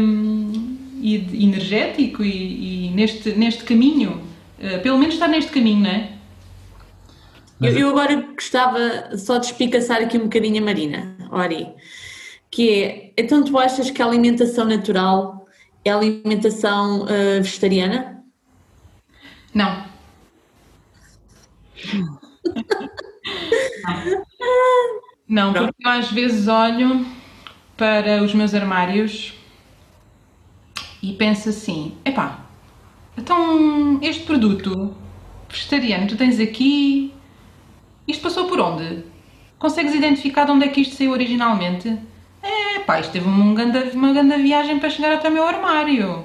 e 1.00 1.18
de, 1.18 1.44
energético 1.44 2.24
e, 2.24 2.88
e, 2.88 2.90
neste, 2.90 3.30
neste 3.30 3.62
caminho. 3.62 4.20
Uh, 4.58 4.80
pelo 4.82 4.98
menos 4.98 5.14
estar 5.14 5.28
neste 5.28 5.52
caminho, 5.52 5.82
não 5.82 5.90
é? 5.90 6.15
Eu, 7.60 7.72
eu, 7.72 7.88
agora 7.88 8.14
gostava 8.34 9.16
só 9.16 9.38
de 9.38 9.46
explicaçar 9.46 10.02
aqui 10.02 10.18
um 10.18 10.24
bocadinho 10.24 10.62
a 10.62 10.64
Marina, 10.64 11.16
Ori, 11.30 11.68
que 12.50 12.82
é, 12.82 13.12
então 13.16 13.42
tu 13.42 13.58
achas 13.58 13.90
que 13.90 14.02
a 14.02 14.06
alimentação 14.06 14.66
natural 14.66 15.46
é 15.84 15.90
alimentação 15.90 17.04
uh, 17.04 17.42
vegetariana? 17.42 18.22
Não. 19.54 19.86
Não, 25.28 25.52
porque 25.52 25.86
eu 25.86 25.90
às 25.90 26.10
vezes 26.10 26.46
olho 26.46 27.06
para 27.76 28.22
os 28.22 28.34
meus 28.34 28.54
armários 28.54 29.34
e 31.02 31.12
penso 31.14 31.48
assim: 31.48 31.96
epá, 32.04 32.46
então 33.16 33.98
este 34.02 34.24
produto 34.24 34.94
vegetariano 35.48 36.06
tu 36.06 36.16
tens 36.16 36.38
aqui, 36.38 37.12
isto 38.06 38.22
passou 38.22 38.46
por 38.46 38.60
onde? 38.60 39.04
Consegues 39.58 39.94
identificar 39.94 40.44
de 40.44 40.52
onde 40.52 40.66
é 40.66 40.68
que 40.68 40.80
isto 40.80 40.94
saiu 40.94 41.12
originalmente? 41.12 41.98
É, 42.42 42.78
pá, 42.80 43.00
isto 43.00 43.12
teve 43.12 43.26
uma 43.26 43.54
grande, 43.54 43.96
uma 43.96 44.12
grande 44.12 44.36
viagem 44.42 44.78
para 44.78 44.90
chegar 44.90 45.12
até 45.12 45.28
o 45.28 45.32
meu 45.32 45.46
armário. 45.46 46.24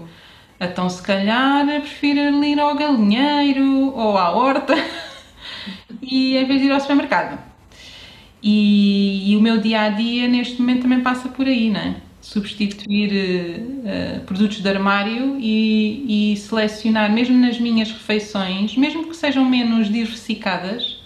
Então, 0.60 0.90
se 0.90 1.02
calhar, 1.02 1.66
prefiro 1.66 2.44
ir 2.44 2.60
ao 2.60 2.76
galinheiro 2.76 3.94
ou 3.96 4.18
à 4.18 4.30
horta 4.32 4.76
e 6.02 6.38
em 6.38 6.46
vez 6.46 6.62
de 6.62 6.68
ir 6.68 6.72
ao 6.72 6.80
supermercado. 6.80 7.40
E, 8.44 9.32
e, 9.32 9.38
o 9.38 9.42
meu 9.42 9.60
dia 9.60 9.82
a 9.82 9.90
dia 9.90 10.28
neste 10.28 10.60
momento 10.60 10.84
também 10.84 11.02
passa 11.02 11.30
por 11.30 11.48
aí, 11.48 11.70
não 11.70 11.80
é? 11.80 11.96
substituir 12.22 13.12
uh, 13.12 14.22
produtos 14.26 14.62
de 14.62 14.70
armário 14.70 15.38
e, 15.40 16.34
e, 16.34 16.38
selecionar, 16.38 17.12
mesmo 17.12 17.36
nas 17.38 17.60
minhas 17.60 17.92
refeições, 17.92 18.78
mesmo 18.78 19.08
que 19.08 19.16
sejam 19.16 19.44
menos 19.44 19.92
diversificadas, 19.92 21.01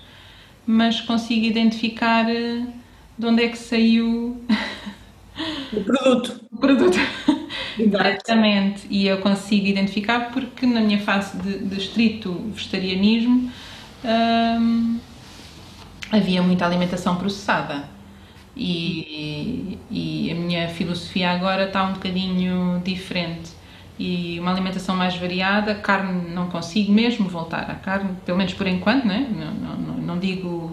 mas 0.66 1.02
consigo 1.02 1.46
identificar 1.46 2.26
uh, 2.26 2.68
de 3.18 3.26
onde 3.26 3.44
é 3.44 3.50
que 3.50 3.58
saiu 3.58 4.42
o 5.74 5.84
produto. 5.84 6.42
o 6.52 6.58
produto. 6.58 6.98
Exatamente. 7.78 8.88
E 8.90 9.08
eu 9.08 9.18
consigo 9.18 9.68
identificar 9.68 10.32
porque 10.32 10.66
na 10.66 10.82
minha 10.82 11.00
fase 11.00 11.38
de, 11.38 11.60
de 11.60 11.78
estrito 11.78 12.32
vegetarianismo 12.54 13.52
hum, 14.04 15.00
havia 16.12 16.42
muita 16.42 16.66
alimentação 16.66 17.18
processada. 17.18 17.90
E, 18.56 19.78
e 19.92 20.32
a 20.32 20.36
minha 20.36 20.70
filosofia 20.70 21.32
agora 21.32 21.66
está 21.66 21.84
um 21.84 21.94
bocadinho 21.94 22.82
diferente 22.86 23.52
e 24.00 24.40
uma 24.40 24.52
alimentação 24.52 24.96
mais 24.96 25.16
variada. 25.18 25.76
Carne 25.76 26.34
não 26.34 26.50
consigo 26.50 26.92
mesmo 26.92 27.28
voltar 27.28 27.70
à 27.70 27.76
carne, 27.76 28.16
pelo 28.26 28.38
menos 28.38 28.54
por 28.54 28.68
enquanto, 28.68 29.06
né? 29.06 29.28
não, 29.30 29.54
não, 29.54 29.76
não 29.76 29.95
digo. 30.20 30.72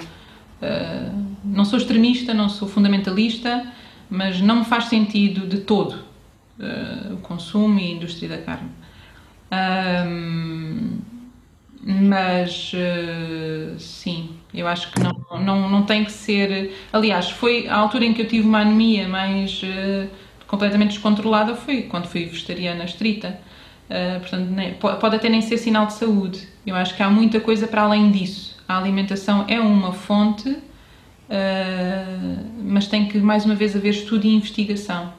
Uh, 0.63 1.33
não 1.45 1.65
sou 1.65 1.79
extremista, 1.79 2.33
não 2.33 2.49
sou 2.49 2.69
fundamentalista, 2.69 3.67
mas 4.09 4.41
não 4.41 4.61
me 4.61 4.65
faz 4.65 4.85
sentido 4.85 5.47
de 5.47 5.59
todo 5.59 5.95
uh, 6.59 7.15
o 7.15 7.17
consumo 7.19 7.81
e 7.81 7.85
a 7.85 7.91
indústria 7.95 8.29
da 8.29 8.39
carne. 8.39 8.71
Mas 11.85 12.73
uh, 12.75 13.79
sim, 13.79 14.31
eu 14.55 14.69
acho 14.69 14.93
que 14.93 15.01
não, 15.01 15.41
não, 15.41 15.69
não 15.69 15.83
tem 15.83 16.05
que 16.05 16.13
ser. 16.13 16.73
Aliás, 16.93 17.31
foi 17.31 17.67
a 17.67 17.75
altura 17.75 18.05
em 18.05 18.15
que 18.15 18.23
eu 18.23 18.29
tive 18.29 18.47
uma 18.47 18.61
anemia 18.61 19.09
mais 19.09 19.61
uh, 19.65 20.09
completamente 20.47 20.91
descontrolada 20.91 21.57
foi 21.57 21.83
quando 21.83 22.07
fui 22.07 22.25
vegetariana 22.25 22.85
estrita. 22.85 23.41
Uh, 23.91 24.21
portanto, 24.21 24.99
pode 25.01 25.17
até 25.17 25.29
nem 25.29 25.41
ser 25.41 25.59
sinal 25.59 25.87
de 25.87 25.95
saúde. 25.95 26.47
Eu 26.65 26.77
acho 26.77 26.95
que 26.95 27.03
há 27.03 27.11
muita 27.11 27.41
coisa 27.41 27.67
para 27.67 27.83
além 27.83 28.13
disso. 28.13 28.52
A 28.69 28.79
alimentação 28.79 29.45
é 29.49 29.61
uma 29.61 29.93
fonte 29.93 30.57
Uh, 31.33 32.45
mas 32.63 32.87
tem 32.89 33.09
que 33.09 33.17
mais 33.17 33.47
uma 33.47 33.55
vez 33.55 33.75
haver 33.75 33.89
estudo 33.89 34.27
e 34.27 34.35
investigação. 34.35 35.15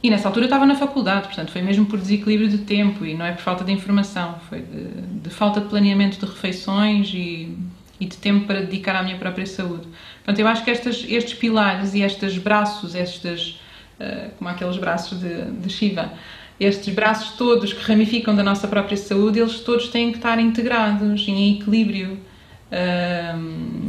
E 0.00 0.08
nessa 0.08 0.28
altura 0.28 0.44
eu 0.44 0.46
estava 0.46 0.64
na 0.64 0.76
faculdade, 0.76 1.26
portanto 1.26 1.50
foi 1.50 1.62
mesmo 1.62 1.86
por 1.86 1.98
desequilíbrio 1.98 2.48
de 2.48 2.58
tempo 2.58 3.04
e 3.04 3.14
não 3.14 3.26
é 3.26 3.32
por 3.32 3.42
falta 3.42 3.64
de 3.64 3.72
informação, 3.72 4.38
foi 4.48 4.60
de, 4.60 4.84
de 5.20 5.30
falta 5.30 5.60
de 5.60 5.68
planeamento 5.68 6.20
de 6.20 6.26
refeições 6.26 7.10
e, 7.12 7.58
e, 7.98 8.06
de 8.06 8.16
tempo 8.18 8.46
para 8.46 8.60
dedicar 8.60 8.94
à 8.94 9.02
minha 9.02 9.16
própria 9.16 9.46
saúde. 9.46 9.88
Portanto, 10.16 10.38
eu 10.38 10.46
acho 10.46 10.62
que 10.62 10.70
estas, 10.70 11.04
estes 11.08 11.34
pilares 11.34 11.94
e 11.94 12.02
estes 12.02 12.38
braços, 12.38 12.94
estes, 12.94 13.60
uh, 13.98 14.30
como 14.38 14.48
aqueles 14.48 14.76
braços 14.76 15.18
de, 15.18 15.50
de 15.50 15.70
Shiva, 15.70 16.12
estes 16.58 16.94
braços 16.94 17.36
todos 17.36 17.72
que 17.72 17.82
ramificam 17.82 18.34
da 18.34 18.42
nossa 18.42 18.68
própria 18.68 18.96
saúde, 18.96 19.40
eles 19.40 19.60
todos 19.60 19.88
têm 19.88 20.10
que 20.10 20.18
estar 20.18 20.38
integrados 20.38 21.26
em 21.26 21.56
equilíbrio. 21.56 22.18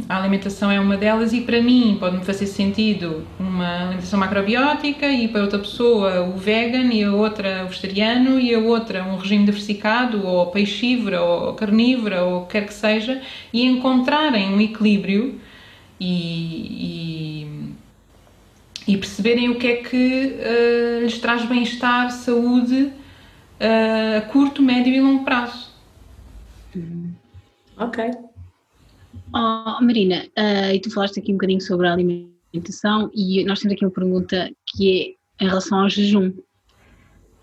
A 0.08 0.18
alimentação 0.18 0.70
é 0.70 0.78
uma 0.78 0.96
delas 0.96 1.32
e 1.32 1.40
para 1.40 1.60
mim 1.60 1.96
pode-me 1.98 2.24
fazer 2.24 2.46
sentido 2.46 3.26
uma 3.38 3.82
alimentação 3.82 4.20
macrobiótica 4.20 5.08
e 5.08 5.26
para 5.26 5.42
outra 5.42 5.58
pessoa 5.58 6.22
o 6.22 6.36
vegan 6.36 6.92
e 6.92 7.02
a 7.02 7.12
outra 7.12 7.64
o 7.64 7.68
vegetariano 7.68 8.38
e 8.38 8.54
a 8.54 8.60
outra 8.60 9.02
um 9.02 9.16
regime 9.16 9.44
diversificado 9.44 10.24
ou 10.24 10.46
peixívora 10.46 11.20
ou 11.20 11.54
carnívora 11.54 12.22
ou 12.22 12.42
o 12.42 12.46
que 12.46 12.52
quer 12.52 12.66
que 12.66 12.74
seja 12.74 13.20
e 13.52 13.64
encontrarem 13.64 14.54
um 14.54 14.60
equilíbrio 14.60 15.40
e, 15.98 16.06
e, 17.40 17.46
e 18.86 18.96
perceberem 18.96 19.50
o 19.50 19.58
que 19.58 19.66
é 19.66 19.76
que 19.76 20.36
uh, 20.38 21.02
lhes 21.02 21.18
traz 21.18 21.44
bem-estar, 21.44 22.10
saúde 22.10 22.92
uh, 23.60 24.18
a 24.18 24.20
curto, 24.22 24.62
médio 24.62 24.94
e 24.94 25.00
longo 25.00 25.24
prazo. 25.24 25.70
Ok. 27.76 28.10
Oh, 29.34 29.82
Marina, 29.82 30.24
uh, 30.38 30.72
e 30.72 30.80
tu 30.80 30.90
falaste 30.92 31.18
aqui 31.18 31.32
um 31.32 31.36
bocadinho 31.36 31.60
sobre 31.60 31.88
a 31.88 31.92
alimentação 31.92 33.10
e 33.14 33.44
nós 33.44 33.60
temos 33.60 33.74
aqui 33.74 33.84
uma 33.84 33.90
pergunta 33.90 34.50
que 34.68 35.16
é 35.40 35.44
em 35.44 35.48
relação 35.48 35.80
ao 35.80 35.88
jejum. 35.88 36.32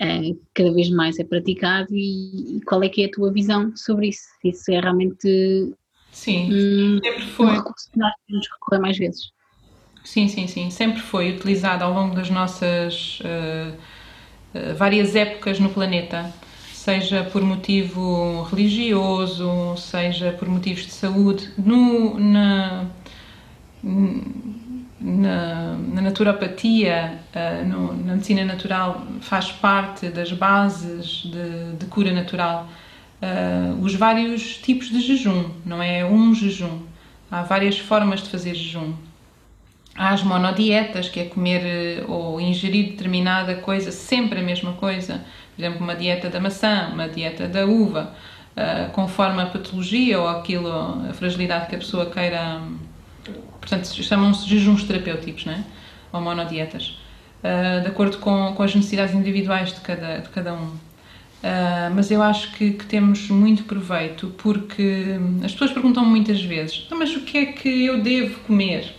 Uh, 0.02 0.40
cada 0.54 0.74
vez 0.74 0.90
mais 0.90 1.20
é 1.20 1.24
praticado 1.24 1.94
e, 1.96 2.58
e, 2.58 2.62
qual 2.62 2.84
é 2.84 2.90
que 2.90 3.04
é 3.04 3.06
a 3.06 3.12
tua 3.12 3.32
visão 3.32 3.76
sobre 3.76 4.08
isso? 4.10 4.24
Isso 4.44 4.72
é 4.72 4.80
realmente 4.80 5.74
sim, 6.12 6.50
um, 6.52 7.00
sempre 7.00 7.26
foi. 7.28 7.46
um 7.46 7.50
recurso 7.52 7.92
que 7.92 8.00
nós 8.00 8.12
temos 8.28 8.48
que 8.48 8.54
recorrer 8.54 8.82
mais 8.82 8.98
vezes. 8.98 9.33
Sim, 10.04 10.28
sim, 10.28 10.48
sim. 10.48 10.70
Sempre 10.70 11.02
foi 11.02 11.32
utilizado 11.32 11.84
ao 11.84 11.94
longo 11.94 12.16
das 12.16 12.30
nossas 12.30 13.20
uh, 13.22 13.78
várias 14.76 15.16
épocas 15.16 15.60
no 15.60 15.70
planeta 15.70 16.32
seja 16.84 17.24
por 17.24 17.42
motivo 17.42 18.44
religioso, 18.44 19.78
seja 19.78 20.34
por 20.34 20.50
motivos 20.50 20.86
de 20.86 20.92
saúde, 20.92 21.50
no, 21.58 22.20
na, 22.20 22.88
na, 23.82 25.78
na 25.78 26.02
naturopatia, 26.02 27.20
uh, 27.34 27.66
no, 27.66 27.94
na 27.94 28.14
medicina 28.16 28.44
natural, 28.44 29.02
faz 29.22 29.50
parte 29.50 30.10
das 30.10 30.34
bases 30.34 31.24
de, 31.24 31.78
de 31.80 31.86
cura 31.86 32.12
natural 32.12 32.68
uh, 33.22 33.82
os 33.82 33.96
vários 33.96 34.58
tipos 34.58 34.90
de 34.90 35.00
jejum, 35.00 35.52
não 35.66 35.82
é 35.82 36.04
um 36.04 36.36
jejum. 36.36 36.82
Há 37.32 37.44
várias 37.44 37.80
formas 37.80 38.22
de 38.22 38.30
fazer 38.30 38.54
jejum. 38.54 38.94
As 39.96 40.24
monodietas, 40.24 41.08
que 41.08 41.20
é 41.20 41.26
comer 41.26 41.62
eh, 41.64 42.04
ou 42.08 42.42
ingerir 42.42 42.92
determinada 42.92 43.56
coisa, 43.56 43.92
sempre 43.92 44.40
a 44.40 44.44
mesma 44.44 44.74
coisa 44.74 45.24
por 45.56 45.62
exemplo, 45.62 45.84
uma 45.84 45.96
dieta 45.96 46.30
da 46.30 46.40
maçã, 46.40 46.90
uma 46.92 47.08
dieta 47.08 47.48
da 47.48 47.66
uva, 47.66 48.14
uh, 48.58 48.92
conforme 48.92 49.42
a 49.42 49.46
patologia 49.46 50.20
ou 50.20 50.28
aquilo, 50.28 50.70
a 51.10 51.14
fragilidade 51.14 51.68
que 51.68 51.76
a 51.76 51.78
pessoa 51.78 52.08
queira. 52.08 52.60
Portanto, 53.60 53.86
chamam-se 54.04 54.48
jejuns 54.48 54.84
terapêuticos, 54.84 55.46
né? 55.46 55.64
ou 56.12 56.20
monodietas, 56.22 56.98
uh, 57.44 57.82
de 57.82 57.88
acordo 57.88 58.18
com, 58.18 58.54
com 58.56 58.64
as 58.64 58.76
necessidades 58.76 59.16
individuais 59.16 59.74
de 59.74 59.82
cada, 59.82 60.18
de 60.18 60.30
cada 60.30 60.54
um. 60.54 60.68
Uh, 60.68 61.94
mas 61.94 62.10
eu 62.10 62.22
acho 62.22 62.54
que, 62.54 62.72
que, 62.72 62.86
temos 62.86 63.30
muito 63.30 63.64
proveito 63.64 64.34
porque 64.38 65.18
as 65.44 65.52
pessoas 65.52 65.72
perguntam 65.72 66.06
muitas 66.06 66.42
vezes: 66.42 66.84
então, 66.86 66.98
mas 66.98 67.16
o 67.16 67.22
que 67.22 67.38
é 67.38 67.46
que 67.48 67.86
eu 67.86 68.02
devo 68.02 68.40
comer? 68.42 68.96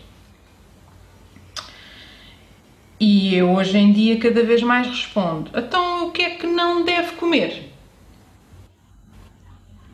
E 2.99 3.35
eu 3.35 3.51
hoje 3.51 3.77
em 3.77 3.93
dia 3.93 4.19
cada 4.19 4.43
vez 4.43 4.63
mais 4.63 4.87
respondo: 4.87 5.51
então 5.55 6.09
o 6.09 6.11
que 6.11 6.23
é 6.23 6.31
que 6.31 6.47
não 6.47 6.85
deve 6.85 7.13
comer? 7.13 7.71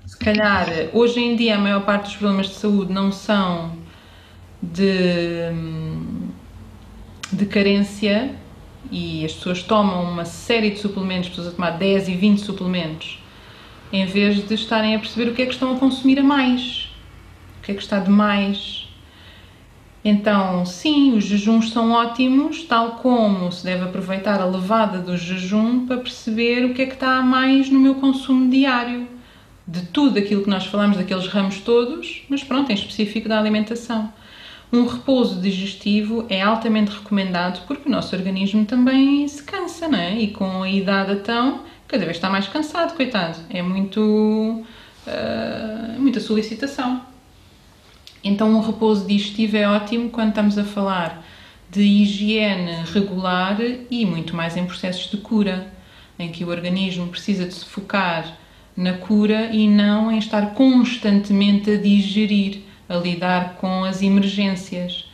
Se 0.06 0.18
calhar 0.18 0.68
hoje 0.92 1.18
em 1.20 1.34
dia 1.34 1.56
a 1.56 1.58
maior 1.58 1.84
parte 1.84 2.04
dos 2.04 2.16
problemas 2.16 2.48
de 2.48 2.54
saúde 2.54 2.92
não 2.92 3.10
são 3.10 3.72
de, 4.62 5.50
de 7.32 7.46
carência 7.46 8.34
e 8.90 9.24
as 9.24 9.32
pessoas 9.32 9.62
tomam 9.62 10.04
uma 10.04 10.24
série 10.24 10.70
de 10.70 10.78
suplementos, 10.78 11.30
pessoas 11.30 11.48
a 11.48 11.52
tomar 11.52 11.70
10 11.70 12.08
e 12.08 12.14
20 12.14 12.38
suplementos, 12.38 13.18
em 13.92 14.04
vez 14.04 14.46
de 14.46 14.54
estarem 14.54 14.94
a 14.94 14.98
perceber 14.98 15.30
o 15.30 15.34
que 15.34 15.42
é 15.42 15.46
que 15.46 15.52
estão 15.52 15.74
a 15.74 15.78
consumir 15.78 16.18
a 16.18 16.22
mais, 16.22 16.90
o 17.58 17.62
que 17.62 17.72
é 17.72 17.74
que 17.74 17.82
está 17.82 17.98
de 17.98 18.10
mais 18.10 18.89
então, 20.04 20.64
sim, 20.64 21.14
os 21.14 21.24
jejuns 21.24 21.70
são 21.70 21.92
ótimos, 21.92 22.64
tal 22.64 22.92
como 22.92 23.52
se 23.52 23.62
deve 23.62 23.84
aproveitar 23.84 24.40
a 24.40 24.46
levada 24.46 24.98
do 24.98 25.16
jejum 25.16 25.86
para 25.86 25.98
perceber 25.98 26.64
o 26.64 26.72
que 26.72 26.82
é 26.82 26.86
que 26.86 26.94
está 26.94 27.18
a 27.18 27.22
mais 27.22 27.68
no 27.68 27.78
meu 27.78 27.96
consumo 27.96 28.50
diário. 28.50 29.06
De 29.66 29.82
tudo 29.82 30.18
aquilo 30.18 30.42
que 30.42 30.50
nós 30.50 30.66
falamos, 30.66 30.96
daqueles 30.96 31.26
ramos 31.26 31.60
todos, 31.60 32.22
mas 32.28 32.42
pronto, 32.42 32.70
em 32.70 32.74
específico 32.74 33.28
da 33.28 33.38
alimentação. 33.38 34.10
Um 34.72 34.86
repouso 34.86 35.40
digestivo 35.40 36.24
é 36.28 36.40
altamente 36.40 36.92
recomendado 36.92 37.64
porque 37.66 37.88
o 37.88 37.92
nosso 37.92 38.16
organismo 38.16 38.64
também 38.64 39.28
se 39.28 39.42
cansa, 39.42 39.86
não 39.86 39.98
é? 39.98 40.18
E 40.18 40.28
com 40.28 40.62
a 40.62 40.70
idade 40.70 41.12
então, 41.12 41.60
cada 41.86 42.04
vez 42.04 42.16
está 42.16 42.30
mais 42.30 42.48
cansado, 42.48 42.96
coitado. 42.96 43.38
É 43.50 43.62
muito. 43.62 44.00
Uh, 44.00 46.00
muita 46.00 46.20
solicitação. 46.20 47.09
Então, 48.22 48.50
um 48.54 48.60
repouso 48.60 49.06
digestivo 49.06 49.56
é 49.56 49.66
ótimo 49.66 50.10
quando 50.10 50.30
estamos 50.30 50.58
a 50.58 50.64
falar 50.64 51.24
de 51.70 51.80
higiene 51.80 52.84
regular 52.92 53.58
e 53.90 54.04
muito 54.04 54.36
mais 54.36 54.56
em 54.56 54.66
processos 54.66 55.10
de 55.10 55.16
cura, 55.16 55.72
em 56.18 56.30
que 56.30 56.44
o 56.44 56.48
organismo 56.48 57.06
precisa 57.06 57.46
de 57.46 57.54
se 57.54 57.64
focar 57.64 58.36
na 58.76 58.94
cura 58.94 59.50
e 59.52 59.68
não 59.68 60.12
em 60.12 60.18
estar 60.18 60.52
constantemente 60.54 61.70
a 61.70 61.76
digerir, 61.76 62.62
a 62.88 62.96
lidar 62.96 63.54
com 63.54 63.84
as 63.84 64.02
emergências. 64.02 65.06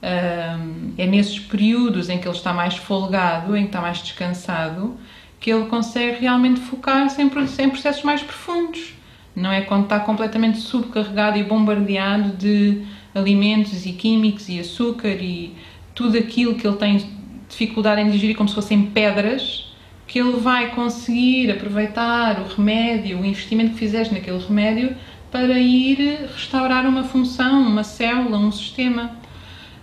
É 0.00 1.06
nesses 1.06 1.38
períodos 1.38 2.08
em 2.08 2.18
que 2.18 2.26
ele 2.26 2.36
está 2.36 2.52
mais 2.52 2.76
folgado, 2.76 3.56
em 3.56 3.62
que 3.62 3.68
está 3.68 3.80
mais 3.80 3.98
descansado, 3.98 4.96
que 5.40 5.50
ele 5.50 5.66
consegue 5.66 6.20
realmente 6.20 6.60
focar-se 6.60 7.20
em 7.22 7.28
processos 7.28 8.02
mais 8.02 8.22
profundos 8.22 8.94
não 9.34 9.50
é 9.50 9.62
quando 9.62 9.84
está 9.84 10.00
completamente 10.00 10.58
subcarregado 10.58 11.38
e 11.38 11.42
bombardeado 11.42 12.36
de 12.36 12.82
alimentos 13.14 13.86
e 13.86 13.92
químicos 13.92 14.48
e 14.48 14.60
açúcar 14.60 15.16
e 15.20 15.54
tudo 15.94 16.18
aquilo 16.18 16.54
que 16.54 16.66
ele 16.66 16.76
tem 16.76 17.10
dificuldade 17.48 18.00
em 18.00 18.10
digerir 18.10 18.36
como 18.36 18.48
se 18.48 18.54
fossem 18.54 18.86
pedras, 18.86 19.72
que 20.06 20.18
ele 20.18 20.38
vai 20.38 20.70
conseguir 20.70 21.50
aproveitar 21.50 22.40
o 22.40 22.54
remédio, 22.54 23.20
o 23.20 23.24
investimento 23.24 23.72
que 23.72 23.78
fizeste 23.78 24.12
naquele 24.12 24.38
remédio 24.38 24.96
para 25.30 25.58
ir 25.58 26.28
restaurar 26.34 26.86
uma 26.86 27.04
função, 27.04 27.62
uma 27.62 27.84
célula, 27.84 28.38
um 28.38 28.52
sistema. 28.52 29.16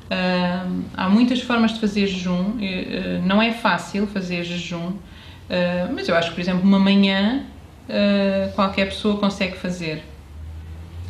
Uh, 0.05 0.83
há 0.95 1.09
muitas 1.09 1.41
formas 1.41 1.73
de 1.73 1.79
fazer 1.79 2.07
jejum, 2.07 2.41
uh, 2.41 3.25
não 3.25 3.41
é 3.41 3.51
fácil 3.51 4.07
fazer 4.07 4.43
jejum, 4.43 4.87
uh, 4.87 4.97
mas 5.93 6.07
eu 6.07 6.15
acho 6.15 6.29
que, 6.29 6.35
por 6.35 6.41
exemplo, 6.41 6.63
uma 6.63 6.79
manhã 6.79 7.43
qualquer 8.55 8.85
pessoa 8.85 9.17
consegue 9.17 9.57
fazer 9.57 10.03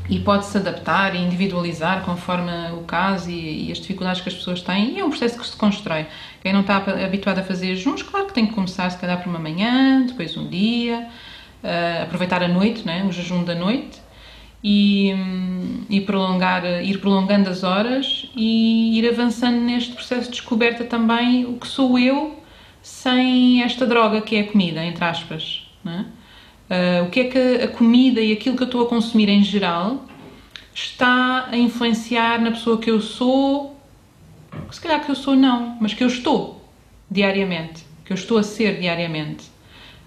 e 0.10 0.20
pode-se 0.20 0.58
adaptar 0.58 1.16
e 1.16 1.20
individualizar 1.20 2.02
conforme 2.04 2.52
o 2.74 2.82
caso 2.82 3.30
e, 3.30 3.68
e, 3.68 3.72
as 3.72 3.78
dificuldades 3.78 4.22
que 4.22 4.30
as 4.30 4.36
pessoas 4.36 4.62
têm 4.62 4.96
e 4.96 5.00
é 5.00 5.06
um 5.06 5.10
processo 5.10 5.38
que 5.38 5.46
se 5.46 5.56
constrói. 5.56 6.08
Quem 6.42 6.52
não 6.52 6.62
está 6.62 6.78
habituado 6.78 7.40
a 7.40 7.44
fazer 7.44 7.76
jejuns, 7.76 8.02
claro 8.02 8.26
que 8.26 8.34
tem 8.34 8.48
que 8.48 8.54
começar 8.54 8.90
se 8.90 8.98
calhar 8.98 9.22
por 9.22 9.30
uma 9.30 9.38
manhã, 9.38 10.04
depois 10.08 10.36
um 10.36 10.48
dia, 10.48 11.08
uh, 11.64 12.04
aproveitar 12.04 12.42
a 12.42 12.48
noite, 12.48 12.86
né, 12.86 13.06
o 13.08 13.12
jejum 13.12 13.44
da 13.44 13.54
noite 13.54 14.02
e, 14.64 15.14
um, 15.14 15.86
e 15.88 16.02
prolongar, 16.02 16.66
ir 16.84 16.98
prolongando 16.98 17.48
as 17.48 17.64
horas 17.64 18.30
e 18.36 18.98
ir 18.98 19.08
avançando 19.08 19.60
neste 19.60 19.94
processo 19.94 20.24
de 20.24 20.32
descoberta 20.32 20.84
também 20.84 21.46
o 21.46 21.54
que 21.54 21.68
sou 21.68 22.00
eu 22.00 22.40
sem 22.82 23.62
esta 23.62 23.86
droga 23.86 24.22
que 24.22 24.36
é 24.38 24.42
a 24.42 24.48
comida, 24.48 24.84
entre 24.84 25.06
aspas. 25.06 25.68
Né? 25.84 26.06
Uh, 26.70 27.08
o 27.08 27.10
que 27.10 27.22
é 27.22 27.24
que 27.26 27.64
a 27.64 27.68
comida 27.68 28.22
e 28.22 28.32
aquilo 28.32 28.56
que 28.56 28.62
eu 28.62 28.68
estou 28.68 28.86
a 28.86 28.90
consumir 28.90 29.28
em 29.28 29.44
geral 29.44 30.06
está 30.74 31.48
a 31.52 31.58
influenciar 31.58 32.40
na 32.40 32.52
pessoa 32.52 32.78
que 32.78 32.92
eu 32.92 33.02
sou, 33.02 33.76
se 34.72 34.80
calhar 34.80 35.04
que 35.04 35.10
eu 35.10 35.16
sou 35.16 35.36
não, 35.36 35.78
mas 35.82 35.94
que 35.94 36.04
eu 36.04 36.08
estou 36.08 36.64
diariamente, 37.10 37.84
que 38.06 38.14
eu 38.14 38.16
estou 38.16 38.38
a 38.38 38.44
ser 38.44 38.80
diariamente. 38.80 39.46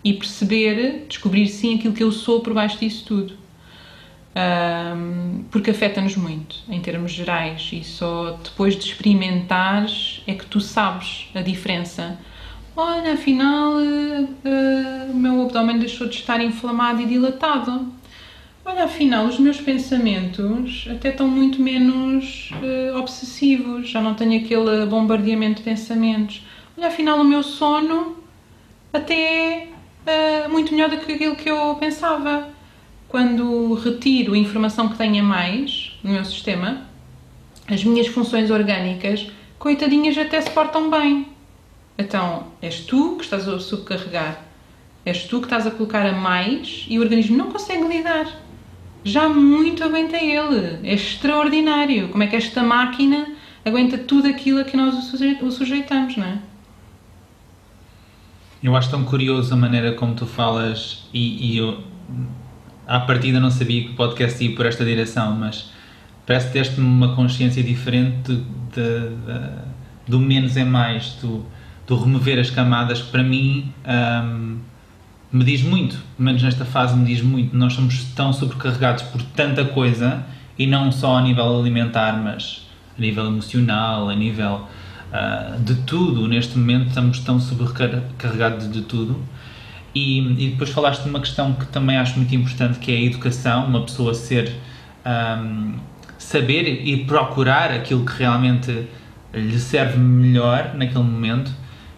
E 0.04 0.12
perceber, 0.12 1.06
descobrir 1.08 1.48
sim 1.48 1.76
aquilo 1.78 1.94
que 1.94 2.02
eu 2.02 2.10
sou 2.10 2.40
por 2.40 2.54
baixo 2.54 2.78
disso 2.78 3.04
tudo. 3.06 3.42
Um, 4.34 5.44
porque 5.50 5.70
afeta-nos 5.70 6.16
muito, 6.16 6.56
em 6.68 6.80
termos 6.80 7.12
gerais, 7.12 7.68
e 7.72 7.84
só 7.84 8.38
depois 8.42 8.74
de 8.74 8.84
experimentares 8.84 10.22
é 10.26 10.34
que 10.34 10.46
tu 10.46 10.60
sabes 10.60 11.28
a 11.34 11.42
diferença 11.42 12.18
olha, 12.76 13.14
afinal 13.14 13.72
uh, 13.74 14.24
uh, 14.24 15.10
o 15.10 15.14
meu 15.14 15.42
abdômen 15.42 15.78
deixou 15.78 16.08
de 16.08 16.16
estar 16.16 16.40
inflamado 16.40 17.00
e 17.02 17.06
dilatado. 17.06 17.92
Olha, 18.64 18.84
afinal 18.84 19.26
os 19.26 19.38
meus 19.38 19.60
pensamentos 19.60 20.86
até 20.90 21.10
estão 21.10 21.26
muito 21.26 21.60
menos 21.60 22.50
uh, 22.52 22.98
obsessivos, 22.98 23.88
já 23.88 24.00
não 24.00 24.14
tenho 24.14 24.44
aquele 24.44 24.86
bombardeamento 24.86 25.58
de 25.58 25.62
pensamentos. 25.62 26.42
Olha, 26.76 26.88
afinal 26.88 27.20
o 27.20 27.24
meu 27.24 27.42
sono 27.42 28.16
até 28.92 29.68
é 30.06 30.48
muito 30.48 30.72
melhor 30.72 30.90
do 30.90 30.98
que 30.98 31.12
aquilo 31.12 31.36
que 31.36 31.50
eu 31.50 31.76
pensava. 31.76 32.48
Quando 33.08 33.74
retiro 33.74 34.32
a 34.32 34.38
informação 34.38 34.88
que 34.88 34.96
tenho 34.96 35.22
a 35.22 35.26
mais 35.26 35.98
no 36.02 36.12
meu 36.12 36.24
sistema, 36.24 36.86
as 37.68 37.84
minhas 37.84 38.06
funções 38.06 38.50
orgânicas, 38.50 39.30
coitadinhas, 39.58 40.16
até 40.16 40.40
se 40.40 40.50
portam 40.50 40.88
bem 40.88 41.31
então, 41.98 42.48
és 42.60 42.80
tu 42.80 43.16
que 43.16 43.24
estás 43.24 43.48
a 43.48 43.58
subcarregar, 43.58 44.42
és 45.04 45.24
tu 45.24 45.38
que 45.38 45.46
estás 45.46 45.66
a 45.66 45.70
colocar 45.70 46.06
a 46.06 46.12
mais 46.12 46.86
e 46.88 46.98
o 46.98 47.02
organismo 47.02 47.36
não 47.36 47.50
consegue 47.50 47.84
lidar. 47.86 48.26
Já 49.04 49.28
muito 49.28 49.82
aguenta 49.82 50.16
ele, 50.16 50.78
é 50.84 50.94
extraordinário. 50.94 52.08
Como 52.08 52.22
é 52.22 52.26
que 52.26 52.36
esta 52.36 52.62
máquina 52.62 53.34
aguenta 53.64 53.98
tudo 53.98 54.28
aquilo 54.28 54.60
a 54.60 54.64
que 54.64 54.76
nós 54.76 54.94
o 55.42 55.50
sujeitamos, 55.50 56.16
não 56.16 56.26
é? 56.26 56.38
Eu 58.62 58.76
acho 58.76 58.90
tão 58.90 59.04
curioso 59.04 59.52
a 59.52 59.56
maneira 59.56 59.92
como 59.94 60.14
tu 60.14 60.24
falas 60.24 61.08
e, 61.12 61.52
e 61.52 61.58
eu 61.58 61.82
à 62.86 63.00
partida 63.00 63.40
não 63.40 63.50
sabia 63.50 63.82
que 63.82 63.90
o 63.90 63.94
podcast 63.94 64.42
ia 64.44 64.54
por 64.54 64.66
esta 64.66 64.84
direção, 64.84 65.34
mas 65.34 65.70
parece 66.24 66.48
que 66.48 66.54
deste-me 66.54 66.86
uma 66.86 67.16
consciência 67.16 67.62
diferente 67.62 68.32
de, 68.32 68.36
de, 68.36 69.16
de, 69.16 69.50
do 70.06 70.20
menos 70.20 70.56
é 70.56 70.64
mais. 70.64 71.14
Tu, 71.14 71.44
do 71.86 71.96
remover 71.96 72.38
as 72.38 72.50
camadas, 72.50 73.00
para 73.00 73.22
mim 73.22 73.72
um, 73.86 74.58
me 75.32 75.44
diz 75.44 75.62
muito, 75.62 75.98
menos 76.18 76.42
nesta 76.42 76.64
fase 76.64 76.94
me 76.94 77.06
diz 77.06 77.22
muito. 77.22 77.56
Nós 77.56 77.72
somos 77.72 78.04
tão 78.14 78.32
sobrecarregados 78.32 79.02
por 79.04 79.22
tanta 79.22 79.64
coisa 79.64 80.24
e 80.58 80.66
não 80.66 80.92
só 80.92 81.16
a 81.16 81.22
nível 81.22 81.58
alimentar, 81.58 82.12
mas 82.22 82.66
a 82.96 83.00
nível 83.00 83.26
emocional, 83.26 84.10
a 84.10 84.14
nível 84.14 84.68
uh, 85.10 85.58
de 85.60 85.74
tudo. 85.86 86.28
Neste 86.28 86.58
momento 86.58 86.88
estamos 86.88 87.18
tão 87.20 87.40
sobrecarregados 87.40 88.70
de 88.70 88.82
tudo. 88.82 89.20
E, 89.94 90.20
e, 90.20 90.50
depois 90.50 90.70
falaste 90.70 91.02
de 91.02 91.08
uma 91.08 91.20
questão 91.20 91.52
que 91.52 91.66
também 91.66 91.96
acho 91.96 92.16
muito 92.16 92.34
importante, 92.34 92.78
que 92.78 92.92
é 92.92 92.96
a 92.96 93.00
educação, 93.00 93.66
uma 93.66 93.82
pessoa 93.82 94.14
ser 94.14 94.50
um, 95.04 95.74
saber 96.18 96.86
e 96.86 97.04
procurar 97.04 97.70
aquilo 97.70 98.04
que 98.04 98.18
realmente 98.18 98.86
lhe 99.34 99.58
serve 99.58 99.98
melhor 99.98 100.74
naquele 100.74 101.04
momento 101.04 101.52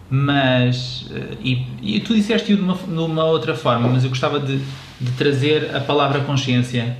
mas 0.09 1.07
eh, 1.11 1.37
e, 1.43 1.67
e 1.81 1.99
tu 1.99 2.13
disseste-o 2.13 2.55
de 2.55 2.61
uma, 2.61 2.75
de 2.75 2.99
uma 2.99 3.23
outra 3.23 3.55
forma, 3.55 3.87
mas 3.87 4.03
eu 4.03 4.09
gostava 4.09 4.39
de, 4.39 4.59
de 4.99 5.11
trazer 5.17 5.75
a 5.75 5.79
palavra 5.79 6.21
consciência, 6.21 6.97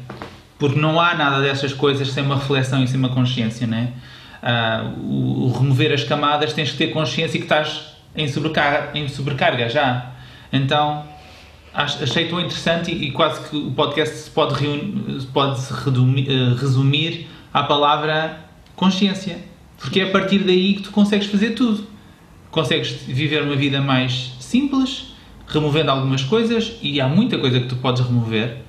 porque 0.58 0.80
não 0.80 1.00
há 1.00 1.14
nada 1.14 1.42
dessas 1.42 1.74
coisas 1.74 2.10
sem 2.12 2.24
uma 2.24 2.36
reflexão 2.36 2.84
e 2.84 2.88
sem 2.88 2.98
uma 2.98 3.10
consciência, 3.10 3.68
né? 3.68 3.94
Uh, 4.42 5.00
o, 5.00 5.46
o, 5.46 5.52
remover 5.58 5.92
as 5.92 6.04
camadas 6.04 6.54
tens 6.54 6.72
que 6.72 6.78
ter 6.78 6.88
consciência 6.88 7.40
que 7.40 7.46
estás 7.46 7.96
em 8.16 8.28
sobrecarga, 8.28 8.98
em 8.98 9.08
sobrecarga 9.08 9.70
já. 9.70 10.12
Então 10.54 11.04
achei 11.74 12.28
tão 12.28 12.40
interessante 12.40 12.92
e, 12.92 13.06
e 13.06 13.12
quase 13.12 13.50
que 13.50 13.56
o 13.56 13.72
podcast 13.72 14.16
se 14.16 14.30
pode, 14.30 14.56
pode 15.34 15.60
-se 15.60 15.74
eh, 15.74 16.56
resumir 16.60 17.28
à 17.54 17.64
palavra 17.64 18.40
consciência, 18.76 19.40
porque 19.78 20.00
é 20.00 20.04
a 20.04 20.12
partir 20.12 20.40
daí 20.40 20.76
que 20.76 20.84
tu 20.84 20.92
consegues 20.92 21.28
fazer 21.28 21.52
tudo 21.52 21.95
consegues 22.56 22.90
viver 23.06 23.44
uma 23.44 23.56
vida 23.56 23.82
mais 23.82 24.32
simples, 24.40 25.14
removendo 25.46 25.92
algumas 25.92 26.24
coisas, 26.24 26.78
e 26.82 27.02
há 27.02 27.08
muita 27.08 27.38
coisa 27.38 27.60
que 27.60 27.68
tu 27.68 27.76
podes 27.76 28.02
remover. 28.02 28.60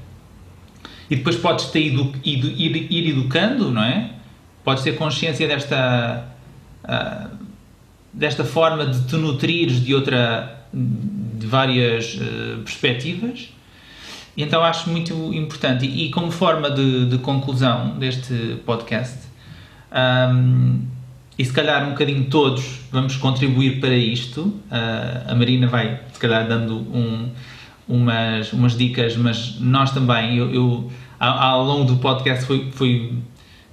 E 1.08 1.14
depois 1.14 1.36
podes 1.36 1.66
ter 1.66 1.86
ido, 1.86 2.12
ido, 2.24 2.48
ir, 2.48 2.92
ir 2.92 3.10
educando, 3.10 3.70
não 3.70 3.82
é? 3.84 4.10
Podes 4.64 4.82
ter 4.82 4.96
consciência 4.96 5.46
desta, 5.46 6.26
uh, 6.82 7.30
desta 8.12 8.44
forma 8.44 8.86
de 8.86 9.06
te 9.06 9.14
nutrires 9.14 9.80
de 9.80 9.94
outra, 9.94 10.66
de 10.72 11.46
várias 11.46 12.14
uh, 12.16 12.62
perspectivas. 12.64 13.50
Então 14.36 14.64
acho 14.64 14.90
muito 14.90 15.32
importante. 15.32 15.86
E, 15.86 16.06
e 16.06 16.10
como 16.10 16.32
forma 16.32 16.72
de, 16.72 17.06
de, 17.06 17.18
conclusão 17.18 17.96
deste 17.96 18.60
podcast, 18.66 19.16
um, 19.92 20.95
e 21.38 21.44
se 21.44 21.52
calhar 21.52 21.86
um 21.86 21.90
bocadinho 21.90 22.24
todos 22.24 22.80
vamos 22.90 23.16
contribuir 23.16 23.78
para 23.78 23.94
isto. 23.94 24.42
Uh, 24.42 25.30
a 25.30 25.34
Marina 25.34 25.66
vai, 25.66 26.00
se 26.12 26.18
calhar, 26.18 26.48
dando 26.48 26.76
um, 26.76 27.30
umas, 27.86 28.52
umas 28.52 28.76
dicas, 28.76 29.16
mas 29.16 29.60
nós 29.60 29.90
também, 29.90 30.38
eu, 30.38 30.52
eu 30.52 30.92
ao, 31.20 31.38
ao, 31.38 31.64
longo 31.64 31.84
do 31.84 31.96
podcast, 31.96 32.46
fui, 32.46 32.70
fui 32.72 33.12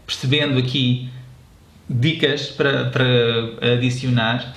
percebendo 0.06 0.60
aqui 0.60 1.10
dicas 1.90 2.48
para, 2.48 2.90
para 2.90 3.74
adicionar. 3.74 4.56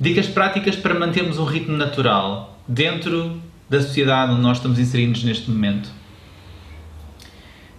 Dicas 0.00 0.26
práticas 0.26 0.76
para 0.76 0.94
mantermos 0.94 1.38
um 1.38 1.44
ritmo 1.44 1.76
natural 1.76 2.60
dentro 2.66 3.40
da 3.70 3.80
sociedade 3.80 4.32
onde 4.32 4.42
nós 4.42 4.56
estamos 4.56 4.78
inseridos 4.78 5.22
neste 5.22 5.50
momento. 5.50 5.90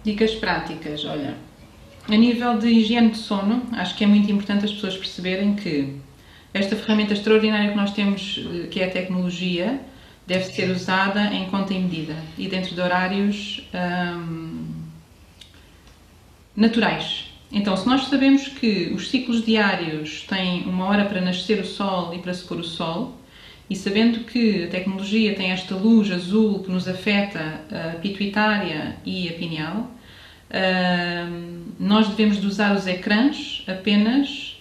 Dicas 0.02 0.32
práticas, 0.34 1.04
olha 1.04 1.49
a 2.10 2.16
nível 2.16 2.58
de 2.58 2.68
higiene 2.68 3.10
de 3.10 3.18
sono, 3.18 3.62
acho 3.72 3.94
que 3.96 4.02
é 4.02 4.06
muito 4.06 4.30
importante 4.30 4.64
as 4.64 4.72
pessoas 4.72 4.96
perceberem 4.96 5.54
que 5.54 5.94
esta 6.52 6.74
ferramenta 6.74 7.12
extraordinária 7.12 7.70
que 7.70 7.76
nós 7.76 7.92
temos, 7.92 8.44
eh, 8.44 8.66
que 8.66 8.80
é 8.80 8.86
a 8.86 8.90
tecnologia, 8.90 9.80
deve 10.26 10.44
ser 10.44 10.70
usada 10.70 11.32
em 11.32 11.46
conta 11.46 11.72
e 11.72 11.78
medida 11.78 12.16
e 12.36 12.48
dentro 12.48 12.74
de 12.74 12.80
horários 12.80 13.68
hum, 13.72 14.64
naturais. 16.56 17.26
Então, 17.52 17.76
se 17.76 17.86
nós 17.86 18.06
sabemos 18.06 18.48
que 18.48 18.92
os 18.94 19.08
ciclos 19.08 19.44
diários 19.44 20.24
têm 20.28 20.62
uma 20.64 20.86
hora 20.86 21.04
para 21.04 21.20
nascer 21.20 21.60
o 21.60 21.66
sol 21.66 22.12
e 22.14 22.18
para 22.18 22.34
se 22.34 22.44
pôr 22.44 22.58
o 22.58 22.64
sol, 22.64 23.18
e 23.68 23.76
sabendo 23.76 24.24
que 24.24 24.64
a 24.64 24.68
tecnologia 24.68 25.34
tem 25.36 25.52
esta 25.52 25.76
luz 25.76 26.10
azul 26.10 26.60
que 26.60 26.70
nos 26.70 26.88
afeta 26.88 27.60
a 27.70 27.98
pituitária 27.98 28.96
e 29.04 29.28
a 29.28 29.32
pineal, 29.32 29.90
Nós 31.78 32.08
devemos 32.08 32.40
de 32.40 32.46
usar 32.46 32.76
os 32.76 32.86
ecrãs 32.86 33.64
apenas 33.66 34.60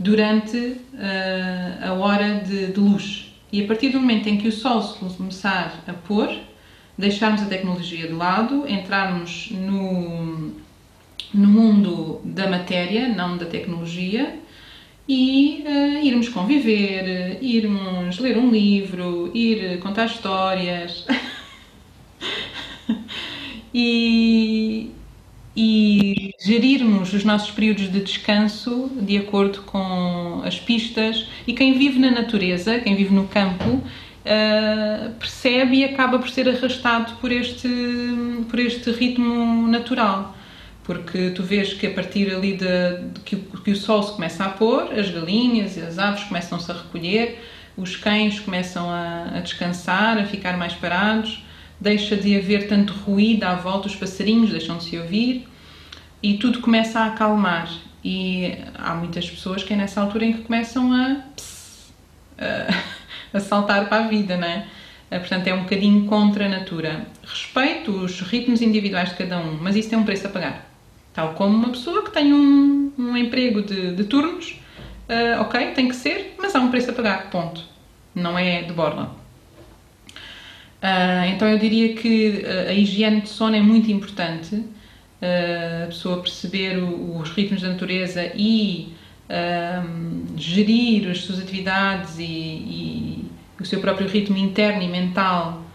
durante 0.00 0.56
uh, 0.56 1.88
a 1.88 1.92
hora 1.92 2.40
de, 2.40 2.68
de, 2.68 2.80
luz. 2.80 3.34
E 3.52 3.62
a 3.62 3.66
partir 3.66 3.90
do 3.90 4.00
momento 4.00 4.28
em 4.30 4.38
que 4.38 4.48
o 4.48 4.52
sol 4.52 4.80
se 4.80 4.98
começar 5.16 5.84
a 5.86 5.92
pôr, 5.92 6.34
deixarmos 6.96 7.42
a 7.42 7.46
tecnologia 7.46 8.06
de 8.06 8.14
lado, 8.14 8.66
entrarmos 8.66 9.50
no, 9.50 10.54
no 11.34 11.48
mundo 11.48 12.22
da 12.24 12.48
matéria, 12.48 13.08
não 13.08 13.36
da 13.36 13.44
tecnologia, 13.44 14.38
e 15.06 15.64
uh, 15.66 16.06
irmos 16.06 16.30
conviver, 16.30 17.38
irmos 17.42 18.18
ler 18.18 18.38
um 18.38 18.50
livro, 18.50 19.30
ir 19.34 19.80
contar 19.80 20.06
histórias 20.06 21.04
e, 23.74 24.92
e 25.56 26.32
gerirmos 26.40 27.12
os 27.12 27.24
nossos 27.24 27.50
períodos 27.50 27.90
de 27.90 28.00
descanso 28.00 28.90
de 29.00 29.16
acordo 29.16 29.62
com 29.62 30.42
as 30.44 30.58
pistas. 30.58 31.28
E 31.46 31.52
quem 31.52 31.76
vive 31.76 31.98
na 31.98 32.10
natureza, 32.10 32.78
quem 32.78 32.94
vive 32.94 33.12
no 33.12 33.26
campo, 33.26 33.68
uh, 33.70 35.10
percebe 35.18 35.78
e 35.78 35.84
acaba 35.84 36.18
por 36.18 36.28
ser 36.30 36.48
arrastado 36.48 37.14
por 37.20 37.32
este, 37.32 37.68
por 38.48 38.58
este 38.58 38.90
ritmo 38.92 39.66
natural. 39.66 40.36
Porque 40.84 41.30
tu 41.30 41.42
vês 41.42 41.74
que 41.74 41.86
a 41.86 41.90
partir 41.90 42.32
ali 42.32 42.56
de, 42.56 42.66
de 43.12 43.20
que, 43.24 43.36
que 43.36 43.70
o 43.72 43.76
sol 43.76 44.02
se 44.02 44.12
começa 44.12 44.44
a 44.44 44.48
pôr, 44.48 44.92
as 44.98 45.10
galinhas 45.10 45.76
e 45.76 45.80
as 45.80 45.98
aves 45.98 46.24
começam-se 46.24 46.70
a 46.70 46.74
recolher, 46.74 47.42
os 47.76 47.96
cães 47.96 48.40
começam 48.40 48.88
a, 48.88 49.36
a 49.36 49.40
descansar, 49.40 50.18
a 50.18 50.24
ficar 50.24 50.56
mais 50.56 50.74
parados 50.74 51.42
deixa 51.80 52.16
de 52.16 52.36
haver 52.36 52.68
tanto 52.68 52.92
ruído 52.92 53.44
à 53.44 53.54
volta, 53.54 53.88
os 53.88 53.96
passarinhos 53.96 54.50
deixam 54.50 54.76
de 54.76 54.84
se 54.84 54.98
ouvir 54.98 55.48
e 56.22 56.34
tudo 56.34 56.60
começa 56.60 57.00
a 57.00 57.06
acalmar. 57.06 57.70
E 58.04 58.54
há 58.74 58.94
muitas 58.94 59.28
pessoas 59.28 59.62
que 59.62 59.72
é 59.72 59.76
nessa 59.76 60.00
altura 60.00 60.24
em 60.24 60.32
que 60.32 60.42
começam 60.42 60.92
a, 60.92 61.22
pss, 61.36 61.92
a, 62.38 63.36
a 63.36 63.40
saltar 63.40 63.88
para 63.88 64.04
a 64.04 64.08
vida, 64.08 64.34
é? 64.34 64.66
Eh, 65.10 65.18
portanto, 65.18 65.46
é 65.48 65.54
um 65.54 65.62
bocadinho 65.62 66.06
contra 66.06 66.46
a 66.46 66.48
natura. 66.48 67.06
Respeito 67.24 67.90
os 67.90 68.20
ritmos 68.20 68.62
individuais 68.62 69.10
de 69.10 69.16
cada 69.16 69.38
um, 69.38 69.58
mas 69.60 69.76
isso 69.76 69.90
tem 69.90 69.98
um 69.98 70.04
preço 70.04 70.26
a 70.26 70.30
pagar. 70.30 70.70
Tal 71.12 71.34
como 71.34 71.56
uma 71.56 71.70
pessoa 71.70 72.04
que 72.04 72.12
tem 72.12 72.32
um, 72.32 72.92
um 72.96 73.16
emprego 73.16 73.62
de, 73.62 73.94
de 73.94 74.04
turnos, 74.04 74.60
uh, 75.08 75.40
ok, 75.40 75.72
tem 75.72 75.88
que 75.88 75.96
ser, 75.96 76.36
mas 76.38 76.54
há 76.54 76.60
um 76.60 76.70
preço 76.70 76.90
a 76.90 76.92
pagar, 76.92 77.30
ponto. 77.30 77.62
Não 78.14 78.38
é 78.38 78.62
de 78.62 78.72
borla. 78.72 79.19
Uh, 80.80 81.28
então 81.34 81.46
eu 81.46 81.58
diria 81.58 81.94
que 81.94 82.42
a 82.66 82.72
higiene 82.72 83.20
de 83.20 83.28
sono 83.28 83.54
é 83.54 83.60
muito 83.60 83.92
importante, 83.92 84.56
uh, 84.56 85.84
a 85.84 85.86
pessoa 85.88 86.22
perceber 86.22 86.78
o, 86.78 87.18
os 87.18 87.28
ritmos 87.30 87.60
da 87.60 87.68
natureza 87.68 88.32
e 88.34 88.94
uh, 89.28 90.38
gerir 90.38 91.10
as 91.10 91.18
suas 91.18 91.38
atividades 91.38 92.18
e, 92.18 92.24
e, 92.24 93.30
o 93.60 93.64
seu 93.64 93.78
próprio 93.80 94.08
ritmo 94.08 94.38
interno 94.38 94.82
e 94.82 94.88
mental 94.88 95.66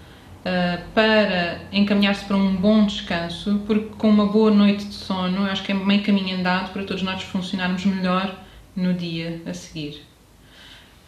para 0.93 1.59
encaminhar-se 1.71 2.23
para 2.25 2.37
um 2.37 2.55
bom 2.55 2.85
descanso, 2.85 3.63
porque 3.65 3.95
com 3.97 4.09
uma 4.09 4.27
boa 4.27 4.51
noite 4.51 4.85
de 4.85 4.93
sono 4.93 5.43
acho 5.45 5.63
que 5.63 5.71
é 5.71 5.75
meio 5.75 6.03
caminho 6.03 6.37
andado 6.37 6.71
para 6.71 6.83
todos 6.83 7.01
nós 7.01 7.23
funcionarmos 7.23 7.83
melhor 7.83 8.39
no 8.75 8.93
dia 8.93 9.41
a 9.45 9.53
seguir. 9.55 10.03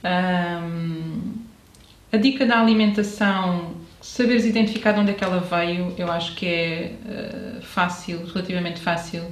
a 0.04 0.58
dica 2.18 2.48
da 2.48 2.60
alimentação 2.60 3.76
saberes 4.08 4.46
identificar 4.46 4.94
de 4.94 5.00
onde 5.02 5.12
é 5.12 5.14
que 5.14 5.24
ela 5.24 5.40
veio, 5.40 5.94
eu 5.98 6.12
acho 6.12 6.34
que 6.36 6.46
é 6.46 6.92
uh, 7.06 7.62
fácil, 7.62 8.26
relativamente 8.26 8.80
fácil. 8.80 9.24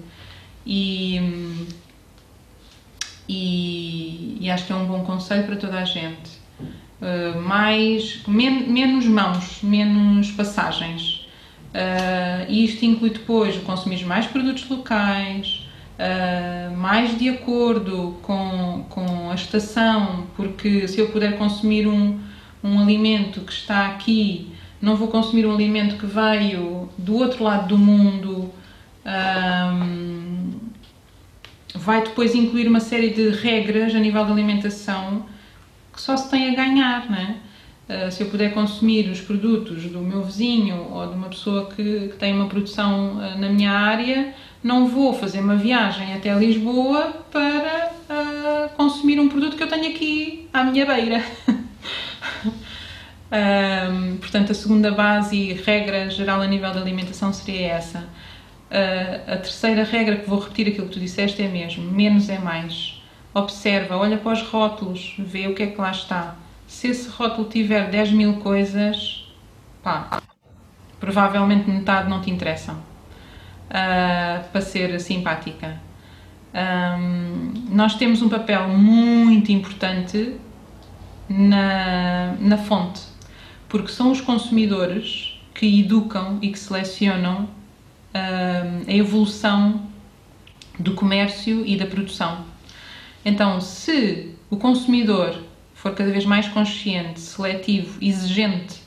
E, 0.66 1.72
e, 3.28 4.38
e, 4.42 4.50
acho 4.50 4.66
que 4.66 4.74
é 4.74 4.76
um 4.76 4.86
bom 4.86 5.04
conselho 5.04 5.44
para 5.44 5.56
toda 5.56 5.80
a 5.80 5.86
gente. 5.86 6.32
Uh, 7.02 7.42
mais, 7.42 8.24
men 8.28 8.68
menos 8.68 9.06
mãos, 9.06 9.60
menos 9.64 10.32
passagens. 10.32 11.28
Uh, 11.74 12.46
e 12.48 12.66
isto 12.66 12.86
inclui 12.86 13.10
depois 13.10 13.58
consumir 13.58 14.06
mais 14.06 14.26
produtos 14.28 14.70
locais, 14.70 15.68
uh, 16.00 16.76
mais 16.76 17.18
de 17.18 17.30
acordo 17.30 18.18
com, 18.22 18.86
com 18.90 19.30
a 19.30 19.36
estação, 19.36 20.28
porque 20.36 20.88
se 20.88 21.00
eu 21.00 21.10
puder 21.10 21.38
consumir 21.38 21.88
um, 21.88 22.20
um 22.64 22.80
alimento 22.80 23.42
que 23.42 23.52
está 23.52 23.88
aqui 23.88 24.56
não 24.82 24.96
vou 24.96 25.08
consumir 25.08 25.46
um 25.46 25.54
alimento 25.54 25.98
que 25.98 26.06
veio 26.06 26.90
do 26.98 27.16
outro 27.16 27.44
lado 27.44 27.68
do 27.70 27.78
mundo. 27.78 28.52
Um, 29.06 30.52
vai 31.76 32.04
depois 32.04 32.34
incluir 32.34 32.68
uma 32.68 32.80
série 32.80 33.10
de 33.10 33.30
regras 33.30 33.94
a 33.94 34.00
nível 34.00 34.26
de 34.26 34.32
alimentação 34.32 35.26
que 35.94 36.02
só 36.02 36.18
se 36.18 36.30
tem 36.30 36.50
a 36.50 36.56
ganhar, 36.56 37.10
né? 37.10 37.38
Uh, 37.88 38.12
se 38.12 38.24
eu 38.24 38.30
puder 38.30 38.54
consumir 38.54 39.10
os 39.10 39.22
produtos 39.22 39.84
do 39.84 40.00
meu 40.00 40.24
vizinho 40.24 40.88
ou 40.92 41.08
de 41.08 41.14
uma 41.14 41.30
pessoa 41.30 41.70
que, 41.70 42.10
que 42.10 42.16
tem 42.18 42.34
uma 42.34 42.48
produção 42.48 43.18
uh, 43.18 43.38
na 43.38 43.48
minha 43.48 43.72
área, 43.72 44.34
não 44.64 44.88
vou 44.88 45.14
fazer 45.14 45.40
uma 45.40 45.56
viagem 45.56 46.14
até 46.16 46.34
Lisboa 46.34 47.14
para 47.32 47.92
uh, 48.10 48.76
consumir 48.76 49.20
um 49.20 49.30
produto 49.30 49.56
que 49.56 49.62
eu 49.62 49.68
tenho 49.68 49.88
aqui 49.88 50.50
à 50.52 50.64
minha 50.64 50.86
beira. 50.86 51.24
Um, 53.32 54.18
portanto, 54.18 54.52
a 54.52 54.56
segunda 54.56 54.92
base 54.92 55.36
e 55.36 55.54
regra 55.54 56.10
geral 56.10 56.42
a 56.42 56.48
nível 56.48 56.72
da 56.72 56.80
alimentação 56.80 57.34
seria 57.34 57.74
essa. 57.74 58.00
Uh, 58.00 59.34
a 59.34 59.38
terceira 59.38 59.84
regra, 59.84 60.18
que 60.18 60.30
vou 60.30 60.40
repetir 60.40 60.68
aquilo 60.68 60.88
que 60.88 60.94
tu 60.94 61.00
disseste, 61.00 61.42
é 61.42 61.48
mesmo: 61.48 61.84
menos 61.92 62.30
é 62.30 62.38
mais. 62.38 63.02
Observa, 63.34 63.98
olha 63.98 64.18
para 64.18 64.32
os 64.32 64.42
rótulos, 64.44 65.16
vê 65.18 65.48
o 65.48 65.56
que 65.56 65.64
é 65.64 65.68
que 65.68 65.80
lá 65.80 65.92
está. 65.92 66.36
Se 66.68 66.88
esse 66.88 67.10
rótulo 67.10 67.50
tiver 67.50 67.90
10 67.90 68.12
mil 68.12 68.36
coisas, 68.38 69.28
pá, 69.84 70.22
provavelmente 71.00 71.70
metade 71.70 72.10
não 72.10 72.22
te 72.22 72.30
interessam. 72.30 72.76
Uh, 73.66 74.48
para 74.52 74.62
ser 74.62 75.00
simpática. 75.02 75.82
Um, 76.54 77.52
nós 77.72 77.96
temos 77.96 78.22
um 78.22 78.30
papel 78.30 78.70
muito 78.70 79.52
importante 79.52 80.36
na, 81.28 82.36
na 82.40 82.58
fonte 82.58 83.15
porque 83.68 83.92
são 83.92 84.12
os 84.12 84.22
consumidores 84.22 85.40
que 85.54 85.80
educam 85.80 86.38
e 86.42 86.50
que 86.50 86.60
selecionam 86.60 87.44
uh, 87.44 88.84
a 88.88 88.94
evolução 88.94 89.82
do 90.78 90.94
comércio 90.94 91.66
e 91.66 91.78
da 91.78 91.86
produção. 91.86 92.46
Então, 93.24 93.60
se 93.62 94.36
o 94.50 94.58
consumidor 94.58 95.42
for 95.74 95.94
cada 95.94 96.12
vez 96.12 96.26
mais 96.26 96.48
consciente, 96.48 97.20
seletivo, 97.20 97.98
exigente 98.02 98.82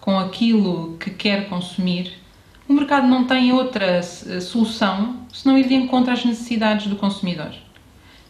com 0.00 0.18
aquilo 0.18 0.96
que 0.98 1.10
quer 1.10 1.48
consumir, 1.48 2.12
o 2.68 2.72
mercado 2.72 3.06
não 3.06 3.24
tem 3.24 3.52
outra 3.52 4.02
solução 4.02 5.26
senão 5.32 5.56
ir 5.56 5.68
de 5.68 5.74
encontro 5.74 6.12
às 6.12 6.24
necessidades 6.24 6.86
do 6.86 6.96
consumidor. 6.96 7.52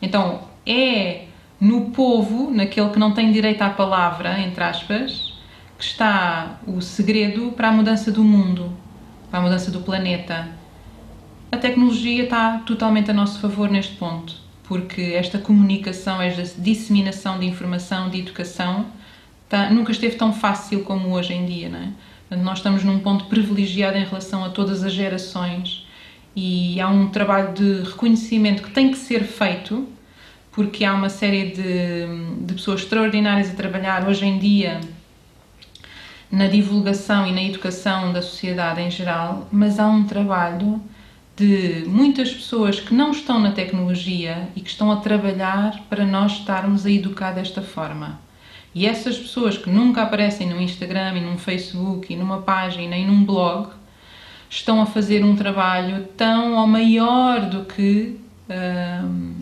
Então, 0.01 0.43
é 0.65 1.25
no 1.61 1.91
povo, 1.91 2.51
naquele 2.51 2.91
que 2.91 2.99
não 2.99 3.13
tem 3.13 3.33
direito 3.33 3.63
à 3.63 3.71
palavra, 3.71 4.39
entre 4.41 4.63
aspas, 4.63 5.38
que 5.79 5.85
está 5.85 6.59
o 6.67 6.81
segredo 6.81 7.53
para 7.53 7.69
a 7.69 7.73
mudança 7.73 8.11
do 8.11 8.25
mundo, 8.25 8.73
para 9.31 9.39
a 9.39 9.43
mudança 9.43 9.71
do 9.71 9.81
planeta. 9.81 10.49
A 11.53 11.57
tecnologia 11.57 12.25
está 12.25 12.59
totalmente 12.59 13.13
a 13.13 13.15
nosso 13.15 13.39
favor 13.41 13.71
neste 13.71 13.95
ponto, 13.95 14.35
porque 14.65 15.01
esta 15.15 15.39
comunicação, 15.39 16.21
esta 16.21 16.61
disseminação 16.61 17.39
de 17.39 17.47
informação, 17.47 18.11
de 18.11 18.19
educação, 18.19 18.87
está, 19.45 19.71
nunca 19.71 19.93
esteve 19.93 20.17
tão 20.17 20.33
fácil 20.33 20.83
como 20.83 21.15
hoje 21.15 21.33
em 21.33 21.47
dia, 21.47 21.69
não 21.69 21.79
é? 21.79 21.89
Portanto, 22.29 22.45
nós 22.45 22.59
estamos 22.59 22.83
num 22.83 22.99
ponto 22.99 23.27
privilegiado 23.27 23.97
em 23.97 24.05
relação 24.05 24.45
a 24.45 24.51
todas 24.51 24.83
as 24.83 24.93
gerações 24.93 25.87
e 26.35 26.79
há 26.81 26.89
um 26.89 27.09
trabalho 27.09 27.55
de 27.55 27.83
reconhecimento 27.89 28.65
que 28.65 28.71
tem 28.71 28.91
que 28.91 28.99
ser 28.99 29.23
feito, 29.23 29.89
porque 30.51 30.85
há 30.85 30.93
uma 30.93 31.09
série 31.09 31.53
de, 31.53 32.45
de 32.45 32.55
pessoas 32.55 32.83
extraordinárias 32.83 33.49
a 33.51 33.55
trabalhar 33.55 34.07
hoje 34.07 34.27
em 34.27 34.39
dia 34.39 34.81
na 36.31 36.47
divulgação 36.47 37.27
e 37.27 37.33
na 37.33 37.43
educação 37.43 38.13
da 38.13 38.21
sociedade 38.21 38.81
em 38.81 38.91
geral, 38.91 39.49
mas 39.51 39.79
há 39.79 39.87
um 39.89 40.05
trabalho 40.05 40.81
de 41.37 41.85
muitas 41.87 42.33
pessoas 42.33 42.81
que 42.81 42.93
não 42.93 43.13
estão 43.13 43.39
na 43.39 43.53
tecnologia 43.53 44.49
e 44.57 44.61
que 44.61 44.69
estão 44.69 44.91
a 44.91 44.97
trabalhar 44.97 45.85
para 45.89 46.05
nós 46.05 46.33
estarmos 46.33 46.85
a 46.85 46.91
educar 46.91 47.33
desta 47.33 47.63
forma. 47.63 48.21
E 48.75 48.87
essas 48.87 49.17
pessoas 49.17 49.57
que 49.57 49.71
nunca 49.71 50.03
aparecem 50.03 50.49
no 50.49 50.61
Instagram 50.61 51.15
e 51.17 51.39
Facebook 51.39 52.13
e 52.13 52.17
numa 52.17 52.43
página 52.43 52.97
e 52.97 53.07
num 53.07 53.25
blog 53.25 53.71
estão 54.51 54.81
a 54.81 54.87
fazer 54.87 55.25
um 55.25 55.37
trabalho 55.37 56.07
tão 56.17 56.55
ou 56.55 56.67
maior 56.67 57.49
do 57.49 57.65
que 57.65 58.19
hum, 59.05 59.35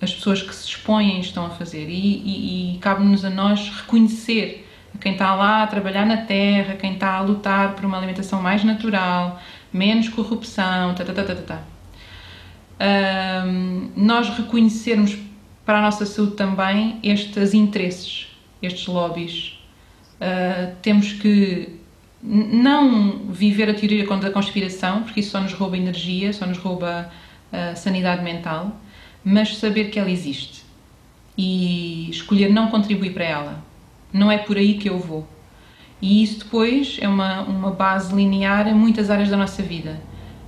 as 0.00 0.14
pessoas 0.14 0.42
que 0.42 0.54
se 0.54 0.68
expõem 0.68 1.20
estão 1.20 1.46
a 1.46 1.50
fazer. 1.50 1.88
E, 1.88 1.92
e, 1.92 2.74
e 2.74 2.78
cabe-nos 2.78 3.24
a 3.24 3.30
nós 3.30 3.68
reconhecer 3.68 4.65
quem 5.00 5.12
está 5.12 5.34
lá 5.34 5.62
a 5.62 5.66
trabalhar 5.66 6.06
na 6.06 6.18
terra, 6.18 6.74
quem 6.74 6.94
está 6.94 7.14
a 7.14 7.20
lutar 7.20 7.74
por 7.74 7.84
uma 7.84 7.96
alimentação 7.96 8.40
mais 8.42 8.64
natural, 8.64 9.40
menos 9.72 10.08
corrupção, 10.08 10.94
tá, 10.94 11.04
tá, 11.04 11.12
tá, 11.12 11.24
tá, 11.24 11.34
tá. 11.34 11.42
tá. 11.42 11.62
Um, 12.78 13.90
nós 13.96 14.28
reconhecermos 14.28 15.16
para 15.64 15.78
a 15.78 15.82
nossa 15.82 16.04
saúde 16.04 16.36
também 16.36 16.98
estes 17.02 17.54
interesses, 17.54 18.28
estes 18.62 18.86
lobbies. 18.86 19.58
Uh, 20.20 20.74
temos 20.82 21.12
que 21.12 21.80
não 22.22 23.26
viver 23.28 23.68
a 23.70 23.74
teoria 23.74 24.06
da 24.06 24.30
conspiração, 24.30 25.02
porque 25.02 25.20
isso 25.20 25.30
só 25.30 25.40
nos 25.40 25.52
rouba 25.52 25.76
energia, 25.76 26.32
só 26.32 26.46
nos 26.46 26.58
rouba 26.58 27.10
uh, 27.52 27.76
sanidade 27.76 28.22
mental, 28.22 28.80
mas 29.24 29.56
saber 29.56 29.90
que 29.90 29.98
ela 29.98 30.10
existe 30.10 30.64
e 31.36 32.08
escolher 32.10 32.48
não 32.48 32.68
contribuir 32.68 33.12
para 33.12 33.24
ela. 33.24 33.65
Não 34.16 34.32
é 34.32 34.38
por 34.38 34.56
aí 34.56 34.74
que 34.74 34.88
eu 34.88 34.98
vou. 34.98 35.28
E 36.00 36.22
isso 36.22 36.40
depois 36.40 36.98
é 37.00 37.08
uma, 37.08 37.42
uma 37.42 37.70
base 37.70 38.14
linear 38.14 38.66
em 38.66 38.74
muitas 38.74 39.10
áreas 39.10 39.28
da 39.28 39.36
nossa 39.36 39.62
vida, 39.62 40.00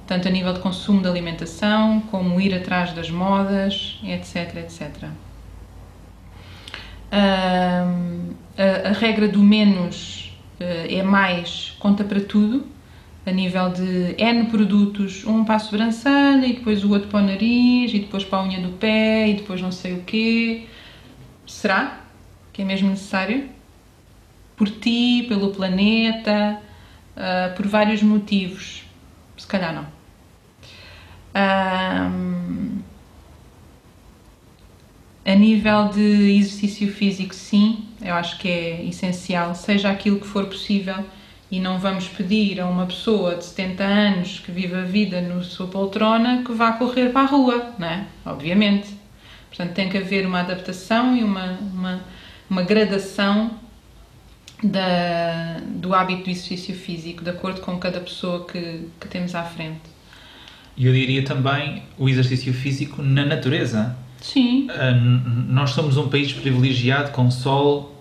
tanto 0.07 0.27
a 0.27 0.31
nível 0.31 0.53
de 0.53 0.61
consumo 0.61 1.03
de 1.03 1.09
alimentação, 1.09 2.01
como 2.11 2.41
ir 2.41 2.55
atrás 2.55 2.93
das 2.93 3.11
modas, 3.11 3.99
etc, 4.05 4.57
etc. 4.57 5.09
A, 7.11 7.85
a, 8.89 8.93
regra 8.93 9.29
do 9.29 9.41
menos 9.41 10.37
uh, 10.61 10.87
é 10.89 11.03
mais 11.03 11.75
conta 11.79 12.05
para 12.05 12.21
tudo, 12.21 12.67
a 13.25 13.31
nível 13.31 13.71
de 13.71 14.15
N 14.19 14.47
produtos, 14.47 15.25
um 15.27 15.45
para 15.45 15.57
a 15.57 15.59
sobrancelha 15.59 16.47
e 16.47 16.55
depois 16.55 16.85
o 16.85 16.91
outro 16.91 17.09
para 17.09 17.21
o 17.21 17.27
nariz 17.27 17.93
e 17.93 17.99
depois 17.99 18.25
para 18.25 18.39
a 18.39 18.45
unha 18.45 18.61
do 18.61 18.71
pé 18.71 19.29
e 19.29 19.35
depois 19.35 19.61
não 19.61 19.73
sei 19.73 19.95
o 19.95 20.03
quê. 20.03 20.67
Será 21.47 22.01
que 22.53 22.63
é 22.63 22.65
mesmo 22.65 22.91
necessário? 22.91 23.58
Por 24.59 24.69
ti, 24.69 25.25
pelo 25.29 25.51
planeta, 25.51 26.61
uh, 27.17 27.57
por 27.57 27.67
vários 27.67 28.03
motivos. 28.03 28.83
Se 29.37 29.47
calhar 29.47 29.73
não. 29.73 29.87
Um, 31.35 32.79
a 35.25 35.35
nível 35.35 35.89
de 35.89 36.39
exercício 36.39 36.93
físico, 36.93 37.35
sim, 37.35 37.85
eu 38.03 38.15
acho 38.15 38.39
que 38.39 38.49
é 38.49 38.85
essencial, 38.87 39.55
seja 39.55 39.91
aquilo 39.91 40.19
que 40.19 40.27
for 40.27 40.47
possível 40.47 41.05
e 41.51 41.61
não 41.61 41.79
vamos 41.79 42.09
pedir 42.09 42.61
a 42.61 42.67
uma 42.67 42.87
pessoa 42.87 43.35
de 43.37 43.45
70 43.45 43.85
anos 43.85 44.41
que 44.41 44.51
vive 44.51 44.75
a 44.75 44.83
vida 44.83 45.21
no 45.21 45.43
sua 45.43 45.67
poltrona 45.67 46.43
que 46.45 46.53
vá 46.53 46.73
correr 46.73 47.11
para 47.11 47.23
a 47.23 47.27
rua, 47.27 47.75
não 47.79 47.89
é? 47.89 48.07
Obviamente. 48.25 48.95
Portanto, 49.49 49.75
tem 49.75 49.89
que 49.89 49.97
haver 49.97 50.27
uma 50.27 50.41
adaptação 50.41 51.17
e 51.17 51.25
uma, 51.25 51.59
uma, 51.73 52.01
uma 52.49 52.63
gradação 52.63 53.51
da, 54.63 55.61
do 55.67 55.95
hábito 55.95 56.25
do 56.25 56.31
exercício 56.31 56.75
físico, 56.75 57.23
de 57.23 57.31
acordo 57.31 57.61
com 57.61 57.79
cada 57.79 58.01
pessoa 58.01 58.45
que, 58.47 58.89
que 59.01 59.09
temos 59.09 59.35
à 59.35 59.45
frente. 59.45 59.81
E 60.77 60.87
eu 60.87 60.93
diria 60.93 61.25
também 61.25 61.83
o 61.99 62.09
exercício 62.09 62.53
físico 62.53 63.03
na 63.03 63.25
natureza. 63.25 63.97
Sim. 64.21 64.69
Uh, 64.71 64.95
nós 65.49 65.71
somos 65.71 65.97
um 65.97 66.09
país 66.09 66.33
privilegiado 66.33 67.11
com 67.11 67.31
sol 67.31 67.95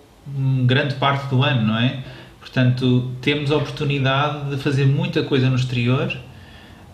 grande 0.66 0.94
parte 0.96 1.28
do 1.28 1.42
ano, 1.42 1.66
não 1.66 1.78
é? 1.78 2.02
Portanto, 2.40 3.10
temos 3.20 3.50
a 3.50 3.56
oportunidade 3.56 4.50
de 4.50 4.56
fazer 4.56 4.86
muita 4.86 5.22
coisa 5.22 5.48
no 5.48 5.56
exterior, 5.56 6.16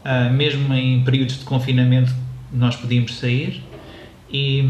uh, 0.05 0.33
mesmo 0.33 0.73
em 0.75 1.03
períodos 1.05 1.39
de 1.39 1.45
confinamento 1.45 2.13
nós 2.53 2.77
podíamos 2.77 3.17
sair 3.17 3.63
e, 4.31 4.63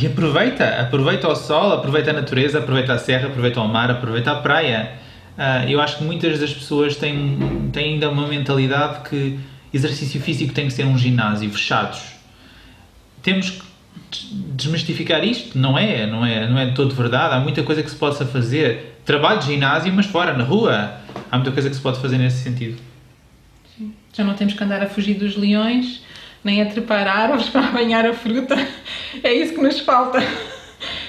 e 0.00 0.06
aproveita, 0.06 0.80
aproveita 0.80 1.28
o 1.28 1.34
sol, 1.34 1.72
aproveita 1.72 2.10
a 2.10 2.12
natureza, 2.12 2.58
aproveita 2.58 2.92
a 2.92 2.98
serra, 2.98 3.26
aproveita 3.26 3.60
o 3.60 3.66
mar, 3.66 3.90
aproveita 3.90 4.30
a 4.30 4.36
praia. 4.36 4.92
Uh, 5.36 5.68
eu 5.68 5.80
acho 5.80 5.98
que 5.98 6.04
muitas 6.04 6.38
das 6.38 6.52
pessoas 6.52 6.96
têm, 6.96 7.70
têm 7.72 7.94
ainda 7.94 8.08
uma 8.08 8.26
mentalidade 8.26 9.08
que 9.08 9.38
exercício 9.72 10.20
físico 10.20 10.52
tem 10.52 10.66
que 10.66 10.72
ser 10.72 10.84
um 10.84 10.96
ginásio, 10.96 11.50
fechados. 11.50 12.00
Temos 13.22 13.50
que 13.50 13.62
desmistificar 14.54 15.24
isto, 15.24 15.58
não 15.58 15.76
é, 15.76 16.06
não 16.06 16.24
é, 16.24 16.48
não 16.48 16.58
é 16.58 16.66
de 16.66 16.74
todo 16.74 16.94
verdade. 16.94 17.34
Há 17.34 17.40
muita 17.40 17.62
coisa 17.62 17.82
que 17.82 17.90
se 17.90 17.96
possa 17.96 18.24
fazer 18.24 19.00
trabalho 19.04 19.40
de 19.40 19.46
ginásio, 19.46 19.92
mas 19.92 20.06
fora, 20.06 20.32
na 20.32 20.44
rua. 20.44 20.92
Há 21.30 21.36
muita 21.36 21.52
coisa 21.52 21.68
que 21.68 21.76
se 21.76 21.82
pode 21.82 22.00
fazer 22.00 22.18
nesse 22.18 22.42
sentido. 22.42 22.78
Sim. 23.76 23.92
Já 24.12 24.24
não 24.24 24.34
temos 24.34 24.54
que 24.54 24.62
andar 24.62 24.82
a 24.82 24.86
fugir 24.86 25.14
dos 25.14 25.36
leões, 25.36 26.02
nem 26.42 26.62
a 26.62 26.66
trepar 26.66 27.06
árvores 27.06 27.48
para 27.50 27.66
apanhar 27.66 28.06
a 28.06 28.14
fruta. 28.14 28.56
É 29.22 29.32
isso 29.32 29.54
que 29.54 29.60
nos 29.60 29.80
falta. 29.80 30.18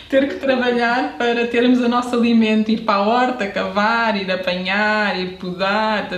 Ter 0.10 0.28
que 0.28 0.36
trabalhar 0.36 1.18
para 1.18 1.46
termos 1.46 1.80
o 1.80 1.88
nosso 1.88 2.16
alimento, 2.16 2.72
ir 2.72 2.82
para 2.82 2.96
a 2.96 3.02
horta, 3.02 3.48
cavar, 3.48 4.20
ir 4.20 4.32
apanhar, 4.32 5.20
ir 5.20 5.38
podar. 5.38 6.10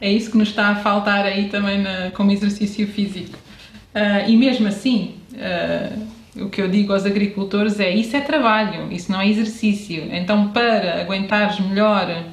É 0.00 0.10
isso 0.10 0.30
que 0.30 0.38
nos 0.38 0.48
está 0.48 0.68
a 0.68 0.76
faltar 0.76 1.26
aí 1.26 1.48
também 1.48 1.82
na, 1.82 2.10
como 2.12 2.30
exercício 2.30 2.86
físico. 2.86 3.36
Uh, 3.94 4.30
e 4.30 4.36
mesmo 4.36 4.68
assim, 4.68 5.16
uh, 5.34 6.44
o 6.44 6.48
que 6.48 6.62
eu 6.62 6.68
digo 6.68 6.92
aos 6.92 7.04
agricultores 7.04 7.80
é 7.80 7.90
isso 7.90 8.16
é 8.16 8.20
trabalho, 8.20 8.90
isso 8.90 9.10
não 9.12 9.20
é 9.20 9.28
exercício. 9.28 10.08
Então, 10.10 10.48
para 10.48 11.00
aguentares 11.00 11.60
melhor 11.60 12.24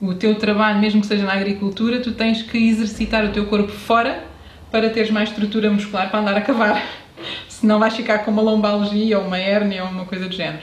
o 0.00 0.12
teu 0.14 0.34
trabalho, 0.34 0.78
mesmo 0.78 1.00
que 1.00 1.06
seja 1.06 1.24
na 1.24 1.32
agricultura, 1.32 2.00
tu 2.00 2.12
tens 2.12 2.42
que 2.42 2.58
exercitar 2.58 3.24
o 3.24 3.32
teu 3.32 3.46
corpo 3.46 3.72
fora 3.72 4.25
para 4.76 4.90
teres 4.90 5.10
mais 5.10 5.30
estrutura 5.30 5.70
muscular 5.70 6.10
para 6.10 6.20
andar 6.20 6.36
a 6.36 6.40
cavar. 6.42 6.82
Senão 7.48 7.78
vais 7.78 7.96
ficar 7.96 8.18
com 8.18 8.30
uma 8.30 8.42
lombalgia 8.42 9.18
ou 9.18 9.24
uma 9.24 9.38
hérnia 9.38 9.84
ou 9.84 9.90
uma 9.90 10.04
coisa 10.04 10.28
do 10.28 10.34
género. 10.34 10.62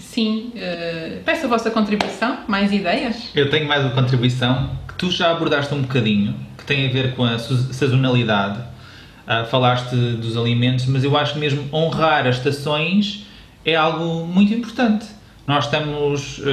sim, 0.00 0.52
uh, 0.56 1.22
peço 1.24 1.46
a 1.46 1.48
vossa 1.48 1.70
contribuição, 1.70 2.38
mais 2.48 2.72
ideias? 2.72 3.30
Eu 3.36 3.48
tenho 3.50 3.68
mais 3.68 3.84
uma 3.84 3.92
contribuição 3.92 4.70
que 4.88 4.94
tu 4.94 5.12
já 5.12 5.30
abordaste 5.30 5.72
um 5.72 5.82
bocadinho, 5.82 6.34
que 6.58 6.64
tem 6.64 6.88
a 6.88 6.92
ver 6.92 7.14
com 7.14 7.24
a 7.24 7.38
sazonalidade 7.38 8.74
Uh, 9.24 9.46
falaste 9.46 9.96
dos 9.96 10.36
alimentos, 10.36 10.84
mas 10.84 11.02
eu 11.02 11.16
acho 11.16 11.38
mesmo 11.38 11.66
honrar 11.72 12.26
as 12.26 12.36
estações 12.36 13.24
é 13.64 13.74
algo 13.74 14.26
muito 14.26 14.52
importante. 14.52 15.06
Nós 15.46 15.64
estamos 15.64 16.40
uh, 16.40 16.44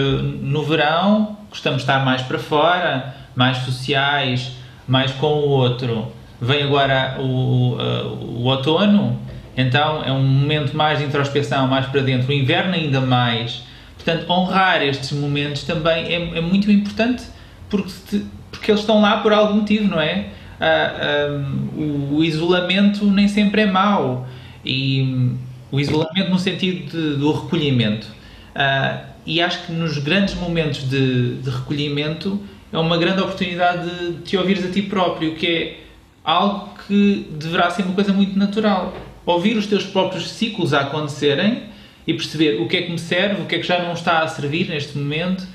no 0.41 0.63
verão, 0.63 1.36
gostamos 1.49 1.80
de 1.80 1.84
estar 1.84 2.05
mais 2.05 2.22
para 2.22 2.39
fora, 2.39 3.13
mais 3.36 3.57
sociais, 3.59 4.51
mais 4.88 5.11
com 5.11 5.27
o 5.27 5.49
outro. 5.49 6.11
Vem 6.39 6.63
agora 6.63 7.17
o, 7.19 7.75
uh, 7.75 8.39
o 8.39 8.43
outono, 8.45 9.19
então 9.55 10.03
é 10.03 10.11
um 10.11 10.23
momento 10.23 10.75
mais 10.75 10.99
de 10.99 11.05
introspeção, 11.05 11.67
mais 11.67 11.86
para 11.86 12.01
dentro. 12.01 12.29
O 12.29 12.33
inverno, 12.33 12.74
ainda 12.74 13.01
mais. 13.01 13.63
Portanto, 13.95 14.29
honrar 14.29 14.82
estes 14.82 15.12
momentos 15.12 15.63
também 15.63 16.05
é, 16.05 16.37
é 16.37 16.41
muito 16.41 16.71
importante 16.71 17.24
porque, 17.70 18.24
porque 18.49 18.71
eles 18.71 18.82
estão 18.82 18.99
lá 18.99 19.17
por 19.17 19.32
algum 19.32 19.58
motivo, 19.58 19.87
não 19.87 20.01
é? 20.01 20.29
uh, 20.62 22.16
o 22.16 22.24
isolamento 22.24 23.05
nem 23.05 23.28
sempre 23.28 23.62
é 23.62 23.66
mau. 23.66 24.28
E 24.63 25.32
o 25.71 25.79
isolamento 25.79 26.29
no 26.29 26.37
sentido 26.37 26.91
de, 26.91 27.17
do 27.17 27.32
recolhimento. 27.32 28.08
Uh, 28.55 29.12
e 29.25 29.41
acho 29.41 29.66
que 29.66 29.71
nos 29.71 29.97
grandes 29.97 30.36
momentos 30.36 30.87
de, 30.89 31.36
de, 31.36 31.49
recolhimento 31.49 32.41
é 32.72 32.78
uma 32.78 32.98
grande 32.98 33.22
oportunidade 33.22 33.89
de 33.89 34.22
te 34.22 34.38
ouvires 34.38 34.66
a 34.66 34.70
ti 34.70 34.82
próprio, 34.82 35.36
que 35.36 35.48
é 35.48 35.80
algo 36.24 36.70
que 36.88 37.28
deverá 37.32 37.70
ser 37.70 37.84
uma 37.84 37.93
coisa 37.93 38.14
muito 38.14 38.38
natural. 38.38 38.93
Ouvir 39.26 39.58
os 39.58 39.68
teus 39.68 39.84
próprios 39.84 40.30
ciclos 40.30 40.74
a 40.74 40.82
acontecerem 40.82 41.64
e 42.08 42.14
perceber 42.14 42.62
o 42.62 42.68
que 42.68 42.78
é 42.78 42.82
que 42.84 42.92
me 42.92 43.00
serve, 43.00 43.42
o 43.42 43.46
que 43.46 43.56
é 43.56 43.60
que 43.60 43.68
já 43.68 43.84
não 43.84 43.93
está 43.93 44.20
a 44.20 44.28
servir 44.28 44.70
neste 44.70 44.98
momento, 44.98 45.46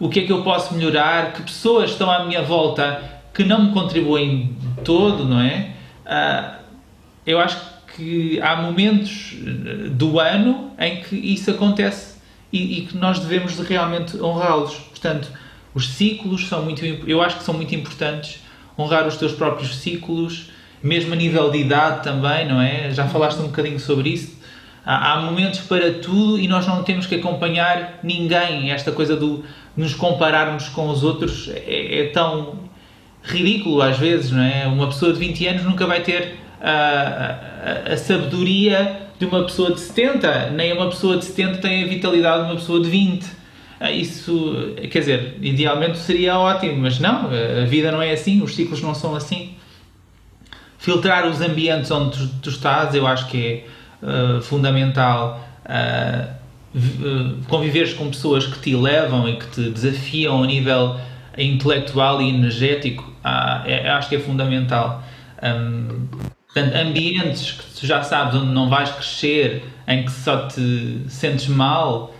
o 0.00 0.08
que 0.08 0.20
é 0.20 0.22
que 0.24 0.32
eu 0.32 0.42
posso 0.42 0.74
melhorar, 0.74 1.32
que 1.32 1.42
pessoas 1.42 1.90
estão 1.90 2.10
à 2.10 2.24
minha 2.24 2.42
volta 2.42 3.02
que 3.32 3.44
não 3.44 3.66
me 3.66 3.72
contribuem 3.72 4.56
todo, 4.84 5.24
não 5.24 5.40
é? 5.40 5.70
Uh, 6.04 6.62
eu 7.24 7.38
acho 7.38 7.56
que 7.96 8.40
há 8.40 8.56
momentos 8.56 9.34
eh, 9.34 9.88
do 9.90 10.18
ano 10.18 10.72
em 10.78 11.02
que 11.02 11.14
isso 11.14 11.50
acontece 11.50 12.16
e, 12.52 12.78
e 12.78 12.86
que 12.86 12.96
nós 12.96 13.18
devemos 13.18 13.58
realmente 13.58 14.16
honrá-los. 14.20 14.74
Portanto, 14.74 15.30
os 15.74 15.88
ciclos 15.88 16.48
são 16.48 16.62
muito, 16.62 16.84
eu 16.84 17.22
acho 17.22 17.38
que 17.38 17.44
são 17.44 17.54
muito 17.54 17.74
importantes. 17.74 18.40
Honrar 18.78 19.06
os 19.06 19.16
teus 19.16 19.32
próprios 19.32 19.76
ciclos, 19.76 20.50
mesmo 20.82 21.12
a 21.12 21.16
nível 21.16 21.50
de 21.50 21.58
idade 21.58 22.02
também, 22.02 22.48
não 22.48 22.60
é? 22.60 22.90
Já 22.90 23.06
falaste 23.06 23.38
um 23.38 23.46
bocadinho 23.46 23.78
sobre 23.78 24.10
isso. 24.10 24.40
Há, 24.84 25.12
há 25.12 25.20
momentos 25.20 25.60
para 25.60 25.92
tudo 25.94 26.38
e 26.38 26.48
nós 26.48 26.66
não 26.66 26.82
temos 26.82 27.06
que 27.06 27.14
acompanhar 27.14 28.00
ninguém. 28.02 28.70
Esta 28.70 28.90
coisa 28.90 29.16
do 29.16 29.44
nos 29.76 29.94
compararmos 29.94 30.68
com 30.68 30.88
os 30.88 31.02
outros 31.02 31.48
é, 31.48 32.00
é 32.00 32.06
tão 32.08 32.70
ridículo 33.22 33.80
às 33.80 33.98
vezes, 33.98 34.30
não 34.30 34.42
é? 34.42 34.66
Uma 34.66 34.88
pessoa 34.88 35.12
de 35.12 35.18
20 35.18 35.46
anos 35.46 35.64
nunca 35.64 35.86
vai 35.86 36.02
ter 36.02 36.36
a, 36.60 37.90
a, 37.90 37.92
a 37.92 37.96
sabedoria 37.96 39.00
de 39.18 39.26
uma 39.26 39.44
pessoa 39.44 39.72
de 39.72 39.80
70, 39.80 40.50
nem 40.50 40.72
uma 40.72 40.88
pessoa 40.88 41.16
de 41.16 41.24
70 41.24 41.58
tem 41.58 41.84
a 41.84 41.86
vitalidade 41.86 42.44
de 42.44 42.50
uma 42.50 42.56
pessoa 42.56 42.80
de 42.80 42.90
20. 42.90 43.41
Ah, 43.84 43.90
isso, 43.90 44.76
quer 44.90 45.00
dizer, 45.00 45.38
idealmente 45.42 45.98
seria 45.98 46.38
ótimo, 46.38 46.82
mas 46.82 47.00
não, 47.00 47.28
a 47.62 47.64
vida 47.64 47.90
não 47.90 48.00
é 48.00 48.12
assim, 48.12 48.40
os 48.40 48.54
ciclos 48.54 48.80
não 48.80 48.94
são 48.94 49.16
assim. 49.16 49.56
Filtrar 50.78 51.26
os 51.26 51.40
ambientes 51.40 51.90
onde 51.90 52.16
tu, 52.16 52.28
tu 52.42 52.50
estás, 52.50 52.94
eu 52.94 53.04
acho 53.06 53.26
que 53.26 53.44
é 53.44 54.36
uh, 54.38 54.40
fundamental. 54.40 55.44
Uh, 55.64 56.42
conviveres 57.48 57.92
com 57.92 58.08
pessoas 58.08 58.46
que 58.46 58.58
te 58.60 58.70
elevam 58.70 59.28
e 59.28 59.36
que 59.36 59.46
te 59.48 59.70
desafiam 59.70 60.42
a 60.42 60.46
nível 60.46 60.96
intelectual 61.36 62.22
e 62.22 62.28
energético 62.28 63.12
ah, 63.24 63.62
é, 63.66 63.88
acho 63.88 64.08
que 64.08 64.16
é 64.16 64.20
fundamental. 64.20 65.02
Um, 65.42 66.06
portanto, 66.46 66.74
ambientes 66.74 67.52
que 67.52 67.80
tu 67.80 67.86
já 67.86 68.02
sabes 68.02 68.34
onde 68.34 68.52
não 68.52 68.68
vais 68.68 68.90
crescer, 68.90 69.64
em 69.86 70.04
que 70.04 70.10
só 70.10 70.46
te 70.48 71.04
sentes 71.08 71.48
mal, 71.48 72.14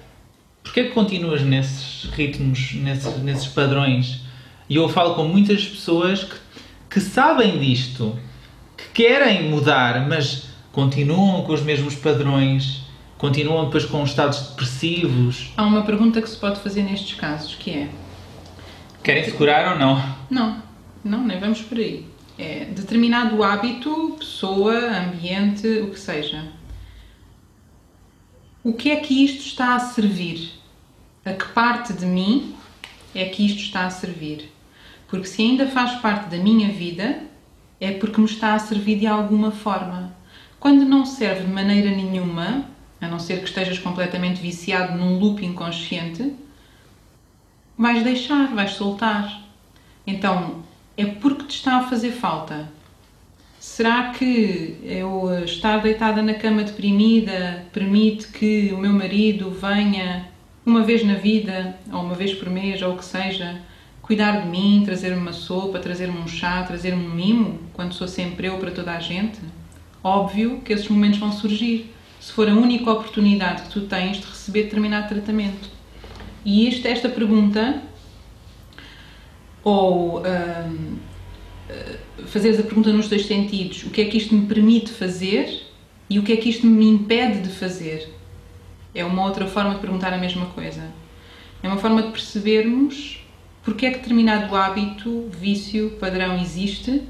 porquê 0.62 0.84
que 0.84 0.90
continuas 0.90 1.42
nesses 1.42 2.10
ritmos, 2.10 2.74
nesses, 2.74 3.16
nesses 3.18 3.46
padrões? 3.46 4.20
E 4.68 4.76
eu 4.76 4.88
falo 4.88 5.14
com 5.14 5.24
muitas 5.24 5.64
pessoas 5.64 6.24
que, 6.24 6.36
que 6.90 7.00
sabem 7.00 7.58
disto, 7.58 8.18
que 8.76 9.02
querem 9.02 9.50
mudar, 9.50 10.08
mas 10.08 10.48
continuam 10.72 11.42
com 11.42 11.52
os 11.52 11.62
mesmos 11.62 11.94
padrões, 11.94 12.82
continuam 13.18 13.66
depois 13.66 13.84
com 13.84 14.02
estados 14.02 14.48
depressivos. 14.48 15.52
Há 15.56 15.64
uma 15.64 15.82
pergunta 15.82 16.22
que 16.22 16.28
se 16.28 16.36
pode 16.36 16.60
fazer 16.60 16.82
nestes 16.82 17.14
casos, 17.14 17.54
que 17.54 17.70
é... 17.70 17.88
Querem 19.02 19.24
se 19.24 19.32
curar 19.32 19.72
ou 19.72 19.78
não? 19.78 20.02
Não, 20.30 20.62
não, 21.04 21.24
nem 21.24 21.38
vamos 21.38 21.60
por 21.60 21.76
aí. 21.76 22.06
É 22.38 22.64
determinado 22.64 23.42
hábito, 23.42 24.16
pessoa, 24.18 24.74
ambiente, 24.74 25.66
o 25.66 25.90
que 25.90 25.98
seja. 25.98 26.44
O 28.64 28.72
que 28.72 28.92
é 28.92 28.96
que 28.96 29.24
isto 29.24 29.40
está 29.44 29.74
a 29.74 29.80
servir? 29.80 30.52
A 31.24 31.32
que 31.32 31.48
parte 31.48 31.92
de 31.92 32.06
mim 32.06 32.54
é 33.12 33.24
que 33.24 33.44
isto 33.44 33.58
está 33.58 33.86
a 33.86 33.90
servir? 33.90 34.52
Porque 35.08 35.26
se 35.26 35.42
ainda 35.42 35.66
faz 35.66 36.00
parte 36.00 36.30
da 36.30 36.40
minha 36.40 36.68
vida, 36.68 37.24
é 37.80 37.90
porque 37.90 38.20
me 38.20 38.26
está 38.26 38.54
a 38.54 38.58
servir 38.60 39.00
de 39.00 39.06
alguma 39.08 39.50
forma. 39.50 40.14
Quando 40.60 40.84
não 40.84 41.04
serve 41.04 41.42
de 41.42 41.50
maneira 41.50 41.90
nenhuma, 41.90 42.64
a 43.00 43.08
não 43.08 43.18
ser 43.18 43.40
que 43.40 43.48
estejas 43.48 43.80
completamente 43.80 44.40
viciado 44.40 44.96
num 44.96 45.18
loop 45.18 45.44
inconsciente, 45.44 46.32
vais 47.76 48.04
deixar, 48.04 48.46
vais 48.54 48.74
soltar. 48.74 49.42
Então, 50.06 50.62
é 50.96 51.04
porque 51.04 51.46
te 51.46 51.56
está 51.56 51.78
a 51.78 51.88
fazer 51.88 52.12
falta. 52.12 52.70
Será 53.62 54.10
que 54.10 54.76
eu 54.82 55.44
estar 55.44 55.78
deitada 55.78 56.20
na 56.20 56.34
cama 56.34 56.64
deprimida 56.64 57.64
permite 57.72 58.26
que 58.26 58.72
o 58.72 58.76
meu 58.76 58.92
marido 58.92 59.52
venha 59.52 60.26
uma 60.66 60.82
vez 60.82 61.04
na 61.06 61.14
vida, 61.14 61.78
ou 61.92 62.00
uma 62.00 62.16
vez 62.16 62.34
por 62.34 62.50
mês, 62.50 62.82
ou 62.82 62.94
o 62.94 62.98
que 62.98 63.04
seja, 63.04 63.60
cuidar 64.02 64.40
de 64.40 64.48
mim, 64.48 64.82
trazer-me 64.84 65.16
uma 65.16 65.32
sopa, 65.32 65.78
trazer-me 65.78 66.18
um 66.18 66.26
chá, 66.26 66.64
trazer-me 66.64 67.06
um 67.06 67.14
mimo, 67.14 67.60
quando 67.72 67.94
sou 67.94 68.08
sempre 68.08 68.48
eu 68.48 68.58
para 68.58 68.72
toda 68.72 68.90
a 68.90 68.98
gente? 68.98 69.38
Óbvio 70.02 70.60
que 70.62 70.72
esses 70.72 70.88
momentos 70.88 71.20
vão 71.20 71.30
surgir, 71.30 71.94
se 72.18 72.32
for 72.32 72.48
a 72.48 72.54
única 72.54 72.90
oportunidade 72.90 73.62
que 73.62 73.70
tu 73.70 73.82
tens 73.82 74.16
de 74.16 74.26
receber 74.26 74.64
determinado 74.64 75.08
tratamento. 75.08 75.70
E 76.44 76.66
isto, 76.68 76.88
esta 76.88 77.08
pergunta, 77.08 77.80
ou 79.62 80.20
hum, 80.20 80.96
fazeres 82.26 82.58
a 82.58 82.62
pergunta 82.62 82.92
nos 82.92 83.08
dois 83.08 83.26
sentidos, 83.26 83.84
o 83.84 83.90
que 83.90 84.00
é 84.00 84.04
que 84.06 84.16
isto 84.16 84.34
me 84.34 84.46
permite 84.46 84.90
fazer 84.90 85.66
e 86.08 86.18
o 86.18 86.22
que 86.22 86.32
é 86.32 86.36
que 86.36 86.48
isto 86.48 86.66
me 86.66 86.86
impede 86.86 87.40
de 87.40 87.48
fazer? 87.48 88.08
É 88.94 89.04
uma 89.04 89.24
outra 89.24 89.46
forma 89.46 89.74
de 89.74 89.80
perguntar 89.80 90.12
a 90.12 90.18
mesma 90.18 90.46
coisa. 90.46 90.82
É 91.62 91.68
uma 91.68 91.78
forma 91.78 92.02
de 92.02 92.10
percebermos 92.10 93.22
porque 93.62 93.86
é 93.86 93.90
que 93.90 93.98
determinado 93.98 94.54
hábito, 94.56 95.28
vício, 95.30 95.90
padrão 96.00 96.40
existe, 96.40 97.02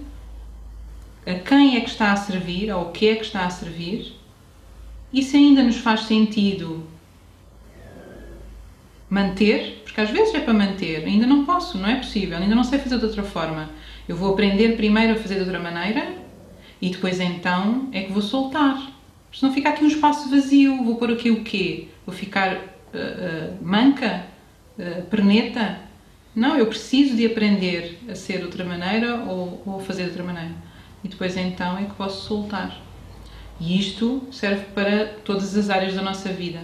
a 1.27 1.35
quem 1.35 1.77
é 1.77 1.81
que 1.81 1.89
está 1.89 2.13
a 2.13 2.17
servir 2.17 2.71
ou 2.71 2.83
o 2.83 2.91
que 2.91 3.09
é 3.09 3.17
que 3.17 3.25
está 3.25 3.47
a 3.47 3.51
servir 3.51 4.15
e 5.13 5.23
se 5.23 5.37
ainda 5.37 5.63
nos 5.63 5.77
faz 5.77 6.03
sentido 6.03 6.87
manter, 9.09 9.83
porque 9.85 10.01
às 10.01 10.11
vezes 10.11 10.35
é 10.35 10.41
para 10.41 10.55
manter, 10.55 11.05
ainda 11.05 11.27
não 11.27 11.45
posso, 11.45 11.77
não 11.77 11.89
é 11.89 11.97
possível, 11.97 12.39
ainda 12.39 12.55
não 12.55 12.65
sei 12.65 12.79
fazer 12.79 12.99
de 12.99 13.05
outra 13.05 13.23
forma. 13.23 13.71
Eu 14.09 14.17
vou 14.17 14.33
aprender 14.33 14.77
primeiro 14.77 15.13
a 15.13 15.17
fazer 15.17 15.35
de 15.35 15.41
outra 15.41 15.59
maneira 15.59 16.15
e 16.81 16.91
depois 16.91 17.21
então 17.21 17.89
é 17.93 18.03
que 18.03 18.13
vou 18.13 18.23
soltar. 18.23 18.91
Senão 19.33 19.53
fica 19.53 19.71
aqui 19.71 19.85
um 19.85 19.89
espaço 19.89 20.29
vazio, 20.29 20.83
vou 20.85 20.97
pôr 20.97 21.13
aqui 21.13 21.31
o 21.31 21.43
quê? 21.43 21.89
Vou 22.05 22.15
ficar 22.15 22.57
uh, 22.57 22.59
uh, 22.59 23.59
manca? 23.65 24.27
Uh, 24.79 25.03
perneta? 25.03 25.79
Não, 26.35 26.57
eu 26.57 26.67
preciso 26.67 27.15
de 27.17 27.27
aprender 27.27 27.99
a 28.09 28.15
ser 28.15 28.39
de 28.39 28.45
outra 28.45 28.65
maneira 28.65 29.17
ou, 29.17 29.63
ou 29.65 29.81
fazer 29.81 30.05
de 30.05 30.09
outra 30.11 30.25
maneira. 30.25 30.55
E 31.05 31.09
depois 31.09 31.37
então 31.37 31.79
é 31.79 31.85
que 31.85 31.95
posso 31.95 32.27
soltar. 32.27 32.81
E 33.61 33.79
isto 33.79 34.27
serve 34.33 34.65
para 34.75 35.07
todas 35.25 35.57
as 35.57 35.71
áreas 35.71 35.95
da 35.95 36.03
nossa 36.03 36.31
vida. 36.31 36.61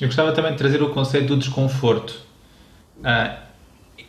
Eu 0.00 0.06
gostava 0.08 0.32
também 0.32 0.52
de 0.52 0.58
trazer 0.58 0.82
o 0.82 0.90
conceito 0.90 1.28
do 1.28 1.38
desconforto. 1.38 2.20
Uh, 2.98 3.45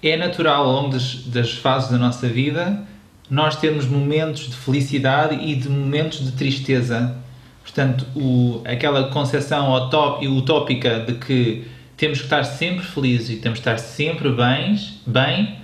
é 0.02 0.18
natural 0.18 0.66
ao 0.66 0.72
longo 0.72 0.90
das, 0.90 1.16
das 1.26 1.54
fases 1.54 1.90
da 1.90 1.98
nossa 1.98 2.28
vida 2.28 2.86
nós 3.30 3.56
termos 3.58 3.86
momentos 3.86 4.50
de 4.50 4.56
felicidade 4.56 5.36
e 5.36 5.56
de 5.56 5.70
momentos 5.70 6.24
de 6.24 6.32
tristeza. 6.32 7.16
Portanto, 7.62 8.06
o, 8.16 8.62
aquela 8.66 9.10
concepção 9.10 9.74
utópica 10.22 11.00
de 11.02 11.14
que 11.16 11.66
temos 11.98 12.20
que 12.20 12.26
estar 12.26 12.44
sempre 12.44 12.86
felizes 12.86 13.32
e 13.32 13.36
temos 13.38 13.60
que 13.60 13.68
estar 13.70 13.78
sempre 13.78 14.32
bens, 14.32 15.02
bem, 15.06 15.56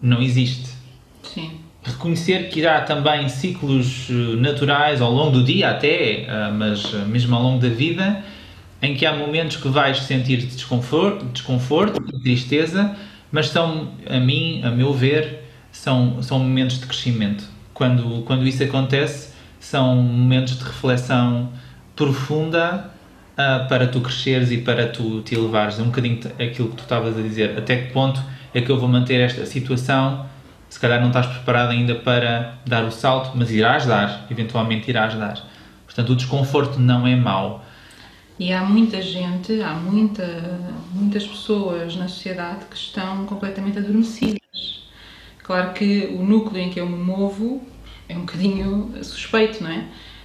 não 0.00 0.22
existe. 0.22 0.70
Sim. 1.22 1.50
Reconhecer 1.82 2.48
que 2.48 2.64
há 2.66 2.80
também 2.82 3.28
ciclos 3.28 4.08
eh, 4.08 4.36
naturais 4.36 5.02
ao 5.02 5.10
longo 5.10 5.32
do 5.32 5.44
dia 5.44 5.70
até, 5.70 6.22
eh, 6.22 6.50
mas 6.50 6.94
eh, 6.94 6.98
mesmo 7.06 7.34
ao 7.34 7.42
longo 7.42 7.60
da 7.60 7.68
vida, 7.68 8.22
em 8.80 8.94
que 8.94 9.04
há 9.04 9.14
momentos 9.14 9.56
que 9.56 9.68
vais 9.68 9.98
sentir 10.00 10.38
desconforto, 10.46 11.26
desconforto 11.26 12.00
tristeza, 12.22 12.96
mas 13.34 13.48
são, 13.48 13.88
a 14.08 14.20
mim, 14.20 14.62
a 14.62 14.70
meu 14.70 14.94
ver, 14.94 15.42
são, 15.72 16.22
são 16.22 16.38
momentos 16.38 16.78
de 16.78 16.86
crescimento. 16.86 17.42
Quando, 17.74 18.22
quando 18.22 18.46
isso 18.46 18.62
acontece, 18.62 19.34
são 19.58 19.96
momentos 19.96 20.56
de 20.56 20.62
reflexão 20.62 21.50
profunda 21.96 22.92
uh, 23.32 23.68
para 23.68 23.88
tu 23.88 24.00
cresceres 24.00 24.52
e 24.52 24.58
para 24.58 24.86
tu 24.86 25.20
te 25.22 25.34
elevares. 25.34 25.80
É 25.80 25.82
um 25.82 25.86
bocadinho 25.86 26.20
aquilo 26.38 26.68
que 26.68 26.76
tu 26.76 26.84
estavas 26.84 27.18
a 27.18 27.22
dizer. 27.22 27.58
Até 27.58 27.74
que 27.74 27.92
ponto 27.92 28.22
é 28.54 28.60
que 28.60 28.70
eu 28.70 28.78
vou 28.78 28.88
manter 28.88 29.18
esta 29.20 29.44
situação? 29.46 30.26
Se 30.68 30.78
calhar 30.78 31.00
não 31.00 31.08
estás 31.08 31.26
preparado 31.26 31.70
ainda 31.70 31.96
para 31.96 32.54
dar 32.64 32.84
o 32.84 32.92
salto, 32.92 33.32
mas 33.34 33.50
irás 33.50 33.84
dar, 33.84 34.28
eventualmente 34.30 34.88
irás 34.88 35.12
dar. 35.14 35.42
Portanto, 35.86 36.10
o 36.10 36.14
desconforto 36.14 36.78
não 36.78 37.04
é 37.04 37.16
mau 37.16 37.63
e 38.38 38.52
há 38.52 38.64
muita 38.64 39.00
gente, 39.00 39.60
há 39.62 39.74
muita, 39.74 40.60
muitas 40.92 41.26
pessoas 41.26 41.94
na 41.96 42.08
sociedade 42.08 42.64
que 42.66 42.76
estão 42.76 43.24
completamente 43.26 43.78
adormecidas. 43.78 44.40
Claro 45.42 45.72
que 45.72 46.06
o 46.06 46.24
núcleo 46.24 46.62
em 46.62 46.70
que 46.70 46.80
eu 46.80 46.88
me 46.88 46.96
movo 46.96 47.62
é 48.08 48.16
um 48.16 48.20
bocadinho 48.20 48.92
suspeito, 49.02 49.62
não 49.62 49.70
é? 49.70 49.84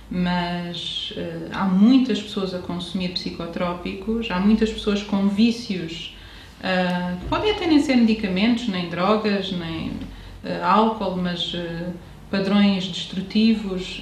Mas 0.09 1.13
uh, 1.15 1.49
há 1.51 1.65
muitas 1.65 2.19
pessoas 2.19 2.53
a 2.55 2.59
consumir 2.59 3.09
psicotrópicos, 3.09 4.31
há 4.31 4.39
muitas 4.39 4.71
pessoas 4.71 5.03
com 5.03 5.27
vícios, 5.27 6.17
uh, 6.61 7.25
podem 7.27 7.51
até 7.51 7.67
nem 7.67 7.79
ser 7.79 7.95
medicamentos, 7.95 8.67
nem 8.69 8.89
drogas, 8.89 9.51
nem 9.51 9.89
uh, 9.89 10.63
álcool, 10.63 11.15
mas 11.15 11.53
padrões 12.31 12.87
destrutivos 12.87 14.01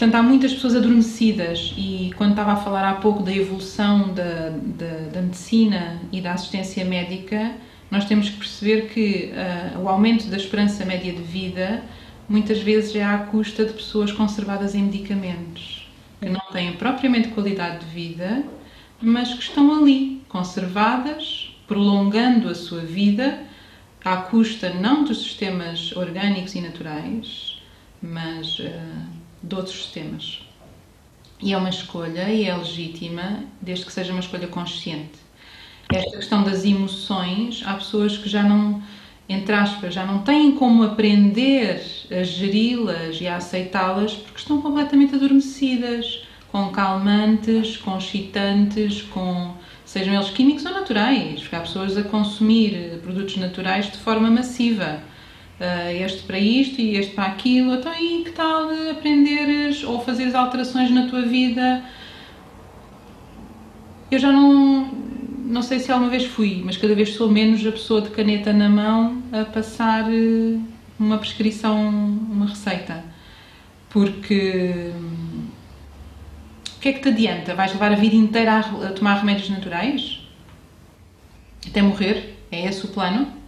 Portanto, 0.00 0.14
há 0.14 0.22
muitas 0.22 0.54
pessoas 0.54 0.74
adormecidas 0.74 1.74
e 1.76 2.10
quando 2.16 2.30
estava 2.30 2.52
a 2.52 2.56
falar 2.56 2.88
há 2.88 2.94
pouco 2.94 3.22
da 3.22 3.36
evolução 3.36 4.14
da, 4.14 4.48
da, 4.48 5.10
da 5.12 5.20
medicina 5.20 6.00
e 6.10 6.22
da 6.22 6.32
assistência 6.32 6.86
médica, 6.86 7.52
nós 7.90 8.06
temos 8.06 8.30
que 8.30 8.38
perceber 8.38 8.88
que 8.88 9.30
uh, 9.30 9.78
o 9.78 9.90
aumento 9.90 10.26
da 10.28 10.38
esperança 10.38 10.86
média 10.86 11.12
de 11.12 11.20
vida 11.20 11.82
muitas 12.26 12.60
vezes 12.60 12.96
é 12.96 13.04
à 13.04 13.18
custa 13.18 13.66
de 13.66 13.74
pessoas 13.74 14.10
conservadas 14.10 14.74
em 14.74 14.84
medicamentos, 14.84 15.86
que 16.18 16.30
não 16.30 16.50
têm 16.50 16.72
propriamente 16.72 17.28
qualidade 17.28 17.84
de 17.84 17.92
vida, 17.92 18.42
mas 19.02 19.34
que 19.34 19.42
estão 19.42 19.82
ali, 19.82 20.22
conservadas, 20.30 21.54
prolongando 21.68 22.48
a 22.48 22.54
sua 22.54 22.80
vida 22.80 23.38
à 24.02 24.16
custa 24.16 24.72
não 24.72 25.04
dos 25.04 25.18
sistemas 25.18 25.94
orgânicos 25.94 26.54
e 26.54 26.62
naturais, 26.62 27.60
mas 28.00 28.58
uh, 28.60 29.19
de 29.42 29.54
outros 29.54 29.76
sistemas. 29.76 30.42
E 31.42 31.52
é 31.52 31.56
uma 31.56 31.70
escolha 31.70 32.28
e 32.28 32.44
é 32.44 32.54
legítima, 32.54 33.44
desde 33.60 33.86
que 33.86 33.92
seja 33.92 34.12
uma 34.12 34.20
escolha 34.20 34.46
consciente. 34.46 35.18
Esta 35.92 36.18
questão 36.18 36.42
das 36.42 36.64
emoções, 36.64 37.62
há 37.64 37.74
pessoas 37.74 38.16
que 38.16 38.28
já 38.28 38.42
não, 38.42 38.82
entre 39.28 39.54
aspas, 39.54 39.94
já 39.94 40.04
não 40.04 40.20
têm 40.20 40.52
como 40.52 40.82
aprender 40.82 41.82
a 42.10 42.22
geri-las 42.22 43.20
e 43.20 43.26
a 43.26 43.36
aceitá-las 43.36 44.14
porque 44.14 44.38
estão 44.38 44.60
completamente 44.60 45.14
adormecidas, 45.14 46.22
com 46.52 46.68
calmantes, 46.70 47.76
com 47.76 47.96
excitantes, 47.96 49.02
com 49.02 49.54
sejam 49.84 50.14
eles 50.14 50.30
químicos 50.30 50.64
ou 50.64 50.72
naturais, 50.72 51.40
porque 51.40 51.56
há 51.56 51.60
pessoas 51.60 51.96
a 51.96 52.02
consumir 52.04 53.00
produtos 53.02 53.36
naturais 53.38 53.90
de 53.90 53.98
forma 53.98 54.30
massiva 54.30 55.02
uh, 55.60 56.04
este 56.04 56.22
para 56.22 56.38
isto 56.38 56.80
e 56.80 56.96
este 56.96 57.14
para 57.14 57.26
aquilo, 57.26 57.74
então 57.74 57.92
aí 57.92 58.22
que 58.24 58.32
tal 58.32 58.70
aprenderes 58.90 59.84
ou 59.84 60.00
fazeres 60.00 60.34
alterações 60.34 60.90
na 60.90 61.06
tua 61.06 61.22
vida? 61.22 61.84
Eu 64.10 64.18
já 64.18 64.32
não, 64.32 64.90
não 65.44 65.62
sei 65.62 65.78
se 65.78 65.92
alguma 65.92 66.10
vez 66.10 66.24
fui, 66.24 66.62
mas 66.64 66.76
cada 66.76 66.94
vez 66.94 67.14
sou 67.14 67.30
menos 67.30 67.64
a 67.64 67.70
pessoa 67.70 68.00
de 68.00 68.10
caneta 68.10 68.52
na 68.52 68.68
mão 68.68 69.22
a 69.30 69.44
passar 69.44 70.10
eh, 70.12 70.58
uma 70.98 71.18
prescrição, 71.18 71.88
uma 71.88 72.46
receita. 72.46 73.04
Porque 73.88 74.92
o 76.76 76.80
que 76.80 76.88
é 76.88 76.92
que 76.92 77.00
te 77.00 77.08
adianta? 77.08 77.54
Vais 77.54 77.72
levar 77.72 77.92
a 77.92 77.96
vida 77.96 78.16
inteira 78.16 78.58
a 78.58 78.92
tomar 78.92 79.18
remédios 79.18 79.48
naturais? 79.50 80.20
Até 81.66 81.82
morrer? 81.82 82.36
É 82.50 82.66
esse 82.66 82.84
o 82.86 82.88
plano? 82.88 83.39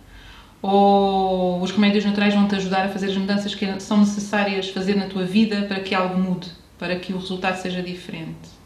Ou 0.62 1.60
os 1.60 1.72
remédios 1.72 2.04
naturais 2.04 2.32
vão 2.32 2.46
te 2.46 2.54
ajudar 2.54 2.86
a 2.86 2.88
fazer 2.88 3.06
as 3.06 3.16
mudanças 3.16 3.52
que 3.52 3.80
são 3.80 3.98
necessárias 3.98 4.68
fazer 4.68 4.94
na 4.94 5.06
tua 5.06 5.24
vida 5.24 5.62
para 5.62 5.80
que 5.80 5.92
algo 5.92 6.18
mude, 6.18 6.48
para 6.78 6.94
que 6.96 7.12
o 7.12 7.18
resultado 7.18 7.56
seja 7.56 7.82
diferente. 7.82 8.62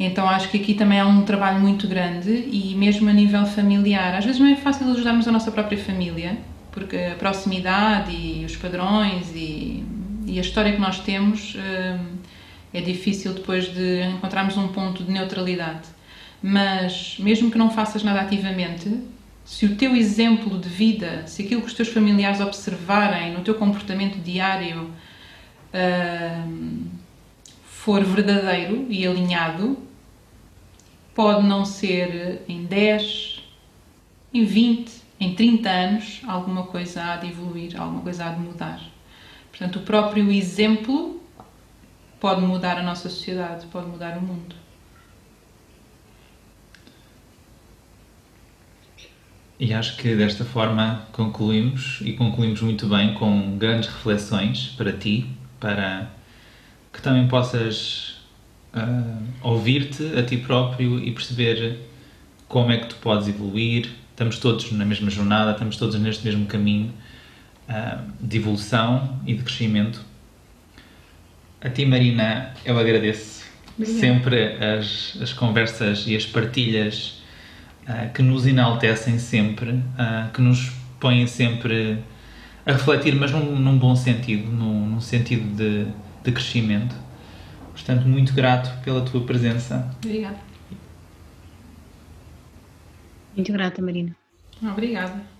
Então 0.00 0.28
acho 0.28 0.48
que 0.48 0.58
aqui 0.58 0.74
também 0.74 0.98
há 0.98 1.06
um 1.06 1.22
trabalho 1.22 1.60
muito 1.60 1.86
grande 1.86 2.30
e 2.30 2.74
mesmo 2.76 3.08
a 3.08 3.12
nível 3.12 3.46
familiar. 3.46 4.14
Às 4.14 4.24
vezes 4.24 4.40
não 4.40 4.48
é 4.48 4.56
fácil 4.56 4.90
ajudarmos 4.90 5.26
a 5.26 5.32
nossa 5.32 5.50
própria 5.50 5.78
família, 5.78 6.36
porque 6.72 6.96
a 6.96 7.14
proximidade 7.14 8.12
e 8.12 8.44
os 8.44 8.56
padrões 8.56 9.30
e, 9.34 9.84
e 10.26 10.38
a 10.38 10.40
história 10.40 10.72
que 10.72 10.80
nós 10.80 11.00
temos 11.00 11.56
hum, 11.56 12.16
é 12.72 12.80
difícil 12.80 13.32
depois 13.32 13.72
de 13.72 14.02
encontrarmos 14.04 14.56
um 14.56 14.68
ponto 14.68 15.02
de 15.02 15.10
neutralidade. 15.10 15.88
Mas 16.40 17.16
mesmo 17.18 17.50
que 17.50 17.58
não 17.58 17.70
faças 17.70 18.04
nada 18.04 18.20
ativamente, 18.20 18.88
se 19.48 19.64
o 19.64 19.76
teu 19.76 19.96
exemplo 19.96 20.58
de 20.58 20.68
vida, 20.68 21.26
se 21.26 21.42
aquilo 21.42 21.62
que 21.62 21.68
os 21.68 21.72
teus 21.72 21.88
familiares 21.88 22.38
observarem 22.38 23.32
no 23.32 23.42
teu 23.42 23.54
comportamento 23.54 24.18
diário 24.18 24.90
hum, 26.46 26.84
for 27.64 28.04
verdadeiro 28.04 28.86
e 28.90 29.06
alinhado, 29.06 29.78
pode 31.14 31.46
não 31.46 31.64
ser 31.64 32.42
em 32.46 32.66
10, 32.66 33.42
em 34.34 34.44
20, 34.44 34.92
em 35.18 35.34
30 35.34 35.70
anos, 35.70 36.20
alguma 36.28 36.64
coisa 36.64 37.02
há 37.02 37.16
de 37.16 37.28
evoluir, 37.28 37.80
alguma 37.80 38.02
coisa 38.02 38.26
há 38.26 38.28
de 38.28 38.40
mudar. 38.40 38.82
Portanto, 39.48 39.76
o 39.76 39.82
próprio 39.82 40.30
exemplo 40.30 41.22
pode 42.20 42.42
mudar 42.42 42.76
a 42.76 42.82
nossa 42.82 43.08
sociedade, 43.08 43.64
pode 43.68 43.86
mudar 43.86 44.18
o 44.18 44.20
mundo. 44.20 44.57
E 49.60 49.74
acho 49.74 49.96
que 49.96 50.14
desta 50.14 50.44
forma 50.44 51.08
concluímos 51.10 51.98
e 52.02 52.12
concluímos 52.12 52.60
muito 52.62 52.86
bem 52.86 53.12
com 53.14 53.58
grandes 53.58 53.88
reflexões 53.88 54.74
para 54.76 54.92
ti, 54.92 55.26
para 55.58 56.08
que 56.92 57.02
também 57.02 57.26
possas 57.26 58.20
uh, 58.72 59.20
ouvir-te 59.42 60.16
a 60.16 60.22
ti 60.22 60.36
próprio 60.36 61.00
e 61.00 61.10
perceber 61.10 61.76
como 62.46 62.70
é 62.70 62.78
que 62.78 62.86
tu 62.86 62.96
podes 62.96 63.26
evoluir. 63.26 63.90
Estamos 64.10 64.38
todos 64.38 64.70
na 64.70 64.84
mesma 64.84 65.10
jornada, 65.10 65.50
estamos 65.50 65.76
todos 65.76 65.98
neste 65.98 66.24
mesmo 66.24 66.46
caminho 66.46 66.92
uh, 67.68 68.00
de 68.20 68.36
evolução 68.36 69.18
e 69.26 69.34
de 69.34 69.42
crescimento. 69.42 70.00
A 71.60 71.68
ti, 71.68 71.84
Marina, 71.84 72.54
eu 72.64 72.78
agradeço 72.78 73.44
Obrigada. 73.76 73.98
sempre 73.98 74.56
as, 74.62 75.18
as 75.20 75.32
conversas 75.32 76.04
e 76.06 76.14
as 76.14 76.24
partilhas 76.24 77.17
uh, 77.88 78.12
que 78.12 78.22
nos 78.22 78.46
enaltecem 78.46 79.18
sempre, 79.18 79.82
que 80.32 80.40
nos 80.42 80.70
põem 81.00 81.26
sempre 81.26 81.98
a 82.66 82.72
refletir, 82.72 83.14
mas 83.14 83.32
num, 83.32 83.56
num 83.56 83.78
bom 83.78 83.96
sentido, 83.96 84.50
num, 84.50 84.86
num 84.86 85.00
sentido 85.00 85.56
de, 85.56 85.86
de 86.22 86.32
crescimento. 86.32 86.94
Portanto, 87.72 88.06
muito 88.06 88.34
grato 88.34 88.70
pela 88.82 89.00
tua 89.00 89.22
presença. 89.24 89.88
Obrigada. 90.04 90.38
Muito 93.34 93.52
grata, 93.52 93.80
Marina. 93.80 94.14
Obrigada. 94.60 95.37